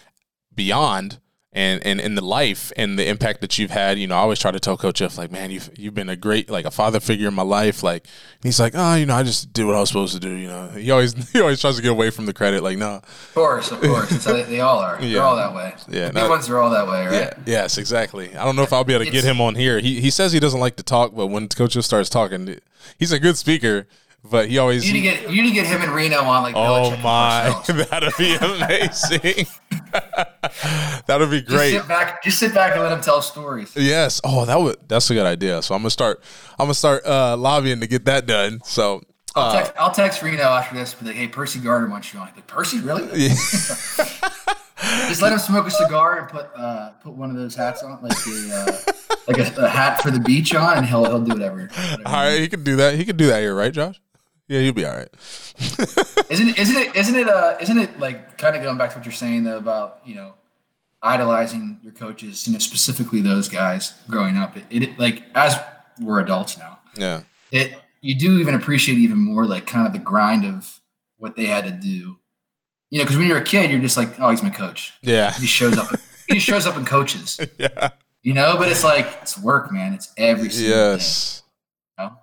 beyond 0.55 1.19
and 1.55 1.85
and 1.87 2.01
in 2.01 2.15
the 2.15 2.25
life 2.25 2.73
and 2.77 2.99
the 2.99 3.07
impact 3.07 3.43
that 3.43 3.59
you've 3.59 3.71
had, 3.71 3.99
you 3.99 4.07
know, 4.07 4.15
I 4.15 4.21
always 4.21 4.39
try 4.39 4.51
to 4.51 4.59
tell 4.61 4.77
Coach 4.79 4.97
Jeff, 4.97 5.19
like, 5.19 5.31
man, 5.31 5.51
you've 5.51 5.69
you've 5.79 5.95
been 5.95 6.09
a 6.09 6.17
great 6.17 6.49
like 6.49 6.65
a 6.65 6.71
father 6.71 6.99
figure 6.99 7.29
in 7.29 7.35
my 7.35 7.43
life. 7.43 7.83
Like, 7.83 8.07
he's 8.43 8.59
like, 8.59 8.73
oh, 8.75 8.95
you 8.95 9.05
know, 9.05 9.15
I 9.15 9.23
just 9.23 9.53
did 9.53 9.67
what 9.67 9.75
I 9.77 9.81
was 9.81 9.89
supposed 9.91 10.15
to 10.15 10.21
do. 10.21 10.31
You 10.31 10.49
know, 10.49 10.69
he 10.69 10.91
always 10.91 11.13
he 11.33 11.41
always 11.41 11.61
tries 11.61 11.77
to 11.77 11.83
get 11.83 11.91
away 11.93 12.09
from 12.11 12.25
the 12.27 12.33
credit. 12.33 12.63
Like, 12.63 12.79
no, 12.79 12.95
Of 12.97 13.31
course, 13.35 13.71
of 13.71 13.81
course. 13.83 14.11
It's 14.13 14.25
they, 14.25 14.45
they 14.45 14.61
all 14.61 14.79
are. 14.79 14.99
Yeah. 15.03 15.09
They're 15.13 15.23
all 15.23 15.37
that 15.37 15.55
way. 15.55 15.75
Yeah, 15.89 16.09
The 16.09 16.23
no- 16.23 16.31
ones 16.31 16.49
are 16.49 16.59
all 16.59 16.71
that 16.71 16.87
way, 16.89 17.05
right? 17.07 17.13
Yeah. 17.13 17.35
Yes, 17.45 17.77
exactly. 17.77 18.35
I 18.35 18.45
don't 18.45 18.57
know 18.57 18.63
if 18.63 18.73
I'll 18.73 18.85
be 18.85 18.95
able 18.95 19.05
to 19.05 19.11
get 19.11 19.25
him 19.25 19.41
on 19.41 19.55
here. 19.55 19.79
He 19.79 20.01
he 20.01 20.11
says 20.11 20.33
he 20.33 20.41
doesn't 20.41 20.61
like 20.61 20.77
to 20.77 20.83
talk, 20.83 21.15
but 21.15 21.27
when 21.27 21.49
Coach 21.49 21.73
Jeff 21.75 21.85
starts 21.85 22.09
talking, 22.09 22.59
he's 22.99 23.13
a 23.13 23.21
good 23.21 23.37
speaker. 23.37 23.87
But 24.25 24.49
he 24.49 24.59
always 24.59 24.87
You 24.87 24.93
need 24.93 25.01
to 25.01 25.17
get 25.17 25.31
you 25.33 25.43
need 25.43 25.49
to 25.49 25.55
get 25.55 25.67
him 25.67 25.83
and 25.83 25.93
Reno 25.93 26.21
on 26.21 26.43
like 26.45 26.55
Oh 26.57 26.97
my, 26.99 27.61
that'd 27.91 28.13
be 28.17 28.35
amazing. 28.37 29.47
that'd 31.07 31.31
be 31.31 31.43
great. 31.43 31.73
Just 31.73 31.83
sit 31.83 31.89
back, 31.89 32.23
just 32.23 32.39
sit 32.39 32.55
back 32.55 32.75
and 32.75 32.83
let 32.83 32.93
him 32.93 33.01
tell 33.01 33.21
stories. 33.21 33.73
Yes. 33.77 34.21
Oh, 34.23 34.45
that 34.45 34.61
would 34.61 34.77
that's 34.87 35.11
a 35.11 35.15
good 35.15 35.27
idea. 35.27 35.61
So 35.63 35.75
I'm 35.75 35.81
gonna 35.81 35.91
start. 35.91 36.23
I'm 36.53 36.67
gonna 36.67 36.75
start 36.75 37.05
uh, 37.05 37.37
lobbying 37.37 37.81
to 37.81 37.89
get 37.89 38.05
that 38.05 38.27
done. 38.27 38.61
So 38.65 39.03
I'll, 39.35 39.51
uh, 39.51 39.53
text, 39.55 39.73
I'll 39.79 39.91
text 39.91 40.23
Reno 40.23 40.43
after 40.43 40.77
this. 40.77 40.95
Be 40.95 41.07
like, 41.07 41.17
"Hey, 41.17 41.27
Percy 41.27 41.59
Garner 41.59 41.89
wants 41.89 42.13
you 42.15 42.21
on." 42.21 42.27
Like, 42.35 42.47
"Percy, 42.47 42.81
really?" 42.81 43.09
Just 45.09 45.23
let 45.23 45.33
him 45.33 45.39
smoke 45.39 45.67
a 45.67 45.71
cigar 45.71 46.19
and 46.19 46.29
put 46.29 46.47
uh, 46.57 46.91
put 47.03 47.15
one 47.15 47.31
of 47.31 47.37
those 47.37 47.55
hats 47.55 47.83
on, 47.83 48.03
like 48.03 48.13
a 48.27 48.55
uh, 48.55 48.93
like 49.27 49.39
a, 49.39 49.63
a 49.63 49.69
hat 49.69 50.03
for 50.03 50.11
the 50.11 50.21
beach 50.21 50.55
on, 50.55 50.79
and 50.79 50.87
he'll 50.87 51.05
he'll 51.05 51.21
do 51.21 51.33
whatever. 51.33 51.69
whatever. 51.69 52.03
all 52.07 52.13
right, 52.13 52.41
he 52.41 52.49
can 52.49 52.63
do 52.63 52.77
that. 52.77 52.95
He 52.95 53.05
can 53.05 53.17
do 53.17 53.27
that 53.29 53.41
here, 53.41 53.55
right, 53.55 53.73
Josh? 53.73 54.01
Yeah, 54.53 54.61
he'll 54.61 54.75
be 54.75 54.85
all 54.85 54.95
right. 54.95 55.09
Isn't 56.29 56.49
it? 56.51 56.59
Isn't 56.59 56.77
it? 56.77 56.95
Isn't 56.95 57.17
it? 57.17 57.27
Uh, 57.27 57.57
isn't 57.59 57.79
it 57.79 57.99
like 57.99 58.37
kind 58.37 58.55
of 58.55 58.63
going 58.63 58.77
back 58.77 58.91
to 58.91 58.97
what 58.99 59.07
you're 59.07 59.13
saying 59.13 59.45
though 59.45 59.57
about 59.57 60.01
you 60.05 60.15
know 60.15 60.35
idolizing 61.03 61.81
your 61.83 61.93
coaches, 61.95 62.47
you 62.47 62.53
know 62.53 62.59
specifically 62.59 63.23
those 63.23 63.49
guys 63.49 63.95
growing 64.09 64.37
up. 64.37 64.55
It, 64.59 64.65
it 64.71 64.99
like 64.99 65.23
as 65.35 65.59
we're 65.99 66.21
adults 66.21 66.59
now, 66.59 66.81
Yeah. 66.99 67.23
it 67.51 67.73
you 68.03 68.15
do 68.15 68.39
even 68.41 68.55
appreciate 68.55 68.99
even 68.99 69.17
more 69.19 69.47
like 69.47 69.67
kind 69.67 69.87
of 69.87 69.95
the 69.95 69.99
grind 69.99 70.45
of 70.45 70.81
what 71.17 71.35
they 71.35 71.47
had 71.47 71.65
to 71.65 71.71
do. 71.71 72.19
You 72.91 72.99
know, 72.99 73.05
because 73.05 73.17
when 73.17 73.27
you're 73.27 73.39
a 73.39 73.45
kid, 73.45 73.71
you're 73.71 73.81
just 73.81 73.97
like, 73.97 74.21
oh, 74.21 74.29
he's 74.29 74.43
my 74.43 74.51
coach. 74.51 74.93
Yeah. 75.01 75.33
He 75.33 75.47
shows 75.47 75.79
up. 75.79 75.89
he 76.29 76.39
shows 76.39 76.67
up 76.67 76.77
and 76.77 76.87
coaches. 76.87 77.41
Yeah. 77.59 77.91
You 78.23 78.35
know, 78.35 78.57
but 78.59 78.69
it's 78.69 78.85
like 78.85 79.07
it's 79.23 79.39
work, 79.39 79.73
man. 79.73 79.95
It's 79.95 80.13
every 80.19 80.51
single. 80.51 80.77
Yes. 80.77 81.39
Know? 81.41 81.42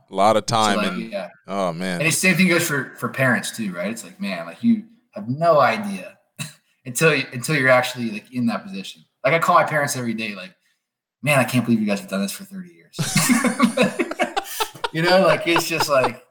A 0.09 0.15
lot 0.15 0.37
of 0.37 0.45
time. 0.45 0.75
So 0.75 0.81
like, 0.81 0.91
and, 0.91 1.11
yeah. 1.11 1.29
Oh 1.47 1.73
man. 1.73 2.01
And 2.01 2.07
the 2.07 2.11
same 2.11 2.35
thing 2.35 2.47
goes 2.47 2.67
for 2.67 2.95
for 2.97 3.09
parents 3.09 3.55
too, 3.55 3.73
right? 3.73 3.91
It's 3.91 4.03
like, 4.03 4.19
man, 4.19 4.45
like 4.45 4.63
you 4.63 4.85
have 5.11 5.27
no 5.29 5.59
idea 5.59 6.17
until 6.85 7.13
you, 7.13 7.25
until 7.31 7.55
you're 7.55 7.69
actually 7.69 8.11
like 8.11 8.33
in 8.33 8.47
that 8.47 8.63
position. 8.63 9.03
Like 9.23 9.33
I 9.33 9.39
call 9.39 9.55
my 9.55 9.65
parents 9.65 9.95
every 9.95 10.13
day, 10.13 10.35
like, 10.35 10.55
man, 11.21 11.39
I 11.39 11.43
can't 11.43 11.65
believe 11.65 11.79
you 11.79 11.85
guys 11.85 11.99
have 11.99 12.09
done 12.09 12.21
this 12.21 12.31
for 12.31 12.45
30 12.45 12.69
years. 12.69 12.97
you 14.93 15.01
know, 15.01 15.21
like 15.21 15.45
it's 15.45 15.67
just 15.67 15.89
like 15.89 16.23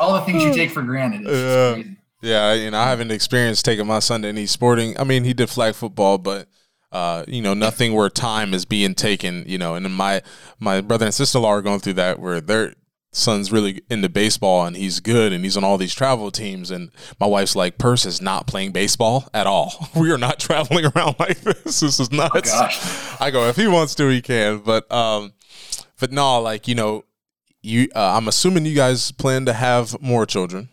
all 0.00 0.14
the 0.14 0.22
things 0.24 0.44
you 0.44 0.54
take 0.54 0.70
for 0.70 0.82
granted. 0.82 1.22
It's 1.26 1.74
crazy. 1.74 1.96
Yeah, 2.22 2.52
you 2.54 2.70
know, 2.70 2.78
I 2.78 2.88
haven't 2.88 3.10
experienced 3.10 3.64
taking 3.64 3.86
my 3.86 3.98
son 3.98 4.22
to 4.22 4.28
any 4.28 4.46
sporting. 4.46 4.98
I 4.98 5.02
mean, 5.02 5.24
he 5.24 5.34
did 5.34 5.50
flag 5.50 5.74
football, 5.74 6.18
but 6.18 6.46
uh, 6.92 7.24
you 7.26 7.42
know, 7.42 7.54
nothing 7.54 7.94
where 7.94 8.08
time 8.08 8.54
is 8.54 8.64
being 8.64 8.94
taken. 8.94 9.44
You 9.46 9.58
know, 9.58 9.74
and 9.74 9.92
my 9.94 10.22
my 10.60 10.80
brother 10.80 11.06
and 11.06 11.14
sister 11.14 11.38
in 11.38 11.42
law 11.42 11.50
are 11.50 11.62
going 11.62 11.80
through 11.80 11.94
that 11.94 12.20
where 12.20 12.40
their 12.40 12.74
son's 13.12 13.52
really 13.52 13.82
into 13.90 14.08
baseball 14.08 14.64
and 14.64 14.74
he's 14.74 14.98
good 14.98 15.34
and 15.34 15.44
he's 15.44 15.56
on 15.56 15.64
all 15.64 15.78
these 15.78 15.94
travel 15.94 16.30
teams. 16.30 16.70
And 16.70 16.90
my 17.20 17.26
wife's 17.26 17.54
like, 17.54 17.78
Purse 17.78 18.06
is 18.06 18.22
not 18.22 18.46
playing 18.46 18.72
baseball 18.72 19.28
at 19.34 19.46
all. 19.46 19.90
We 19.94 20.10
are 20.10 20.18
not 20.18 20.40
traveling 20.40 20.86
around 20.96 21.16
like 21.18 21.40
this. 21.40 21.80
This 21.80 22.00
is 22.00 22.10
nuts. 22.10 22.50
Oh, 22.52 23.16
I 23.20 23.30
go, 23.30 23.48
if 23.48 23.56
he 23.56 23.68
wants 23.68 23.94
to, 23.96 24.08
he 24.08 24.22
can. 24.22 24.58
But 24.58 24.90
um, 24.90 25.32
but 26.00 26.12
no, 26.12 26.40
like 26.40 26.66
you 26.66 26.74
know, 26.74 27.04
you. 27.62 27.88
Uh, 27.94 28.16
I'm 28.16 28.28
assuming 28.28 28.66
you 28.66 28.74
guys 28.74 29.12
plan 29.12 29.46
to 29.46 29.52
have 29.52 30.00
more 30.00 30.26
children. 30.26 30.70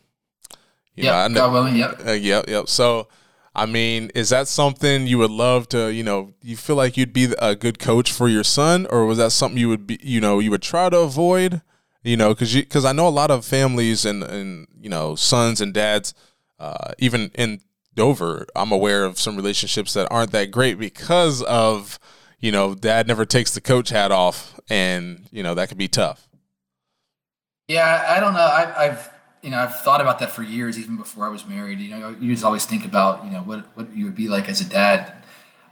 Yeah, 0.96 1.30
God 1.30 1.54
willing. 1.54 1.76
Yep. 1.76 2.08
Uh, 2.08 2.12
yep. 2.12 2.50
Yep. 2.50 2.68
So, 2.68 3.08
I 3.60 3.65
mean, 3.65 4.10
is 4.15 4.30
that 4.30 4.48
something 4.48 5.06
you 5.06 5.17
would 5.17 5.32
love 5.32 5.67
to? 5.69 5.91
You 5.93 6.02
know, 6.02 6.34
you 6.41 6.56
feel 6.56 6.78
like 6.78 6.95
you'd 6.95 7.12
be 7.12 7.36
a 7.39 7.58
good 7.58 7.78
coach 7.78 8.10
for 8.10 8.30
your 8.30 8.45
son, 8.45 8.88
or 8.89 9.06
was 9.06 9.17
that 9.17 9.32
something 9.32 9.58
you 9.58 9.67
would 9.67 9.86
be? 9.86 10.00
You 10.02 10.22
know, 10.22 10.39
you 10.39 10.50
would 10.50 10.62
try 10.62 10.88
to 10.88 11.00
avoid. 11.00 11.62
You 12.02 12.15
know, 12.15 12.30
because 12.30 12.56
you 12.56 12.63
because 12.63 12.86
I 12.86 12.93
know 12.93 13.06
a 13.06 13.10
lot 13.10 13.32
of 13.32 13.43
families 13.43 14.06
and 14.06 14.24
and 14.24 14.65
you 14.80 14.89
know 14.89 15.15
sons 15.15 15.60
and 15.60 15.74
dads, 15.74 16.13
uh, 16.58 16.93
even 17.00 17.32
in 17.36 17.60
Dover, 17.95 18.48
I'm 18.56 18.72
aware 18.72 19.04
of 19.04 19.19
some 19.19 19.36
relationships 19.36 19.93
that 19.93 20.08
aren't 20.10 20.32
that 20.32 20.52
great 20.52 20.80
because 20.80 21.43
of 21.43 22.00
you 22.39 22.54
know 22.54 22.76
dad 22.76 23.10
never 23.10 23.26
takes 23.26 23.54
the 23.54 23.60
coach 23.60 23.89
hat 23.89 24.10
off, 24.10 24.58
and 24.69 25.28
you 25.32 25.43
know 25.43 25.54
that 25.54 25.67
could 25.67 25.78
be 25.78 25.89
tough. 25.89 26.30
Yeah, 27.67 28.06
I 28.08 28.22
don't 28.22 28.34
know. 28.34 28.39
I, 28.39 28.86
I've 28.86 29.10
you 29.41 29.49
know, 29.49 29.58
I've 29.58 29.80
thought 29.82 30.02
about 30.02 30.19
that 30.19 30.32
for 30.32 30.43
years, 30.43 30.78
even 30.78 30.97
before 30.97 31.25
I 31.25 31.30
was 31.30 31.45
married. 31.47 31.80
You 31.80 31.97
know, 31.97 32.15
you 32.19 32.32
just 32.34 32.43
always 32.43 32.65
think 32.65 32.86
about, 32.86 33.23
you 33.23 33.32
know, 33.32 33.41
what 33.41 33.65
what 33.75 33.95
you 33.95 34.06
would 34.06 34.15
be 34.15 34.28
like 34.28 34.49
as 34.49 34.62
a 34.62 34.65
dad. 34.69 35.13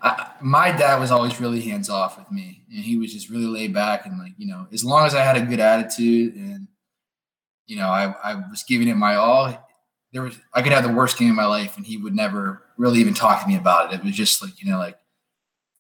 I, 0.02 0.32
my 0.42 0.72
dad 0.72 1.00
was 1.00 1.12
always 1.12 1.42
really 1.42 1.62
hands 1.62 1.90
off 1.90 2.18
with 2.18 2.32
me, 2.32 2.64
and 2.70 2.84
he 2.84 2.98
was 2.98 3.12
just 3.12 3.30
really 3.30 3.48
laid 3.48 3.74
back 3.74 4.06
and 4.06 4.20
like, 4.20 4.34
you 4.38 4.48
know, 4.48 4.68
as 4.72 4.84
long 4.86 5.06
as 5.06 5.16
I 5.16 5.24
had 5.24 5.38
a 5.38 5.42
good 5.42 5.60
attitude 5.60 6.36
and, 6.36 6.68
you 7.66 7.76
know, 7.78 7.88
I 7.90 8.14
I 8.24 8.36
was 8.50 8.64
giving 8.64 8.88
it 8.88 8.96
my 8.96 9.16
all. 9.16 9.68
There 10.14 10.22
was 10.22 10.40
I 10.54 10.62
could 10.62 10.72
have 10.72 10.84
the 10.84 10.94
worst 10.94 11.18
game 11.18 11.30
of 11.30 11.36
my 11.36 11.46
life, 11.46 11.78
and 11.78 11.86
he 11.86 11.98
would 11.98 12.16
never 12.16 12.64
really 12.78 13.00
even 13.00 13.14
talk 13.14 13.42
to 13.42 13.48
me 13.48 13.56
about 13.56 13.94
it. 13.94 14.00
It 14.00 14.06
was 14.06 14.16
just 14.16 14.42
like, 14.42 14.62
you 14.62 14.72
know, 14.72 14.78
like, 14.78 14.98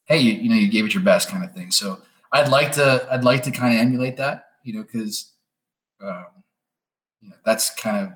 hey, 0.05 0.19
you, 0.19 0.33
you 0.33 0.49
know, 0.49 0.55
you 0.55 0.67
gave 0.67 0.85
it 0.85 0.93
your 0.93 1.03
best, 1.03 1.29
kind 1.29 1.43
of 1.43 1.53
thing. 1.53 1.71
So 1.71 2.01
I'd 2.31 2.49
like 2.49 2.73
to 2.73 3.07
I'd 3.11 3.23
like 3.23 3.43
to 3.43 3.51
kind 3.51 3.75
of 3.75 3.79
emulate 3.79 4.17
that, 4.17 4.45
you 4.63 4.73
know, 4.73 4.83
because. 4.83 5.31
Um, 5.99 6.25
you 7.27 7.31
know, 7.31 7.37
that's 7.45 7.69
kind 7.75 7.97
of 7.97 8.13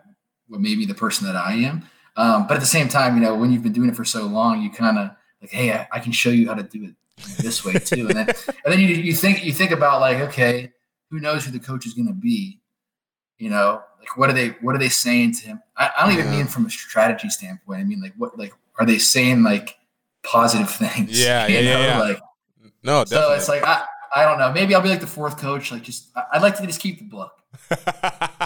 what 0.48 0.62
made 0.62 0.78
me 0.78 0.86
the 0.86 0.94
person 0.94 1.28
that 1.28 1.36
I 1.36 1.54
am. 1.54 1.84
Um, 2.16 2.48
but 2.48 2.56
at 2.56 2.60
the 2.60 2.66
same 2.66 2.88
time, 2.88 3.16
you 3.16 3.22
know, 3.22 3.36
when 3.36 3.52
you've 3.52 3.64
been 3.64 3.74
doing 3.74 3.90
it 3.90 3.96
for 3.96 4.06
so 4.06 4.26
long, 4.26 4.62
you 4.62 4.70
kind 4.70 4.98
of 4.98 5.12
like, 5.42 5.52
hey, 5.52 5.72
I, 5.72 5.88
I, 5.92 6.00
can 6.00 6.12
show 6.12 6.30
you 6.30 6.48
how 6.48 6.54
to 6.54 6.64
do 6.64 6.84
it 6.84 6.94
this 7.38 7.64
way 7.64 7.74
too. 7.74 8.08
And 8.08 8.18
then, 8.18 8.28
and 8.48 8.74
then 8.74 8.80
you, 8.80 8.88
you 8.88 9.14
think 9.14 9.44
you 9.44 9.54
think 9.54 9.72
about 9.72 10.02
like, 10.02 10.18
okay, 10.18 10.72
who 11.10 11.20
knows 11.20 11.46
who 11.46 11.52
the 11.52 11.60
coach 11.60 11.86
is 11.86 11.94
going 11.94 12.08
to 12.08 12.14
be? 12.14 12.60
You 13.38 13.50
know, 13.50 13.82
like 14.00 14.18
what 14.18 14.30
are 14.30 14.34
they 14.34 14.50
what 14.62 14.76
are 14.76 14.80
they 14.80 14.90
saying 14.90 15.34
to 15.36 15.48
him? 15.48 15.62
I, 15.78 15.92
I 15.98 16.04
don't 16.04 16.14
even 16.14 16.32
yeah. 16.32 16.38
mean 16.40 16.48
from 16.48 16.66
a 16.66 16.70
strategy 16.70 17.30
standpoint. 17.30 17.80
I 17.80 17.84
mean 17.84 18.02
like 18.02 18.14
what 18.18 18.38
like 18.38 18.54
are 18.80 18.86
they 18.86 18.98
saying 18.98 19.44
like 19.44 19.78
positive 20.24 20.70
things? 20.76 21.20
Yeah, 21.20 21.48
yeah, 21.48 21.60
yeah, 21.60 21.86
yeah, 21.86 22.00
Like 22.00 22.20
no, 22.84 23.04
definitely. 23.04 23.28
so 23.28 23.34
it's 23.34 23.50
like 23.50 23.64
I, 23.64 23.84
I 24.16 24.26
don't 24.26 24.38
know. 24.38 24.52
Maybe 24.52 24.76
I'll 24.76 24.82
be 24.82 24.90
like 24.90 25.02
the 25.02 25.08
fourth 25.08 25.38
coach. 25.38 25.72
Like 25.72 25.84
just 25.84 26.10
I'd 26.34 26.42
like 26.42 26.58
to 26.58 26.68
just 26.68 26.82
keep 26.82 27.00
the 27.00 27.06
book 27.06 27.32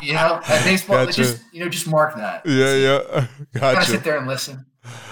you 0.01 0.13
know, 0.13 0.39
at 0.47 0.63
baseball, 0.63 1.05
gotcha. 1.05 1.13
just 1.13 1.43
you 1.51 1.63
know, 1.63 1.69
just 1.69 1.87
mark 1.87 2.15
that. 2.15 2.45
Yeah, 2.45 2.75
yeah. 2.75 3.27
Gotcha. 3.53 3.75
Kind 3.75 3.87
sit 3.87 4.03
there 4.03 4.17
and 4.17 4.27
listen, 4.27 4.65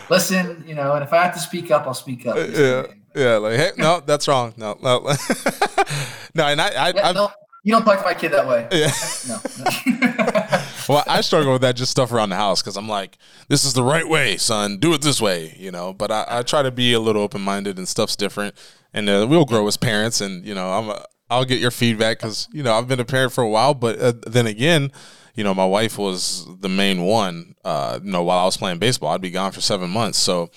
listen. 0.09 0.63
You 0.67 0.75
know, 0.75 0.93
and 0.93 1.03
if 1.03 1.13
I 1.13 1.23
have 1.23 1.33
to 1.33 1.39
speak 1.39 1.71
up, 1.71 1.87
I'll 1.87 1.93
speak 1.93 2.25
up. 2.25 2.35
Yeah, 2.35 2.85
yeah. 3.15 3.37
Like, 3.37 3.55
hey, 3.55 3.71
no, 3.77 3.99
that's 4.05 4.27
wrong. 4.27 4.53
No, 4.57 4.77
no, 4.81 4.99
no. 6.35 6.45
And 6.45 6.61
I, 6.61 6.69
I, 6.69 6.93
yeah, 6.95 7.11
no, 7.11 7.31
you 7.63 7.73
don't 7.73 7.85
talk 7.85 7.99
to 7.99 8.03
my 8.03 8.13
kid 8.13 8.33
that 8.33 8.47
way. 8.47 8.67
Yeah. 8.71 8.91
no. 9.27 10.63
well, 10.93 11.03
I 11.07 11.21
struggle 11.21 11.53
with 11.53 11.61
that 11.61 11.75
just 11.75 11.91
stuff 11.91 12.11
around 12.11 12.29
the 12.29 12.35
house 12.35 12.61
because 12.61 12.77
I'm 12.77 12.89
like, 12.89 13.17
this 13.47 13.63
is 13.63 13.73
the 13.73 13.83
right 13.83 14.07
way, 14.07 14.37
son. 14.37 14.77
Do 14.77 14.93
it 14.93 15.01
this 15.01 15.21
way, 15.21 15.55
you 15.57 15.71
know. 15.71 15.93
But 15.93 16.11
I, 16.11 16.25
I 16.27 16.41
try 16.43 16.61
to 16.61 16.71
be 16.71 16.93
a 16.93 16.99
little 16.99 17.21
open 17.21 17.41
minded 17.41 17.77
and 17.77 17.87
stuff's 17.87 18.15
different, 18.15 18.55
and 18.93 19.09
uh, 19.09 19.25
we'll 19.29 19.45
grow 19.45 19.65
as 19.67 19.77
parents. 19.77 20.19
And 20.19 20.45
you 20.45 20.53
know, 20.53 20.71
I'm 20.71 20.89
a, 20.89 21.05
I'll 21.33 21.45
get 21.45 21.59
your 21.59 21.71
feedback 21.71 22.19
because 22.19 22.47
you 22.51 22.63
know 22.63 22.73
I've 22.73 22.87
been 22.87 22.99
a 22.99 23.05
parent 23.05 23.33
for 23.33 23.43
a 23.43 23.49
while, 23.49 23.73
but 23.73 23.99
uh, 23.99 24.13
then 24.27 24.47
again, 24.47 24.91
you 25.35 25.43
know 25.43 25.53
my 25.53 25.65
wife 25.65 25.97
was 25.97 26.47
the 26.59 26.69
main 26.69 27.01
one. 27.01 27.55
Uh, 27.65 27.99
you 28.03 28.11
know 28.11 28.23
while 28.23 28.39
I 28.39 28.45
was 28.45 28.57
playing 28.57 28.79
baseball, 28.79 29.09
I'd 29.09 29.21
be 29.21 29.31
gone 29.31 29.51
for 29.51 29.61
seven 29.61 29.89
months, 29.89 30.19
so 30.19 30.49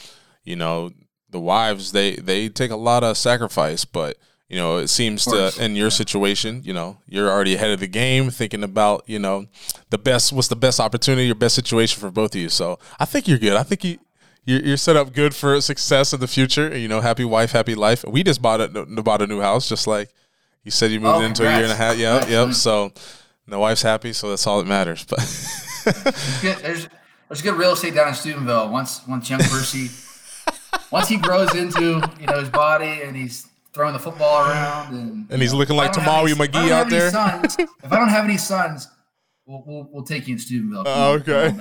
you 0.45 0.57
know 0.57 0.91
the 1.31 1.41
wives 1.41 1.93
they 1.93 2.17
they 2.17 2.49
take 2.49 2.71
a 2.71 2.77
lot 2.77 3.03
of 3.03 3.17
sacrifice, 3.17 3.85
but 3.85 4.19
you 4.49 4.57
know 4.57 4.77
it 4.77 4.89
seems 4.89 5.25
to 5.25 5.53
in 5.59 5.77
your 5.77 5.91
situation, 5.91 6.61
you 6.65 6.75
know 6.75 6.99
you're 7.07 7.31
already 7.31 7.55
ahead 7.55 7.71
of 7.71 7.81
the 7.81 7.89
game, 7.89 8.31
thinking 8.31 8.63
about 8.63 9.03
you 9.07 9.19
know 9.19 9.47
the 9.91 9.99
best 9.99 10.33
what's 10.33 10.49
the 10.49 10.57
best 10.57 10.79
opportunity, 10.79 11.27
your 11.27 11.35
best 11.35 11.55
situation 11.55 11.99
for 12.01 12.11
both 12.11 12.35
of 12.35 12.41
you. 12.41 12.51
So 12.51 12.79
I 13.01 13.07
think 13.07 13.27
you're 13.27 13.39
good. 13.39 13.55
I 13.55 13.63
think 13.63 13.83
you 13.83 13.99
you're, 14.47 14.77
set 14.77 14.95
up 14.95 15.13
good 15.13 15.35
for 15.35 15.61
success 15.61 16.13
in 16.13 16.21
the 16.21 16.29
future. 16.29 16.77
You 16.77 16.87
know, 16.87 17.01
happy 17.01 17.25
wife, 17.25 17.51
happy 17.51 17.75
life. 17.75 18.05
We 18.07 18.23
just 18.23 18.41
bought 18.41 18.61
a 18.61 18.69
bought 18.69 19.21
a 19.21 19.27
new 19.27 19.41
house, 19.41 19.69
just 19.69 19.89
like 19.89 20.11
you 20.67 20.73
said 20.73 20.91
you 20.91 20.99
moved 20.99 21.19
oh, 21.19 21.21
into 21.21 21.45
a 21.45 21.55
year 21.55 21.63
and 21.63 21.73
a 21.73 21.77
half. 21.77 21.97
Yeah, 21.97 22.27
yep. 22.27 22.53
So 22.53 22.93
the 23.47 23.57
wife's 23.57 23.83
happy, 23.83 24.13
so 24.13 24.31
that's 24.31 24.45
all 24.49 24.59
that 24.59 24.67
matters. 24.67 25.05
But 25.05 25.21
there's 26.43 26.89
there's 27.29 27.41
good 27.41 27.55
real 27.55 27.73
estate 27.73 27.95
down 27.95 28.09
in 28.09 28.15
Steubenville. 28.15 28.69
Once 28.71 29.07
once 29.07 29.31
young 29.31 29.39
Percy, 29.39 29.91
once 30.91 31.07
he 31.09 31.19
grows 31.19 31.55
into 31.55 32.03
you 32.21 32.27
know 32.27 32.41
his 32.41 32.49
body 32.49 33.03
and 33.05 33.17
he's 33.17 33.47
throwing 33.73 33.93
the 33.93 34.01
football 34.01 34.45
around 34.45 34.93
and 34.93 35.31
and 35.31 35.41
he's 35.41 35.53
know, 35.53 35.59
looking 35.59 35.77
like 35.77 35.93
Tamawi 35.93 36.35
McGee 36.35 36.73
out 36.73 36.91
there. 36.91 37.13
Sons, 37.13 37.57
if 37.59 37.93
I 37.93 37.97
don't 37.97 38.09
have 38.09 38.25
any 38.25 38.37
sons, 38.37 38.89
We'll, 39.49 39.63
we'll, 39.65 39.89
we'll, 39.93 40.03
take 40.03 40.27
you 40.27 40.33
in 40.33 40.41
Steubenville. 40.41 40.83
Oh, 40.85 41.13
okay. 41.21 41.55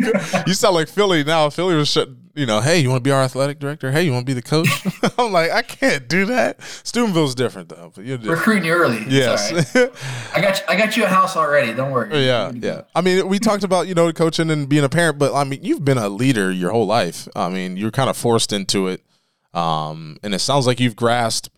you 0.48 0.52
sound 0.52 0.74
like 0.74 0.88
Philly 0.88 1.22
now. 1.22 1.48
Philly 1.48 1.76
was 1.76 1.88
shut, 1.88 2.08
you 2.40 2.46
know, 2.46 2.62
hey, 2.62 2.78
you 2.78 2.88
want 2.88 3.04
to 3.04 3.06
be 3.06 3.12
our 3.12 3.22
athletic 3.22 3.58
director? 3.58 3.92
Hey, 3.92 4.02
you 4.02 4.12
want 4.12 4.26
to 4.26 4.30
be 4.30 4.32
the 4.32 4.42
coach? 4.42 4.68
I'm 5.18 5.30
like, 5.30 5.50
I 5.50 5.60
can't 5.60 6.08
do 6.08 6.24
that. 6.24 6.62
Steubenville's 6.62 7.34
different 7.34 7.68
though. 7.68 7.92
But 7.94 8.06
you're 8.06 8.16
different. 8.16 8.38
recruiting 8.38 8.64
you 8.64 8.72
early. 8.72 9.04
Yes. 9.08 9.52
Right. 9.52 9.90
I 10.34 10.40
got 10.40 10.58
you, 10.58 10.64
I 10.68 10.76
got 10.76 10.96
you 10.96 11.04
a 11.04 11.06
house 11.06 11.36
already. 11.36 11.74
Don't 11.74 11.90
worry. 11.90 12.24
Yeah, 12.24 12.50
yeah. 12.54 12.82
I 12.94 13.02
mean, 13.02 13.28
we 13.28 13.38
talked 13.38 13.62
about 13.62 13.88
you 13.88 13.94
know 13.94 14.10
coaching 14.12 14.50
and 14.50 14.68
being 14.68 14.84
a 14.84 14.88
parent, 14.88 15.18
but 15.18 15.34
I 15.34 15.44
mean, 15.44 15.62
you've 15.62 15.84
been 15.84 15.98
a 15.98 16.08
leader 16.08 16.50
your 16.50 16.70
whole 16.70 16.86
life. 16.86 17.28
I 17.36 17.50
mean, 17.50 17.76
you're 17.76 17.90
kind 17.90 18.08
of 18.08 18.16
forced 18.16 18.54
into 18.54 18.88
it, 18.88 19.04
um, 19.52 20.16
and 20.22 20.34
it 20.34 20.38
sounds 20.38 20.66
like 20.66 20.80
you've 20.80 20.96
grasped 20.96 21.50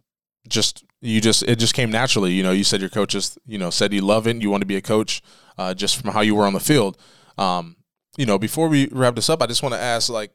just 0.48 0.84
you 1.00 1.20
just 1.20 1.44
it 1.44 1.60
just 1.60 1.74
came 1.74 1.92
naturally. 1.92 2.32
You 2.32 2.42
know, 2.42 2.50
you 2.50 2.64
said 2.64 2.80
your 2.80 2.90
coaches, 2.90 3.38
you 3.46 3.58
know, 3.58 3.70
said 3.70 3.92
you 3.92 4.00
love 4.00 4.26
it, 4.26 4.42
you 4.42 4.50
want 4.50 4.62
to 4.62 4.66
be 4.66 4.76
a 4.76 4.82
coach 4.82 5.22
uh, 5.56 5.74
just 5.74 6.00
from 6.00 6.12
how 6.12 6.22
you 6.22 6.34
were 6.34 6.44
on 6.44 6.54
the 6.54 6.60
field. 6.60 6.98
Um, 7.38 7.76
you 8.16 8.26
know, 8.26 8.38
before 8.38 8.68
we 8.68 8.88
wrap 8.92 9.14
this 9.14 9.30
up, 9.30 9.42
I 9.42 9.46
just 9.46 9.62
want 9.62 9.74
to 9.74 9.80
ask, 9.80 10.10
like, 10.10 10.32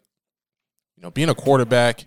you 0.97 1.03
know, 1.03 1.11
being 1.11 1.29
a 1.29 1.35
quarterback, 1.35 2.05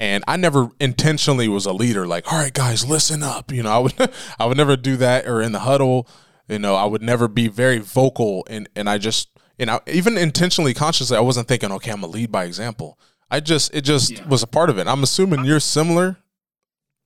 and 0.00 0.24
I 0.26 0.36
never 0.36 0.70
intentionally 0.80 1.46
was 1.46 1.66
a 1.66 1.72
leader. 1.72 2.06
Like, 2.06 2.32
all 2.32 2.38
right, 2.38 2.52
guys, 2.52 2.88
listen 2.88 3.22
up. 3.22 3.52
You 3.52 3.62
know, 3.62 3.70
I 3.70 3.78
would, 3.78 3.94
I 4.38 4.46
would 4.46 4.56
never 4.56 4.76
do 4.76 4.96
that, 4.96 5.26
or 5.26 5.40
in 5.40 5.52
the 5.52 5.60
huddle. 5.60 6.08
You 6.48 6.58
know, 6.58 6.74
I 6.74 6.84
would 6.86 7.02
never 7.02 7.28
be 7.28 7.48
very 7.48 7.78
vocal, 7.78 8.44
and 8.50 8.68
and 8.74 8.88
I 8.88 8.98
just, 8.98 9.28
you 9.58 9.66
know, 9.66 9.80
even 9.86 10.18
intentionally, 10.18 10.74
consciously, 10.74 11.16
I 11.16 11.20
wasn't 11.20 11.46
thinking, 11.46 11.70
okay, 11.72 11.92
I'm 11.92 12.02
a 12.02 12.08
lead 12.08 12.32
by 12.32 12.44
example. 12.44 12.98
I 13.30 13.40
just, 13.40 13.72
it 13.72 13.82
just 13.82 14.10
yeah. 14.10 14.26
was 14.26 14.42
a 14.42 14.46
part 14.46 14.70
of 14.70 14.78
it. 14.78 14.88
I'm 14.88 15.04
assuming 15.04 15.44
you're 15.44 15.60
similar. 15.60 16.16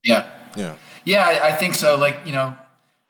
Yeah. 0.03 0.27
Yeah. 0.57 0.77
Yeah, 1.05 1.27
I, 1.27 1.49
I 1.49 1.53
think 1.53 1.75
so. 1.75 1.97
Like, 1.97 2.21
you 2.25 2.33
know, 2.33 2.57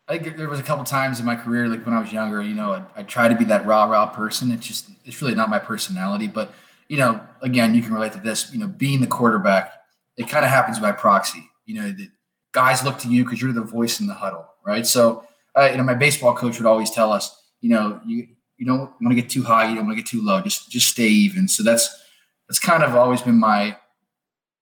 I 0.09 0.19
think 0.19 0.37
there 0.37 0.49
was 0.49 0.59
a 0.59 0.65
couple 0.65 0.85
times 0.85 1.21
in 1.21 1.27
my 1.27 1.37
career, 1.37 1.69
like 1.69 1.87
when 1.87 1.95
I 1.95 2.01
was 2.01 2.13
younger, 2.13 2.43
you 2.43 2.55
know, 2.55 2.73
I, 2.73 3.01
I 3.01 3.03
try 3.05 3.29
to 3.29 3.37
be 3.37 3.45
that 3.45 3.67
rah 3.67 3.85
rah 3.85 4.07
person. 4.07 4.51
It's 4.51 4.67
just 4.67 4.91
it's 5.05 5.23
really 5.23 5.35
not 5.35 5.49
my 5.49 5.59
personality. 5.59 6.27
But 6.27 6.53
you 6.89 6.99
know, 6.99 7.21
again, 7.43 7.75
you 7.75 7.83
can 7.83 7.95
relate 7.95 8.13
to 8.13 8.21
this. 8.21 8.53
You 8.53 8.61
know, 8.61 8.67
being 8.67 9.01
the 9.01 9.07
quarterback, 9.07 9.73
it 10.17 10.29
kind 10.29 10.45
of 10.45 10.51
happens 10.51 10.79
by 10.79 10.93
proxy. 10.93 11.49
You 11.67 11.75
know, 11.75 11.93
the 11.93 12.09
guys 12.53 12.85
look 12.85 12.99
to 12.99 13.09
you 13.09 13.25
because 13.25 13.41
you're 13.41 13.53
the 13.53 13.63
voice 13.63 14.01
in 14.01 14.07
the 14.07 14.15
huddle, 14.15 14.47
right? 14.65 14.87
So, 14.87 15.25
uh, 15.57 15.69
you 15.71 15.77
know, 15.77 15.83
my 15.83 15.95
baseball 15.95 16.35
coach 16.35 16.59
would 16.59 16.67
always 16.67 16.91
tell 16.91 17.13
us, 17.13 17.43
you 17.61 17.71
know, 17.71 18.01
you 18.07 18.29
you 18.57 18.67
don't 18.67 18.91
want 19.01 19.11
to 19.11 19.15
get 19.15 19.29
too 19.29 19.43
high, 19.43 19.69
you 19.69 19.75
don't 19.75 19.87
want 19.87 19.97
to 19.97 20.03
get 20.03 20.09
too 20.09 20.23
low. 20.23 20.41
Just 20.41 20.71
just 20.71 20.89
stay 20.89 21.09
even. 21.09 21.49
So 21.49 21.63
that's 21.63 22.03
that's 22.49 22.59
kind 22.59 22.83
of 22.83 22.95
always 22.95 23.23
been 23.23 23.39
my, 23.39 23.77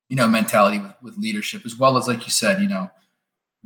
you 0.09 0.17
know, 0.17 0.29
mentality 0.29 0.79
with, 0.79 0.95
with 1.03 1.19
leadership, 1.19 1.63
as 1.67 1.77
well 1.77 1.97
as 1.97 2.09
like 2.09 2.25
you 2.25 2.31
said, 2.31 2.63
you 2.63 2.69
know, 2.69 2.91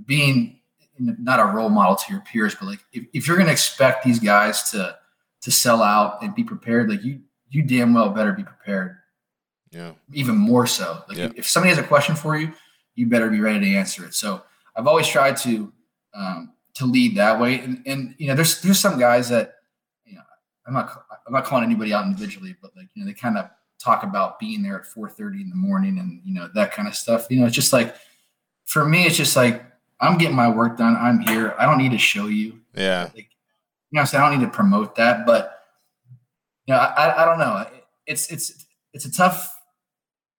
being 0.05 0.61
not 0.99 1.41
a 1.41 1.45
role 1.45 1.69
model 1.69 1.97
to 1.97 2.13
your 2.13 2.23
peers, 2.23 2.55
but 2.55 2.67
like 2.67 2.81
if, 2.93 3.05
if 3.13 3.27
you're 3.27 3.37
going 3.37 3.47
to 3.47 3.53
expect 3.53 4.05
these 4.05 4.19
guys 4.19 4.71
to 4.71 4.97
to 5.43 5.51
sell 5.51 5.83
out 5.83 6.23
and 6.23 6.35
be 6.35 6.43
prepared, 6.43 6.89
like 6.91 7.05
you 7.05 7.21
you 7.57 7.63
damn 7.63 7.95
well 7.95 8.11
better 8.11 8.33
be 8.33 8.45
prepared. 8.45 8.99
Yeah. 9.71 9.93
Even 10.13 10.37
more 10.37 10.67
so. 10.67 11.03
Like 11.09 11.17
Yeah. 11.17 11.31
if 11.35 11.47
somebody 11.49 11.75
has 11.75 11.83
a 11.83 11.87
question 11.87 12.15
for 12.15 12.37
you, 12.37 12.53
you 12.95 13.07
better 13.07 13.31
be 13.31 13.41
ready 13.41 13.61
to 13.61 13.75
answer 13.75 14.05
it. 14.05 14.15
So 14.15 14.43
I've 14.77 14.87
always 14.87 15.09
tried 15.09 15.37
to 15.39 15.73
um, 16.15 16.53
to 16.75 16.85
lead 16.85 17.17
that 17.17 17.41
way. 17.41 17.61
And 17.61 17.83
and 17.87 18.15
you 18.19 18.29
know, 18.29 18.35
there's 18.35 18.61
there's 18.61 18.79
some 18.79 18.99
guys 18.99 19.29
that 19.31 19.55
you 20.05 20.17
know 20.17 20.23
I'm 20.67 20.75
not 20.75 21.05
I'm 21.27 21.33
not 21.33 21.45
calling 21.47 21.65
anybody 21.65 21.93
out 21.95 22.05
individually, 22.05 22.55
but 22.61 22.73
like 22.77 22.89
you 22.95 23.03
know 23.03 23.07
they 23.07 23.15
kind 23.15 23.39
of 23.39 23.49
talk 23.79 24.03
about 24.03 24.39
being 24.39 24.63
there 24.63 24.79
at 24.81 24.87
4:30 24.87 25.41
in 25.41 25.49
the 25.51 25.57
morning 25.57 25.99
and 25.99 26.21
you 26.25 26.35
know 26.35 26.49
that 26.55 26.73
kind 26.73 26.87
of 26.89 26.95
stuff. 26.95 27.27
You 27.31 27.41
know, 27.41 27.47
it's 27.47 27.55
just 27.55 27.73
like 27.73 27.97
for 28.67 28.85
me, 28.85 29.07
it's 29.07 29.17
just 29.17 29.35
like 29.35 29.65
I'm 30.01 30.19
getting 30.19 30.37
my 30.37 30.49
work 30.51 30.77
done. 30.77 30.95
I'm 30.97 31.21
here. 31.21 31.55
I 31.59 31.65
don't 31.65 31.79
need 31.79 31.93
to 31.93 31.99
show 31.99 32.27
you. 32.27 32.61
Yeah. 32.75 33.05
Like, 33.15 33.29
you 33.91 33.93
know, 33.97 34.01
I'm 34.01 34.07
saying 34.07 34.23
I 34.23 34.29
don't 34.31 34.39
need 34.41 34.45
to 34.47 34.53
promote 34.53 34.95
that, 34.97 35.25
but 35.25 35.56
know, 36.75 36.81
I, 36.81 37.23
I 37.23 37.25
don't 37.25 37.39
know. 37.39 37.67
It's 38.07 38.31
it's 38.31 38.67
it's 38.93 39.05
a 39.05 39.13
tough 39.13 39.53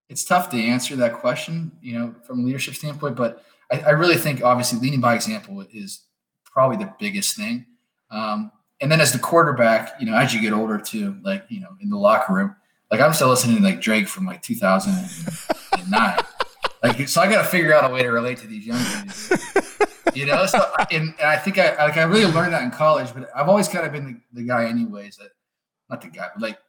it's 0.09 0.23
tough 0.23 0.49
to 0.49 0.57
answer 0.57 0.95
that 0.95 1.13
question, 1.13 1.71
you 1.81 1.97
know, 1.97 2.15
from 2.23 2.39
a 2.39 2.43
leadership 2.43 2.75
standpoint. 2.75 3.15
But 3.15 3.43
I, 3.71 3.79
I 3.79 3.89
really 3.91 4.15
think 4.15 4.43
obviously 4.43 4.79
leading 4.79 5.01
by 5.01 5.15
example 5.15 5.65
is 5.73 6.01
probably 6.45 6.77
the 6.77 6.93
biggest 6.99 7.35
thing. 7.35 7.65
Um, 8.09 8.51
and 8.79 8.91
then 8.91 9.01
as 9.01 9.11
the 9.11 9.19
quarterback, 9.19 9.99
you 9.99 10.05
know, 10.05 10.15
as 10.15 10.33
you 10.33 10.41
get 10.41 10.53
older 10.53 10.77
too, 10.77 11.17
like 11.23 11.45
you 11.49 11.59
know, 11.59 11.69
in 11.81 11.89
the 11.89 11.97
locker 11.97 12.33
room, 12.33 12.55
like 12.91 13.01
I'm 13.01 13.13
still 13.13 13.29
listening 13.29 13.57
to 13.57 13.63
like 13.63 13.81
Drake 13.81 14.07
from 14.07 14.25
like 14.25 14.41
2009. 14.41 16.17
like, 16.83 17.07
so 17.07 17.21
I 17.21 17.29
got 17.29 17.41
to 17.41 17.47
figure 17.47 17.73
out 17.73 17.89
a 17.89 17.93
way 17.93 18.03
to 18.03 18.09
relate 18.09 18.37
to 18.39 18.47
these 18.47 18.65
young 18.65 18.81
dudes. 19.01 19.33
You 20.13 20.25
know, 20.25 20.45
so 20.45 20.73
and, 20.91 21.13
and 21.19 21.27
I 21.27 21.37
think 21.37 21.59
I 21.59 21.75
like 21.85 21.97
I 21.97 22.03
really 22.03 22.31
learned 22.31 22.53
that 22.53 22.63
in 22.63 22.71
college, 22.71 23.13
but 23.13 23.29
I've 23.35 23.49
always 23.49 23.67
kind 23.67 23.85
of 23.85 23.91
been 23.91 24.05
the, 24.05 24.41
the 24.41 24.47
guy, 24.47 24.65
anyways. 24.65 25.17
That 25.17 25.29
not 25.89 26.01
the 26.01 26.07
guy, 26.09 26.27
but 26.33 26.41
like 26.41 26.59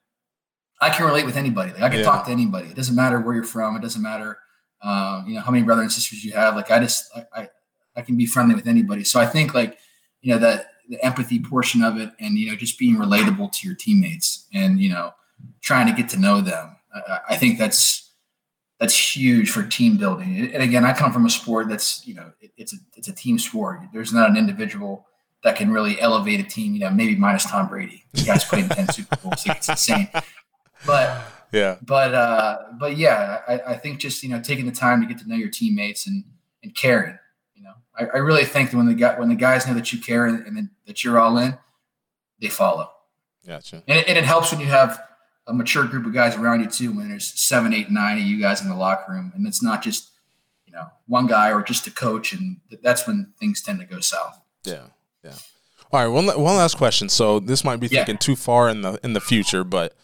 I 0.81 0.91
can 0.91 1.07
relate 1.07 1.27
with 1.27 1.37
anybody. 1.37 1.73
Like 1.73 1.83
I 1.83 1.89
can 1.89 1.99
Yeah. 1.99 2.05
talk 2.05 2.27
to 2.27 2.31
anybody. 2.31 2.69
It 2.69 2.77
doesn't 2.77 2.95
matter 2.95 3.21
where 3.21 3.35
you're 3.35 3.45
from. 3.45 3.77
It 3.77 3.83
doesn't 3.83 4.03
matter, 4.03 4.39
um, 4.83 5.25
you 5.27 5.35
know, 5.35 5.41
how 5.41 5.51
many 5.51 5.65
brothers 5.65 5.83
and 5.83 5.93
sisters 5.93 6.25
you 6.25 6.33
have. 6.33 6.55
Like 6.55 6.71
I 6.71 6.79
just, 6.79 7.11
I, 7.17 7.27
I, 7.41 7.49
I 7.97 8.03
can 8.03 8.17
be 8.17 8.27
friendly 8.27 8.55
with 8.55 8.69
anybody. 8.69 9.03
So 9.05 9.19
I 9.21 9.27
think 9.27 9.55
like, 9.55 9.79
you 10.23 10.33
know, 10.33 10.39
that 10.39 10.67
the 10.89 11.05
empathy 11.05 11.41
portion 11.41 11.83
of 11.83 11.99
it, 11.99 12.11
and 12.21 12.39
you 12.39 12.49
know, 12.49 12.57
just 12.57 12.79
being 12.79 12.97
relatable 12.97 13.53
to 13.53 13.67
your 13.67 13.77
teammates, 13.77 14.47
and 14.55 14.81
you 14.81 14.89
know, 14.89 15.13
trying 15.61 15.87
to 15.87 15.93
get 15.93 16.09
to 16.11 16.19
know 16.19 16.41
them. 16.41 16.77
I, 16.95 17.19
I 17.31 17.37
think 17.37 17.59
that's 17.59 18.11
that's 18.79 19.17
huge 19.17 19.51
for 19.51 19.65
team 19.65 19.97
building. 19.97 20.51
And 20.55 20.63
again, 20.63 20.85
I 20.85 20.93
come 20.93 21.13
from 21.13 21.27
a 21.27 21.31
sport 21.31 21.69
that's, 21.69 22.07
you 22.07 22.15
know, 22.15 22.31
it, 22.41 22.53
it's 22.57 22.73
a 22.73 22.77
it's 22.97 23.09
a 23.09 23.13
team 23.13 23.39
sport. 23.39 23.81
There's 23.93 24.13
not 24.13 24.31
an 24.31 24.37
individual 24.37 25.07
that 25.45 25.57
can 25.57 25.71
really 25.71 26.01
elevate 26.01 26.41
a 26.41 26.43
team. 26.45 26.75
You 26.75 26.81
know, 26.81 26.91
maybe 26.91 27.15
minus 27.17 27.45
Tom 27.45 27.69
Brady. 27.69 28.05
The 28.13 28.25
guy's 28.25 28.45
played 28.45 28.65
in 28.65 28.69
ten 28.71 28.89
Super 28.93 29.17
Bowls. 29.17 29.47
Like, 29.47 29.59
it's 29.59 29.69
insane. 29.69 30.09
But 30.87 31.23
Yeah. 31.53 31.77
but 31.83 32.15
uh, 32.15 32.59
but 32.79 32.97
yeah, 32.97 33.41
I, 33.49 33.61
I 33.73 33.77
think 33.77 34.01
just 34.01 34.23
you 34.23 34.29
know 34.29 34.41
taking 34.41 34.67
the 34.67 34.73
time 34.73 35.01
to 35.01 35.07
get 35.07 35.19
to 35.19 35.29
know 35.29 35.37
your 35.37 35.51
teammates 35.51 36.07
and 36.07 36.25
and 36.63 36.75
caring. 36.75 37.19
You 37.55 37.63
know, 37.65 37.73
I, 37.99 38.05
I 38.07 38.19
really 38.19 38.45
think 38.45 38.71
that 38.71 38.77
when 38.77 38.87
the 38.87 38.95
guy 38.95 39.19
when 39.19 39.29
the 39.29 39.35
guys 39.35 39.67
know 39.67 39.75
that 39.75 39.93
you 39.93 40.01
care 40.01 40.27
and, 40.27 40.45
and 40.47 40.71
that 40.87 41.03
you're 41.05 41.19
all 41.19 41.39
in, 41.39 41.57
they 42.41 42.49
follow. 42.49 42.91
Gotcha. 43.47 43.83
And 43.89 43.99
it, 43.99 44.09
and 44.09 44.19
it 44.19 44.25
helps 44.25 44.53
when 44.53 44.61
you 44.61 44.67
have 44.67 45.03
a 45.47 45.55
mature 45.55 45.85
group 45.85 46.05
of 46.05 46.13
guys 46.13 46.37
around 46.37 46.61
you 46.61 46.67
too. 46.69 46.93
When 46.95 47.09
there's 47.09 47.27
seven, 47.41 47.73
eight, 47.73 47.91
nine 47.91 48.19
of 48.19 48.25
you 48.25 48.41
guys 48.41 48.61
in 48.61 48.69
the 48.69 48.75
locker 48.75 49.11
room, 49.13 49.33
and 49.35 49.47
it's 49.47 49.63
not 49.63 49.83
just 49.83 50.11
you 50.67 50.73
know 50.73 50.87
one 51.07 51.27
guy 51.27 51.51
or 51.51 51.63
just 51.63 51.87
a 51.87 51.91
coach, 51.91 52.33
and 52.33 52.59
th- 52.69 52.83
that's 52.83 53.07
when 53.07 53.33
things 53.41 53.63
tend 53.63 53.81
to 53.81 53.87
go 53.87 54.01
south. 54.01 54.39
Yeah. 54.65 54.89
Yeah. 55.25 55.33
All 55.93 56.01
right. 56.01 56.09
One 56.09 56.27
one 56.27 56.57
last 56.57 56.77
question. 56.77 57.09
So 57.09 57.41
this 57.41 57.65
might 57.65 57.81
be 57.81 57.87
Yeah. 57.89 58.01
thinking 58.05 58.19
too 58.19 58.37
far 58.37 58.69
in 58.69 58.83
the 58.83 58.99
in 59.03 59.13
the 59.15 59.21
future, 59.21 59.65
but 59.65 59.95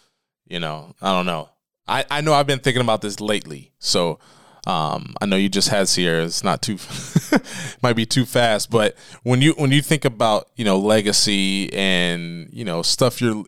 you 0.47 0.61
know, 0.61 0.95
I 1.03 1.13
don't 1.13 1.27
know. 1.27 1.51
I 1.87 2.05
I 2.11 2.21
know 2.21 2.33
I've 2.35 2.47
been 2.47 2.61
thinking 2.61 2.83
about 2.83 3.03
this 3.03 3.21
lately. 3.21 3.73
So 3.79 4.19
um, 4.67 5.15
I 5.21 5.27
know 5.27 5.37
you 5.37 5.51
just 5.51 5.69
had 5.69 5.89
Sierra. 5.89 6.25
It's 6.25 6.43
not 6.43 6.63
too 6.63 6.79
might 7.83 7.97
be 7.97 8.07
too 8.07 8.25
fast, 8.25 8.71
but 8.71 8.97
when 9.23 9.43
you 9.43 9.53
when 9.59 9.71
you 9.73 9.83
think 9.83 10.05
about 10.07 10.49
you 10.57 10.65
know 10.65 10.79
legacy 10.79 11.71
and 11.75 12.49
you 12.51 12.65
know 12.65 12.81
stuff 12.83 13.21
you're 13.21 13.45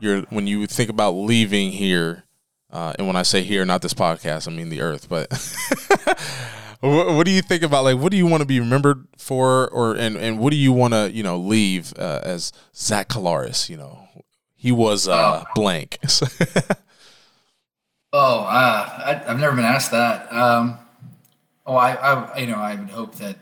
you're 0.00 0.22
when 0.24 0.46
you 0.46 0.66
think 0.66 0.90
about 0.90 1.12
leaving 1.12 1.72
here, 1.72 2.24
uh, 2.70 2.92
and 2.98 3.06
when 3.06 3.16
I 3.16 3.22
say 3.22 3.42
here, 3.42 3.64
not 3.64 3.80
this 3.80 3.94
podcast, 3.94 4.46
I 4.46 4.50
mean 4.50 4.68
the 4.68 4.82
earth, 4.82 5.08
but. 5.08 5.28
What, 6.82 7.14
what 7.14 7.26
do 7.26 7.32
you 7.32 7.42
think 7.42 7.62
about 7.62 7.84
like 7.84 7.96
what 7.98 8.10
do 8.10 8.16
you 8.18 8.26
want 8.26 8.42
to 8.42 8.46
be 8.46 8.60
remembered 8.60 9.06
for, 9.16 9.68
or 9.68 9.94
and 9.94 10.16
and 10.16 10.38
what 10.38 10.50
do 10.50 10.56
you 10.56 10.72
want 10.72 10.94
to 10.94 11.10
you 11.12 11.22
know 11.22 11.38
leave 11.38 11.92
uh, 11.98 12.20
as 12.24 12.52
Zach 12.74 13.08
Collaros? 13.08 13.68
You 13.68 13.76
know, 13.76 14.08
he 14.54 14.72
was 14.72 15.08
uh, 15.08 15.44
blank. 15.54 15.98
Oh, 18.12 18.40
uh, 18.40 18.44
I, 18.46 19.22
I've 19.26 19.40
never 19.40 19.56
been 19.56 19.64
asked 19.64 19.90
that. 19.92 20.30
Um, 20.32 20.78
oh, 21.64 21.76
I, 21.76 21.94
I, 21.94 22.38
you 22.38 22.46
know, 22.46 22.56
I 22.56 22.74
would 22.74 22.90
hope 22.90 23.14
that, 23.16 23.38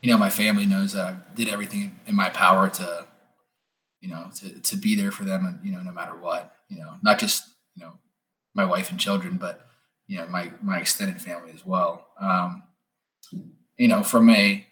you 0.00 0.10
know, 0.10 0.18
my 0.18 0.30
family 0.30 0.66
knows 0.66 0.94
that 0.94 1.06
I 1.06 1.16
did 1.36 1.48
everything 1.48 2.00
in 2.08 2.16
my 2.16 2.28
power 2.28 2.68
to, 2.68 3.06
you 4.00 4.08
know, 4.08 4.28
to, 4.40 4.60
to 4.60 4.76
be 4.76 4.96
there 4.96 5.12
for 5.12 5.24
them, 5.24 5.46
and 5.46 5.60
you 5.64 5.70
know, 5.70 5.80
no 5.82 5.92
matter 5.92 6.16
what, 6.16 6.52
you 6.68 6.78
know, 6.78 6.94
not 7.02 7.20
just 7.20 7.44
you 7.76 7.84
know, 7.84 7.92
my 8.54 8.64
wife 8.64 8.90
and 8.90 8.98
children, 8.98 9.36
but 9.36 9.68
you 10.12 10.18
know, 10.18 10.26
my 10.26 10.52
my 10.60 10.78
extended 10.78 11.18
family 11.22 11.52
as 11.54 11.64
well. 11.64 12.06
Um, 12.20 12.62
you 13.78 13.88
know, 13.88 14.02
from 14.02 14.28
a 14.28 14.66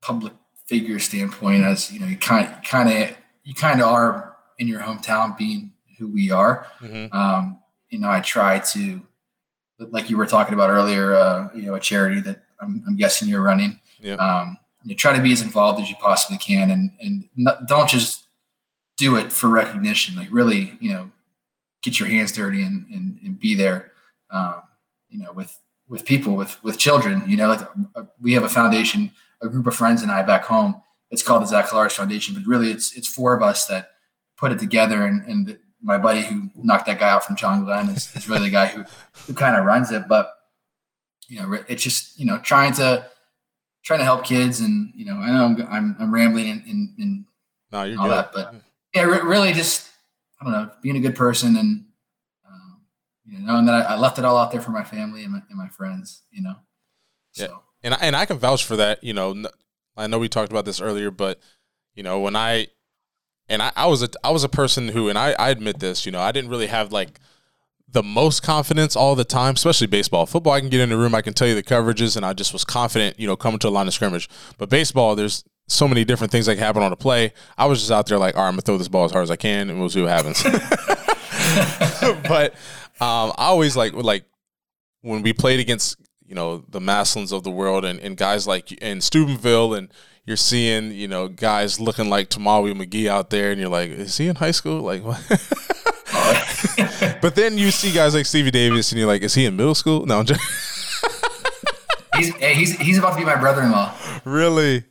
public 0.00 0.32
figure 0.66 1.00
standpoint, 1.00 1.64
as 1.64 1.90
you 1.92 1.98
know, 2.00 2.06
you 2.06 2.16
kind 2.16 2.48
kind 2.64 2.88
of 2.88 3.16
you 3.42 3.54
kind 3.54 3.80
of 3.82 3.88
are 3.88 4.36
in 4.58 4.68
your 4.68 4.80
hometown, 4.80 5.36
being 5.36 5.72
who 5.98 6.06
we 6.06 6.30
are 6.30 6.66
Mhm. 6.80 7.12
um, 7.12 7.58
you 7.90 7.98
know, 7.98 8.08
I 8.10 8.20
try 8.20 8.58
to, 8.58 9.02
like 9.78 10.08
you 10.08 10.16
were 10.16 10.26
talking 10.26 10.54
about 10.54 10.70
earlier, 10.70 11.14
uh, 11.14 11.48
you 11.54 11.62
know, 11.66 11.74
a 11.74 11.80
charity 11.80 12.20
that 12.22 12.42
I'm, 12.60 12.82
I'm 12.86 12.96
guessing 12.96 13.28
you're 13.28 13.42
running. 13.42 13.80
Yeah. 14.00 14.14
Um, 14.14 14.56
you 14.84 14.94
try 14.94 15.14
to 15.16 15.22
be 15.22 15.32
as 15.32 15.42
involved 15.42 15.80
as 15.82 15.90
you 15.90 15.96
possibly 15.96 16.38
can, 16.38 16.70
and 16.70 16.90
and 17.00 17.28
not, 17.36 17.66
don't 17.66 17.88
just 17.88 18.26
do 18.96 19.16
it 19.16 19.32
for 19.32 19.48
recognition. 19.48 20.16
Like 20.16 20.28
really, 20.30 20.76
you 20.80 20.92
know, 20.92 21.10
get 21.82 21.98
your 22.00 22.08
hands 22.08 22.32
dirty 22.32 22.62
and 22.62 22.86
and, 22.94 23.18
and 23.24 23.38
be 23.38 23.54
there. 23.54 23.91
Um, 24.32 24.62
you 25.08 25.18
know, 25.18 25.32
with 25.32 25.58
with 25.88 26.04
people, 26.04 26.34
with 26.34 26.62
with 26.64 26.78
children. 26.78 27.22
You 27.26 27.36
know, 27.36 27.48
like 27.48 27.60
uh, 27.94 28.04
we 28.20 28.32
have 28.32 28.44
a 28.44 28.48
foundation, 28.48 29.12
a 29.42 29.48
group 29.48 29.66
of 29.66 29.74
friends 29.74 30.02
and 30.02 30.10
I 30.10 30.22
back 30.22 30.44
home. 30.44 30.82
It's 31.10 31.22
called 31.22 31.42
the 31.42 31.46
Zach 31.46 31.66
Collaros 31.66 31.92
Foundation, 31.92 32.34
but 32.34 32.46
really, 32.46 32.70
it's 32.70 32.96
it's 32.96 33.06
four 33.06 33.34
of 33.36 33.42
us 33.42 33.66
that 33.66 33.90
put 34.36 34.52
it 34.52 34.58
together, 34.58 35.04
and 35.04 35.22
and 35.26 35.58
my 35.82 35.98
buddy 35.98 36.22
who 36.22 36.50
knocked 36.56 36.86
that 36.86 36.98
guy 36.98 37.10
out 37.10 37.24
from 37.24 37.36
John 37.36 37.64
Glenn 37.64 37.88
is, 37.90 38.14
is 38.16 38.28
really 38.28 38.44
the 38.44 38.50
guy 38.50 38.66
who 38.66 38.84
who 39.26 39.34
kind 39.34 39.56
of 39.56 39.64
runs 39.64 39.90
it. 39.90 40.08
But 40.08 40.32
you 41.28 41.40
know, 41.40 41.58
it's 41.68 41.82
just 41.82 42.18
you 42.18 42.24
know 42.24 42.38
trying 42.38 42.72
to 42.74 43.06
trying 43.82 43.98
to 43.98 44.04
help 44.04 44.24
kids, 44.24 44.60
and 44.60 44.92
you 44.94 45.04
know, 45.04 45.16
I 45.16 45.30
know 45.30 45.44
I'm 45.44 45.66
I'm, 45.70 45.96
I'm 46.00 46.14
rambling 46.14 46.48
and 46.50 46.64
and, 46.66 46.88
and 46.98 47.24
no, 47.70 47.78
all 47.78 48.08
good. 48.08 48.12
that, 48.12 48.32
but 48.32 48.54
yeah, 48.94 49.02
re- 49.02 49.20
really 49.20 49.52
just 49.52 49.90
I 50.40 50.44
don't 50.44 50.52
know, 50.52 50.70
being 50.80 50.96
a 50.96 51.00
good 51.00 51.16
person 51.16 51.56
and 51.56 51.84
you 53.24 53.38
know, 53.38 53.56
and 53.56 53.68
then 53.68 53.74
I, 53.74 53.82
I 53.82 53.96
left 53.96 54.18
it 54.18 54.24
all 54.24 54.36
out 54.36 54.50
there 54.50 54.60
for 54.60 54.70
my 54.70 54.84
family 54.84 55.22
and 55.22 55.32
my, 55.32 55.42
and 55.48 55.58
my 55.58 55.68
friends. 55.68 56.22
You 56.30 56.42
know, 56.42 56.54
so. 57.32 57.44
Yeah. 57.44 57.56
and 57.84 57.94
I, 57.94 57.98
and 58.00 58.16
I 58.16 58.26
can 58.26 58.38
vouch 58.38 58.64
for 58.64 58.76
that. 58.76 59.02
You 59.02 59.14
know, 59.14 59.44
I 59.96 60.06
know 60.06 60.18
we 60.18 60.28
talked 60.28 60.50
about 60.50 60.64
this 60.64 60.80
earlier, 60.80 61.10
but 61.10 61.38
you 61.94 62.02
know, 62.02 62.20
when 62.20 62.36
I 62.36 62.68
and 63.48 63.62
I, 63.62 63.72
I 63.76 63.86
was 63.86 64.02
a 64.02 64.08
I 64.24 64.30
was 64.30 64.44
a 64.44 64.48
person 64.48 64.88
who, 64.88 65.08
and 65.08 65.18
I, 65.18 65.32
I 65.32 65.50
admit 65.50 65.78
this, 65.78 66.06
you 66.06 66.12
know, 66.12 66.20
I 66.20 66.32
didn't 66.32 66.50
really 66.50 66.68
have 66.68 66.92
like 66.92 67.20
the 67.88 68.02
most 68.02 68.42
confidence 68.42 68.96
all 68.96 69.14
the 69.14 69.24
time, 69.24 69.54
especially 69.54 69.86
baseball. 69.86 70.26
Football, 70.26 70.54
I 70.54 70.60
can 70.60 70.70
get 70.70 70.80
in 70.80 70.88
the 70.88 70.96
room, 70.96 71.14
I 71.14 71.22
can 71.22 71.34
tell 71.34 71.46
you 71.46 71.54
the 71.54 71.62
coverages, 71.62 72.16
and 72.16 72.24
I 72.24 72.32
just 72.32 72.52
was 72.52 72.64
confident, 72.64 73.20
you 73.20 73.26
know, 73.26 73.36
coming 73.36 73.58
to 73.60 73.68
a 73.68 73.70
line 73.70 73.86
of 73.86 73.94
scrimmage. 73.94 74.28
But 74.56 74.70
baseball, 74.70 75.14
there's 75.14 75.44
so 75.68 75.86
many 75.86 76.04
different 76.04 76.30
things 76.32 76.46
that 76.46 76.54
can 76.54 76.64
happen 76.64 76.82
on 76.82 76.92
a 76.92 76.96
play. 76.96 77.34
I 77.56 77.66
was 77.66 77.80
just 77.80 77.92
out 77.92 78.06
there 78.06 78.18
like, 78.18 78.34
all 78.34 78.42
right, 78.42 78.48
I'm 78.48 78.54
gonna 78.54 78.62
throw 78.62 78.78
this 78.78 78.88
ball 78.88 79.04
as 79.04 79.12
hard 79.12 79.24
as 79.24 79.30
I 79.30 79.36
can, 79.36 79.68
and 79.70 79.78
we'll 79.78 79.90
see 79.90 80.02
what 80.02 80.10
happens. 80.10 80.42
but 82.28 82.54
um, 83.02 83.32
I 83.36 83.46
always 83.46 83.76
like 83.76 83.94
like 83.94 84.24
when 85.00 85.22
we 85.22 85.32
played 85.32 85.58
against 85.58 85.96
you 86.24 86.34
know 86.36 86.64
the 86.68 86.80
Massillons 86.80 87.32
of 87.32 87.42
the 87.42 87.50
world 87.50 87.84
and, 87.84 87.98
and 88.00 88.16
guys 88.16 88.46
like 88.46 88.70
in 88.72 89.00
Steubenville 89.00 89.74
and 89.74 89.88
you're 90.24 90.36
seeing 90.36 90.92
you 90.92 91.08
know 91.08 91.26
guys 91.26 91.80
looking 91.80 92.08
like 92.08 92.30
Tamawi 92.30 92.72
McGee 92.74 93.08
out 93.08 93.30
there 93.30 93.50
and 93.50 93.60
you're 93.60 93.68
like 93.68 93.90
is 93.90 94.16
he 94.16 94.28
in 94.28 94.36
high 94.36 94.52
school 94.52 94.80
like 94.80 95.02
what? 95.02 95.20
but 97.20 97.34
then 97.34 97.58
you 97.58 97.72
see 97.72 97.92
guys 97.92 98.14
like 98.14 98.26
Stevie 98.26 98.52
Davis 98.52 98.92
and 98.92 98.98
you're 99.00 99.08
like 99.08 99.22
is 99.22 99.34
he 99.34 99.46
in 99.46 99.56
middle 99.56 99.74
school 99.74 100.06
no 100.06 100.20
I'm 100.20 100.24
just 100.24 100.40
he's, 102.16 102.34
he's 102.36 102.78
he's 102.78 102.98
about 102.98 103.14
to 103.14 103.18
be 103.18 103.24
my 103.24 103.36
brother-in-law. 103.36 103.94
really 104.24 104.84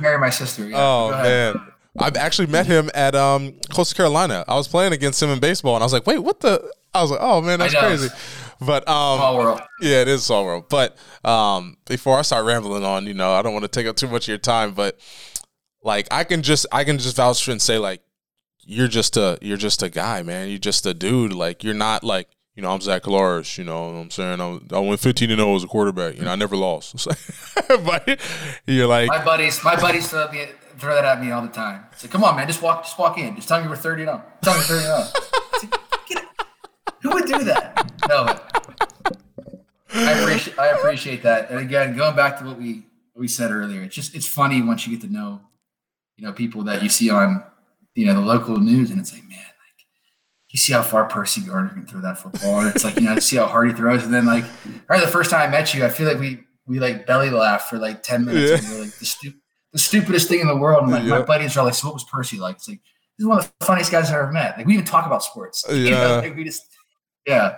Marry 0.00 0.18
my 0.18 0.30
sister. 0.30 0.68
Yeah. 0.68 0.76
oh 0.76 1.10
man 1.10 1.68
I've 2.00 2.16
actually 2.16 2.48
met 2.48 2.66
him 2.66 2.90
at 2.94 3.14
um 3.14 3.52
Coastal 3.72 3.96
Carolina 3.96 4.44
I 4.48 4.56
was 4.56 4.66
playing 4.66 4.92
against 4.92 5.22
him 5.22 5.30
in 5.30 5.38
baseball 5.38 5.76
and 5.76 5.84
I 5.84 5.86
was 5.86 5.92
like 5.92 6.06
wait 6.06 6.18
what 6.18 6.40
the 6.40 6.68
I 6.94 7.02
was 7.02 7.10
like 7.10 7.20
oh 7.22 7.40
man 7.40 7.58
that's 7.58 7.74
crazy 7.74 8.08
but 8.60 8.88
um, 8.88 9.18
Small 9.18 9.36
world. 9.38 9.60
yeah, 9.80 10.00
it 10.00 10.08
is 10.08 10.24
small 10.24 10.44
world. 10.44 10.68
But 10.68 10.96
um, 11.24 11.76
before 11.86 12.18
I 12.18 12.22
start 12.22 12.46
rambling 12.46 12.84
on, 12.84 13.06
you 13.06 13.14
know, 13.14 13.32
I 13.32 13.42
don't 13.42 13.52
want 13.52 13.64
to 13.64 13.68
take 13.68 13.86
up 13.86 13.96
too 13.96 14.08
much 14.08 14.24
of 14.24 14.28
your 14.28 14.38
time, 14.38 14.72
but 14.74 14.98
like 15.82 16.08
I 16.10 16.24
can 16.24 16.42
just 16.42 16.66
I 16.72 16.84
can 16.84 16.98
just 16.98 17.16
vouch 17.16 17.44
for 17.44 17.50
and 17.50 17.60
say 17.60 17.78
like 17.78 18.02
you're 18.60 18.88
just 18.88 19.16
a 19.16 19.38
you're 19.42 19.56
just 19.56 19.82
a 19.82 19.90
guy, 19.90 20.22
man. 20.22 20.48
You're 20.48 20.58
just 20.58 20.86
a 20.86 20.94
dude. 20.94 21.32
Like 21.32 21.62
you're 21.64 21.74
not 21.74 22.04
like 22.04 22.28
you 22.54 22.62
know 22.62 22.70
I'm 22.70 22.80
Zach 22.80 23.02
Collaros. 23.02 23.58
You 23.58 23.64
know 23.64 23.86
what 23.86 23.94
I'm 24.00 24.10
saying 24.10 24.40
I'm, 24.40 24.66
I 24.72 24.78
went 24.78 25.00
15 25.00 25.30
and 25.30 25.40
0 25.40 25.56
as 25.56 25.64
a 25.64 25.66
quarterback. 25.66 26.16
You 26.16 26.22
know 26.22 26.30
I 26.30 26.36
never 26.36 26.56
lost. 26.56 27.06
but 27.68 28.20
you're 28.66 28.86
like 28.86 29.08
My 29.08 29.22
buddies, 29.24 29.62
my 29.62 29.76
buddies 29.78 30.08
throw, 30.08 30.30
me, 30.30 30.46
throw 30.78 30.94
that 30.94 31.04
at 31.04 31.22
me 31.22 31.30
all 31.32 31.42
the 31.42 31.48
time. 31.48 31.84
Say, 31.96 32.08
come 32.08 32.24
on, 32.24 32.36
man, 32.36 32.46
just 32.46 32.62
walk, 32.62 32.84
just 32.84 32.98
walk 32.98 33.18
in. 33.18 33.36
Just 33.36 33.48
tell 33.48 33.60
me 33.60 33.68
we're 33.68 33.76
30 33.76 34.04
and 34.04 34.10
0. 34.10 34.22
Tell 34.42 34.54
me 34.54 34.62
30 34.62 34.86
and 34.86 35.70
0. 35.70 35.80
Who 37.04 37.10
would 37.10 37.26
do 37.26 37.44
that? 37.44 37.92
No. 38.08 38.40
I 39.94 40.12
appreciate, 40.12 40.58
I 40.58 40.66
appreciate 40.68 41.22
that. 41.22 41.50
And 41.50 41.60
again, 41.60 41.94
going 41.96 42.16
back 42.16 42.38
to 42.38 42.44
what 42.44 42.58
we 42.58 42.86
what 43.12 43.20
we 43.20 43.28
said 43.28 43.52
earlier, 43.52 43.82
it's 43.82 43.94
just 43.94 44.14
it's 44.14 44.26
funny 44.26 44.60
once 44.60 44.86
you 44.86 44.96
get 44.96 45.06
to 45.06 45.12
know, 45.12 45.40
you 46.16 46.26
know, 46.26 46.32
people 46.32 46.64
that 46.64 46.82
you 46.82 46.88
see 46.88 47.10
on, 47.10 47.44
you 47.94 48.06
know, 48.06 48.14
the 48.14 48.20
local 48.20 48.56
news, 48.58 48.90
and 48.90 48.98
it's 48.98 49.12
like, 49.12 49.22
man, 49.28 49.38
like 49.38 49.86
you 50.50 50.58
see 50.58 50.72
how 50.72 50.82
far 50.82 51.04
Percy 51.04 51.42
Garner 51.42 51.68
can 51.68 51.86
throw 51.86 52.00
that 52.00 52.18
football, 52.18 52.60
and 52.60 52.74
it's 52.74 52.82
like, 52.84 52.96
you 52.96 53.02
know, 53.02 53.16
see 53.20 53.36
how 53.36 53.46
hard 53.46 53.68
he 53.68 53.74
throws, 53.74 54.02
and 54.04 54.12
then 54.12 54.26
like, 54.26 54.44
right, 54.88 55.00
the 55.00 55.06
first 55.06 55.30
time 55.30 55.42
I 55.48 55.50
met 55.50 55.72
you, 55.74 55.84
I 55.84 55.90
feel 55.90 56.08
like 56.08 56.18
we 56.18 56.40
we 56.66 56.80
like 56.80 57.06
belly 57.06 57.30
laughed 57.30 57.70
for 57.70 57.78
like 57.78 58.02
ten 58.02 58.24
minutes, 58.24 58.50
Yeah. 58.50 58.56
and 58.68 58.78
we're 58.78 58.84
like 58.86 58.98
the 58.98 59.04
stu- 59.06 59.34
the 59.72 59.78
stupidest 59.78 60.28
thing 60.28 60.40
in 60.40 60.48
the 60.48 60.56
world, 60.56 60.82
and 60.82 60.90
like 60.90 61.04
my 61.04 61.22
buddies 61.22 61.56
are 61.56 61.64
like, 61.64 61.74
so 61.74 61.86
what 61.86 61.94
was 61.94 62.04
Percy 62.04 62.38
like? 62.38 62.56
It's 62.56 62.68
like 62.68 62.80
this 63.16 63.22
is 63.24 63.26
one 63.26 63.38
of 63.38 63.52
the 63.60 63.66
funniest 63.66 63.92
guys 63.92 64.08
I've 64.08 64.16
ever 64.16 64.32
met. 64.32 64.56
Like 64.56 64.66
we 64.66 64.72
even 64.72 64.84
talk 64.86 65.06
about 65.06 65.22
sports. 65.22 65.64
You 65.68 65.90
know, 65.90 66.00
Yeah. 66.00 66.16
like 66.16 66.34
we 66.34 66.42
just, 66.42 66.62
yeah. 67.26 67.56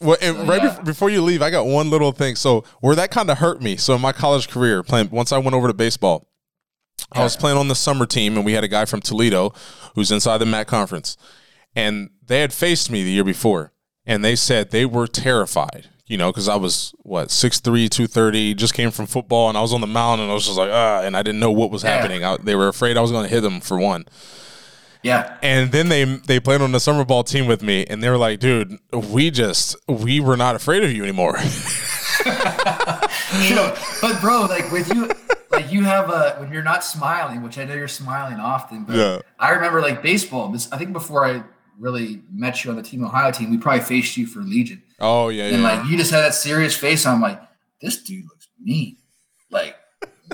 Well, 0.00 0.16
and 0.20 0.36
So, 0.36 0.44
right 0.44 0.62
yeah. 0.62 0.70
bef- 0.76 0.84
before 0.84 1.08
you 1.10 1.22
leave, 1.22 1.40
I 1.40 1.50
got 1.50 1.66
one 1.66 1.88
little 1.90 2.12
thing. 2.12 2.36
So 2.36 2.64
where 2.80 2.94
that 2.96 3.10
kind 3.10 3.30
of 3.30 3.38
hurt 3.38 3.62
me. 3.62 3.76
So 3.76 3.94
in 3.94 4.00
my 4.00 4.12
college 4.12 4.48
career, 4.48 4.82
playing 4.82 5.10
once 5.10 5.32
I 5.32 5.38
went 5.38 5.54
over 5.54 5.68
to 5.68 5.74
baseball, 5.74 6.28
I 7.12 7.22
was 7.22 7.36
playing 7.36 7.56
on 7.56 7.68
the 7.68 7.74
summer 7.74 8.04
team, 8.06 8.36
and 8.36 8.44
we 8.44 8.52
had 8.52 8.64
a 8.64 8.68
guy 8.68 8.84
from 8.84 9.00
Toledo 9.00 9.52
who's 9.94 10.10
inside 10.10 10.38
the 10.38 10.46
MAC 10.46 10.66
conference, 10.66 11.16
and 11.74 12.10
they 12.26 12.40
had 12.40 12.52
faced 12.52 12.90
me 12.90 13.02
the 13.04 13.10
year 13.10 13.24
before, 13.24 13.72
and 14.04 14.24
they 14.24 14.34
said 14.36 14.70
they 14.70 14.84
were 14.86 15.06
terrified. 15.06 15.88
You 16.08 16.16
know, 16.16 16.30
because 16.30 16.48
I 16.48 16.54
was 16.56 16.94
what 16.98 17.28
6'3", 17.28 17.62
230, 17.88 18.54
just 18.54 18.74
came 18.74 18.90
from 18.92 19.06
football, 19.06 19.48
and 19.48 19.58
I 19.58 19.60
was 19.60 19.72
on 19.72 19.80
the 19.80 19.86
mound, 19.88 20.20
and 20.20 20.30
I 20.30 20.34
was 20.34 20.46
just 20.46 20.56
like, 20.58 20.70
ah, 20.70 21.00
and 21.02 21.16
I 21.16 21.22
didn't 21.22 21.40
know 21.40 21.50
what 21.50 21.70
was 21.72 21.82
Yeah. 21.82 21.96
happening. 21.96 22.22
I, 22.24 22.36
they 22.36 22.54
were 22.54 22.68
afraid 22.68 22.96
I 22.96 23.00
was 23.00 23.10
going 23.10 23.24
to 23.28 23.34
hit 23.34 23.40
them 23.40 23.60
for 23.60 23.78
one. 23.78 24.04
Yeah. 25.06 25.38
And 25.40 25.70
then 25.70 25.88
they 25.88 26.02
they 26.04 26.40
played 26.40 26.60
on 26.60 26.72
the 26.72 26.80
summer 26.80 27.04
ball 27.04 27.22
team 27.22 27.46
with 27.46 27.62
me, 27.62 27.86
and 27.86 28.02
they 28.02 28.10
were 28.10 28.18
like, 28.18 28.40
"Dude, 28.40 28.76
we 28.92 29.30
just 29.30 29.76
we 29.88 30.18
were 30.18 30.36
not 30.36 30.56
afraid 30.56 30.82
of 30.82 30.90
you 30.90 31.04
anymore." 31.04 31.38
You 33.42 33.54
know, 33.56 33.76
but 34.00 34.20
bro, 34.20 34.42
like 34.42 34.70
with 34.70 34.92
you, 34.94 35.10
like 35.50 35.70
you 35.72 35.82
have 35.82 36.10
a 36.10 36.36
when 36.38 36.52
you're 36.52 36.62
not 36.62 36.84
smiling, 36.84 37.42
which 37.42 37.58
I 37.58 37.64
know 37.64 37.74
you're 37.74 37.88
smiling 37.88 38.38
often, 38.38 38.84
but 38.84 38.96
Yeah. 38.96 39.18
I 39.38 39.50
remember 39.50 39.82
like 39.82 40.00
baseball. 40.00 40.48
This 40.48 40.72
I 40.72 40.78
think 40.78 40.92
before 40.92 41.26
I 41.26 41.42
really 41.78 42.22
met 42.32 42.64
you 42.64 42.70
on 42.70 42.76
the 42.76 42.82
Team 42.82 43.04
Ohio 43.04 43.32
team, 43.32 43.50
we 43.50 43.58
probably 43.58 43.82
faced 43.82 44.16
you 44.16 44.26
for 44.26 44.40
Legion, 44.40 44.82
oh 45.00 45.28
yeah, 45.28 45.46
and 45.46 45.62
yeah. 45.62 45.76
like 45.76 45.90
you 45.90 45.96
just 45.98 46.12
had 46.12 46.20
that 46.20 46.34
serious 46.34 46.76
face. 46.76 47.04
I'm 47.04 47.20
like, 47.20 47.40
this 47.82 48.02
dude 48.02 48.24
looks 48.24 48.48
mean, 48.62 48.96
like 49.50 49.76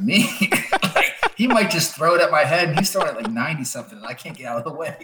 mean. 0.03 0.29
like, 0.95 1.12
he 1.37 1.47
might 1.47 1.71
just 1.71 1.95
throw 1.95 2.15
it 2.15 2.21
at 2.21 2.31
my 2.31 2.45
head, 2.45 2.69
and 2.69 2.79
he's 2.79 2.91
throwing 2.93 3.09
it 3.09 3.17
like 3.17 3.31
ninety 3.31 3.65
something, 3.65 3.99
and 3.99 4.07
I 4.07 4.15
can't 4.15 4.37
get 4.37 4.47
out 4.47 4.59
of 4.59 4.65
the 4.65 4.73
way. 4.73 4.97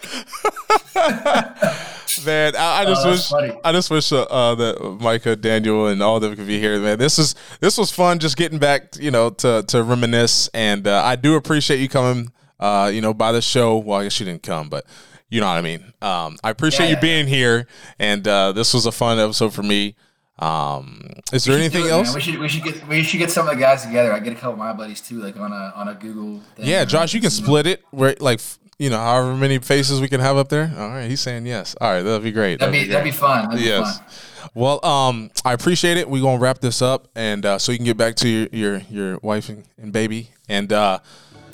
man, 2.24 2.56
I, 2.56 2.80
I 2.80 2.84
just 2.84 3.06
Oh, 3.06 3.10
wish 3.10 3.28
funny. 3.28 3.52
I 3.64 3.72
just 3.72 3.90
wish 3.90 4.12
uh, 4.12 4.22
uh, 4.22 4.54
that 4.56 4.98
Micah, 5.00 5.36
Daniel, 5.36 5.86
and 5.86 6.02
all 6.02 6.16
of 6.16 6.22
them 6.22 6.36
could 6.36 6.46
be 6.46 6.58
here, 6.58 6.78
man. 6.80 6.98
This 6.98 7.18
is 7.18 7.34
this 7.60 7.78
was 7.78 7.90
fun, 7.90 8.18
just 8.18 8.36
getting 8.36 8.58
back, 8.58 8.96
you 8.98 9.10
know, 9.10 9.30
to 9.30 9.64
to 9.68 9.82
reminisce, 9.82 10.48
and 10.54 10.86
uh, 10.86 11.02
I 11.04 11.16
do 11.16 11.36
appreciate 11.36 11.78
you 11.80 11.88
coming, 11.88 12.32
uh, 12.60 12.90
you 12.92 13.00
know, 13.00 13.14
by 13.14 13.32
the 13.32 13.42
show. 13.42 13.78
Well, 13.78 14.00
I 14.00 14.04
guess 14.04 14.18
you 14.20 14.26
didn't 14.26 14.42
come, 14.42 14.68
but 14.68 14.84
you 15.30 15.40
know 15.40 15.46
what 15.46 15.58
I 15.58 15.62
mean. 15.62 15.92
Um, 16.02 16.38
I 16.42 16.50
appreciate 16.50 16.86
Yeah, 16.86 16.90
you 16.90 16.96
yeah, 16.96 17.00
being 17.00 17.26
here, 17.26 17.66
and 17.98 18.26
uh, 18.26 18.52
this 18.52 18.74
was 18.74 18.86
a 18.86 18.92
fun 18.92 19.18
episode 19.18 19.52
for 19.54 19.62
me. 19.62 19.94
Um, 20.38 21.00
is 21.32 21.44
there 21.44 21.56
We 21.56 21.62
should 21.64 21.72
do 21.72 21.78
anything 21.78 21.80
it, 21.80 21.84
man. 21.84 21.92
else? 21.98 22.14
We 22.14 22.20
should 22.20 22.38
we 22.38 22.48
should 22.48 22.62
get 22.62 22.86
we 22.88 23.02
should 23.02 23.18
get 23.18 23.30
some 23.30 23.48
of 23.48 23.54
the 23.54 23.60
guys 23.60 23.84
together. 23.84 24.12
I 24.12 24.20
get 24.20 24.32
a 24.32 24.36
couple 24.36 24.52
of 24.52 24.58
my 24.58 24.72
buddies 24.72 25.00
too, 25.00 25.20
like 25.20 25.36
on 25.38 25.52
a 25.52 25.72
on 25.74 25.88
a 25.88 25.94
Google. 25.94 26.40
Thing, 26.56 26.66
Yeah. 26.66 26.84
Josh, 26.84 27.14
you 27.14 27.20
can 27.20 27.30
split 27.30 27.66
it 27.66 27.82
where 27.90 28.14
like 28.20 28.40
you 28.78 28.88
know 28.90 28.98
however 28.98 29.34
many 29.34 29.58
faces 29.58 30.00
we 30.00 30.08
can 30.08 30.20
have 30.20 30.36
up 30.36 30.48
there. 30.48 30.72
All 30.78 30.88
right, 30.90 31.08
he's 31.10 31.20
saying 31.20 31.46
yes. 31.46 31.74
All 31.80 31.90
right, 31.90 32.02
that'd 32.02 32.22
be 32.22 32.30
great. 32.32 32.60
That'd 32.60 32.72
be 32.72 32.84
that'd 32.84 33.04
be 33.04 33.10
fun. 33.10 33.46
That'd 33.48 33.58
be 33.60 33.64
yes. 33.68 33.98
fun. 33.98 34.06
Well, 34.54 34.84
um, 34.86 35.30
I 35.44 35.52
appreciate 35.52 35.96
it. 35.96 36.08
We're 36.08 36.22
gonna 36.22 36.38
wrap 36.38 36.60
this 36.60 36.80
up, 36.80 37.08
and 37.16 37.44
uh, 37.44 37.58
so 37.58 37.72
you 37.72 37.78
can 37.78 37.84
get 37.84 37.96
back 37.96 38.14
to 38.16 38.28
your 38.28 38.48
your, 38.52 38.82
your 38.90 39.18
wife 39.22 39.48
and, 39.48 39.64
and 39.82 39.92
baby, 39.92 40.30
and 40.48 40.72
uh, 40.72 41.00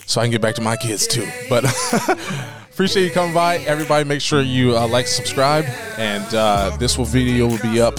so 0.06 0.20
I 0.20 0.24
can 0.24 0.30
get 0.32 0.42
back 0.42 0.54
to 0.56 0.60
my 0.62 0.76
kids 0.76 1.06
too. 1.06 1.26
But 1.48 1.64
Appreciate 2.74 3.04
you 3.04 3.10
coming 3.12 3.32
by. 3.32 3.58
Everybody, 3.58 4.04
make 4.04 4.20
sure 4.20 4.42
you 4.42 4.76
uh, 4.76 4.88
like, 4.88 5.06
subscribe, 5.06 5.64
and 5.96 6.34
uh, 6.34 6.76
this 6.76 6.98
will 6.98 7.04
video 7.04 7.46
will 7.46 7.62
be 7.62 7.80
up 7.80 7.94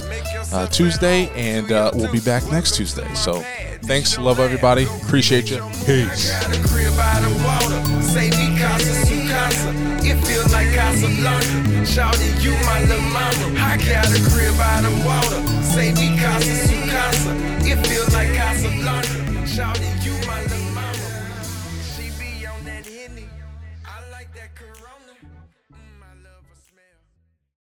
uh, 0.52 0.66
Tuesday, 0.66 1.30
and 1.34 1.72
uh, 1.72 1.90
we'll 1.94 2.12
be 2.12 2.20
back 2.20 2.44
next 2.52 2.76
Tuesday. 2.76 3.08
So 3.14 3.42
thanks. 3.84 4.18
Love 4.18 4.38
everybody. 4.38 4.84
Appreciate 5.02 5.50
you. 5.50 5.62
Peace 5.86 6.30
it 12.20 12.44
you 12.44 12.52
my 12.66 12.80
little 12.84 13.00
mama. 13.00 13.58
I 13.58 13.78
got 13.78 14.06
a 14.12 14.20
crib 14.28 14.54
water. 15.06 15.40
Say 15.62 15.92
Casa 16.20 16.54
su 16.68 16.76
Casa. 16.90 17.32
It 17.64 17.78
like 18.12 18.26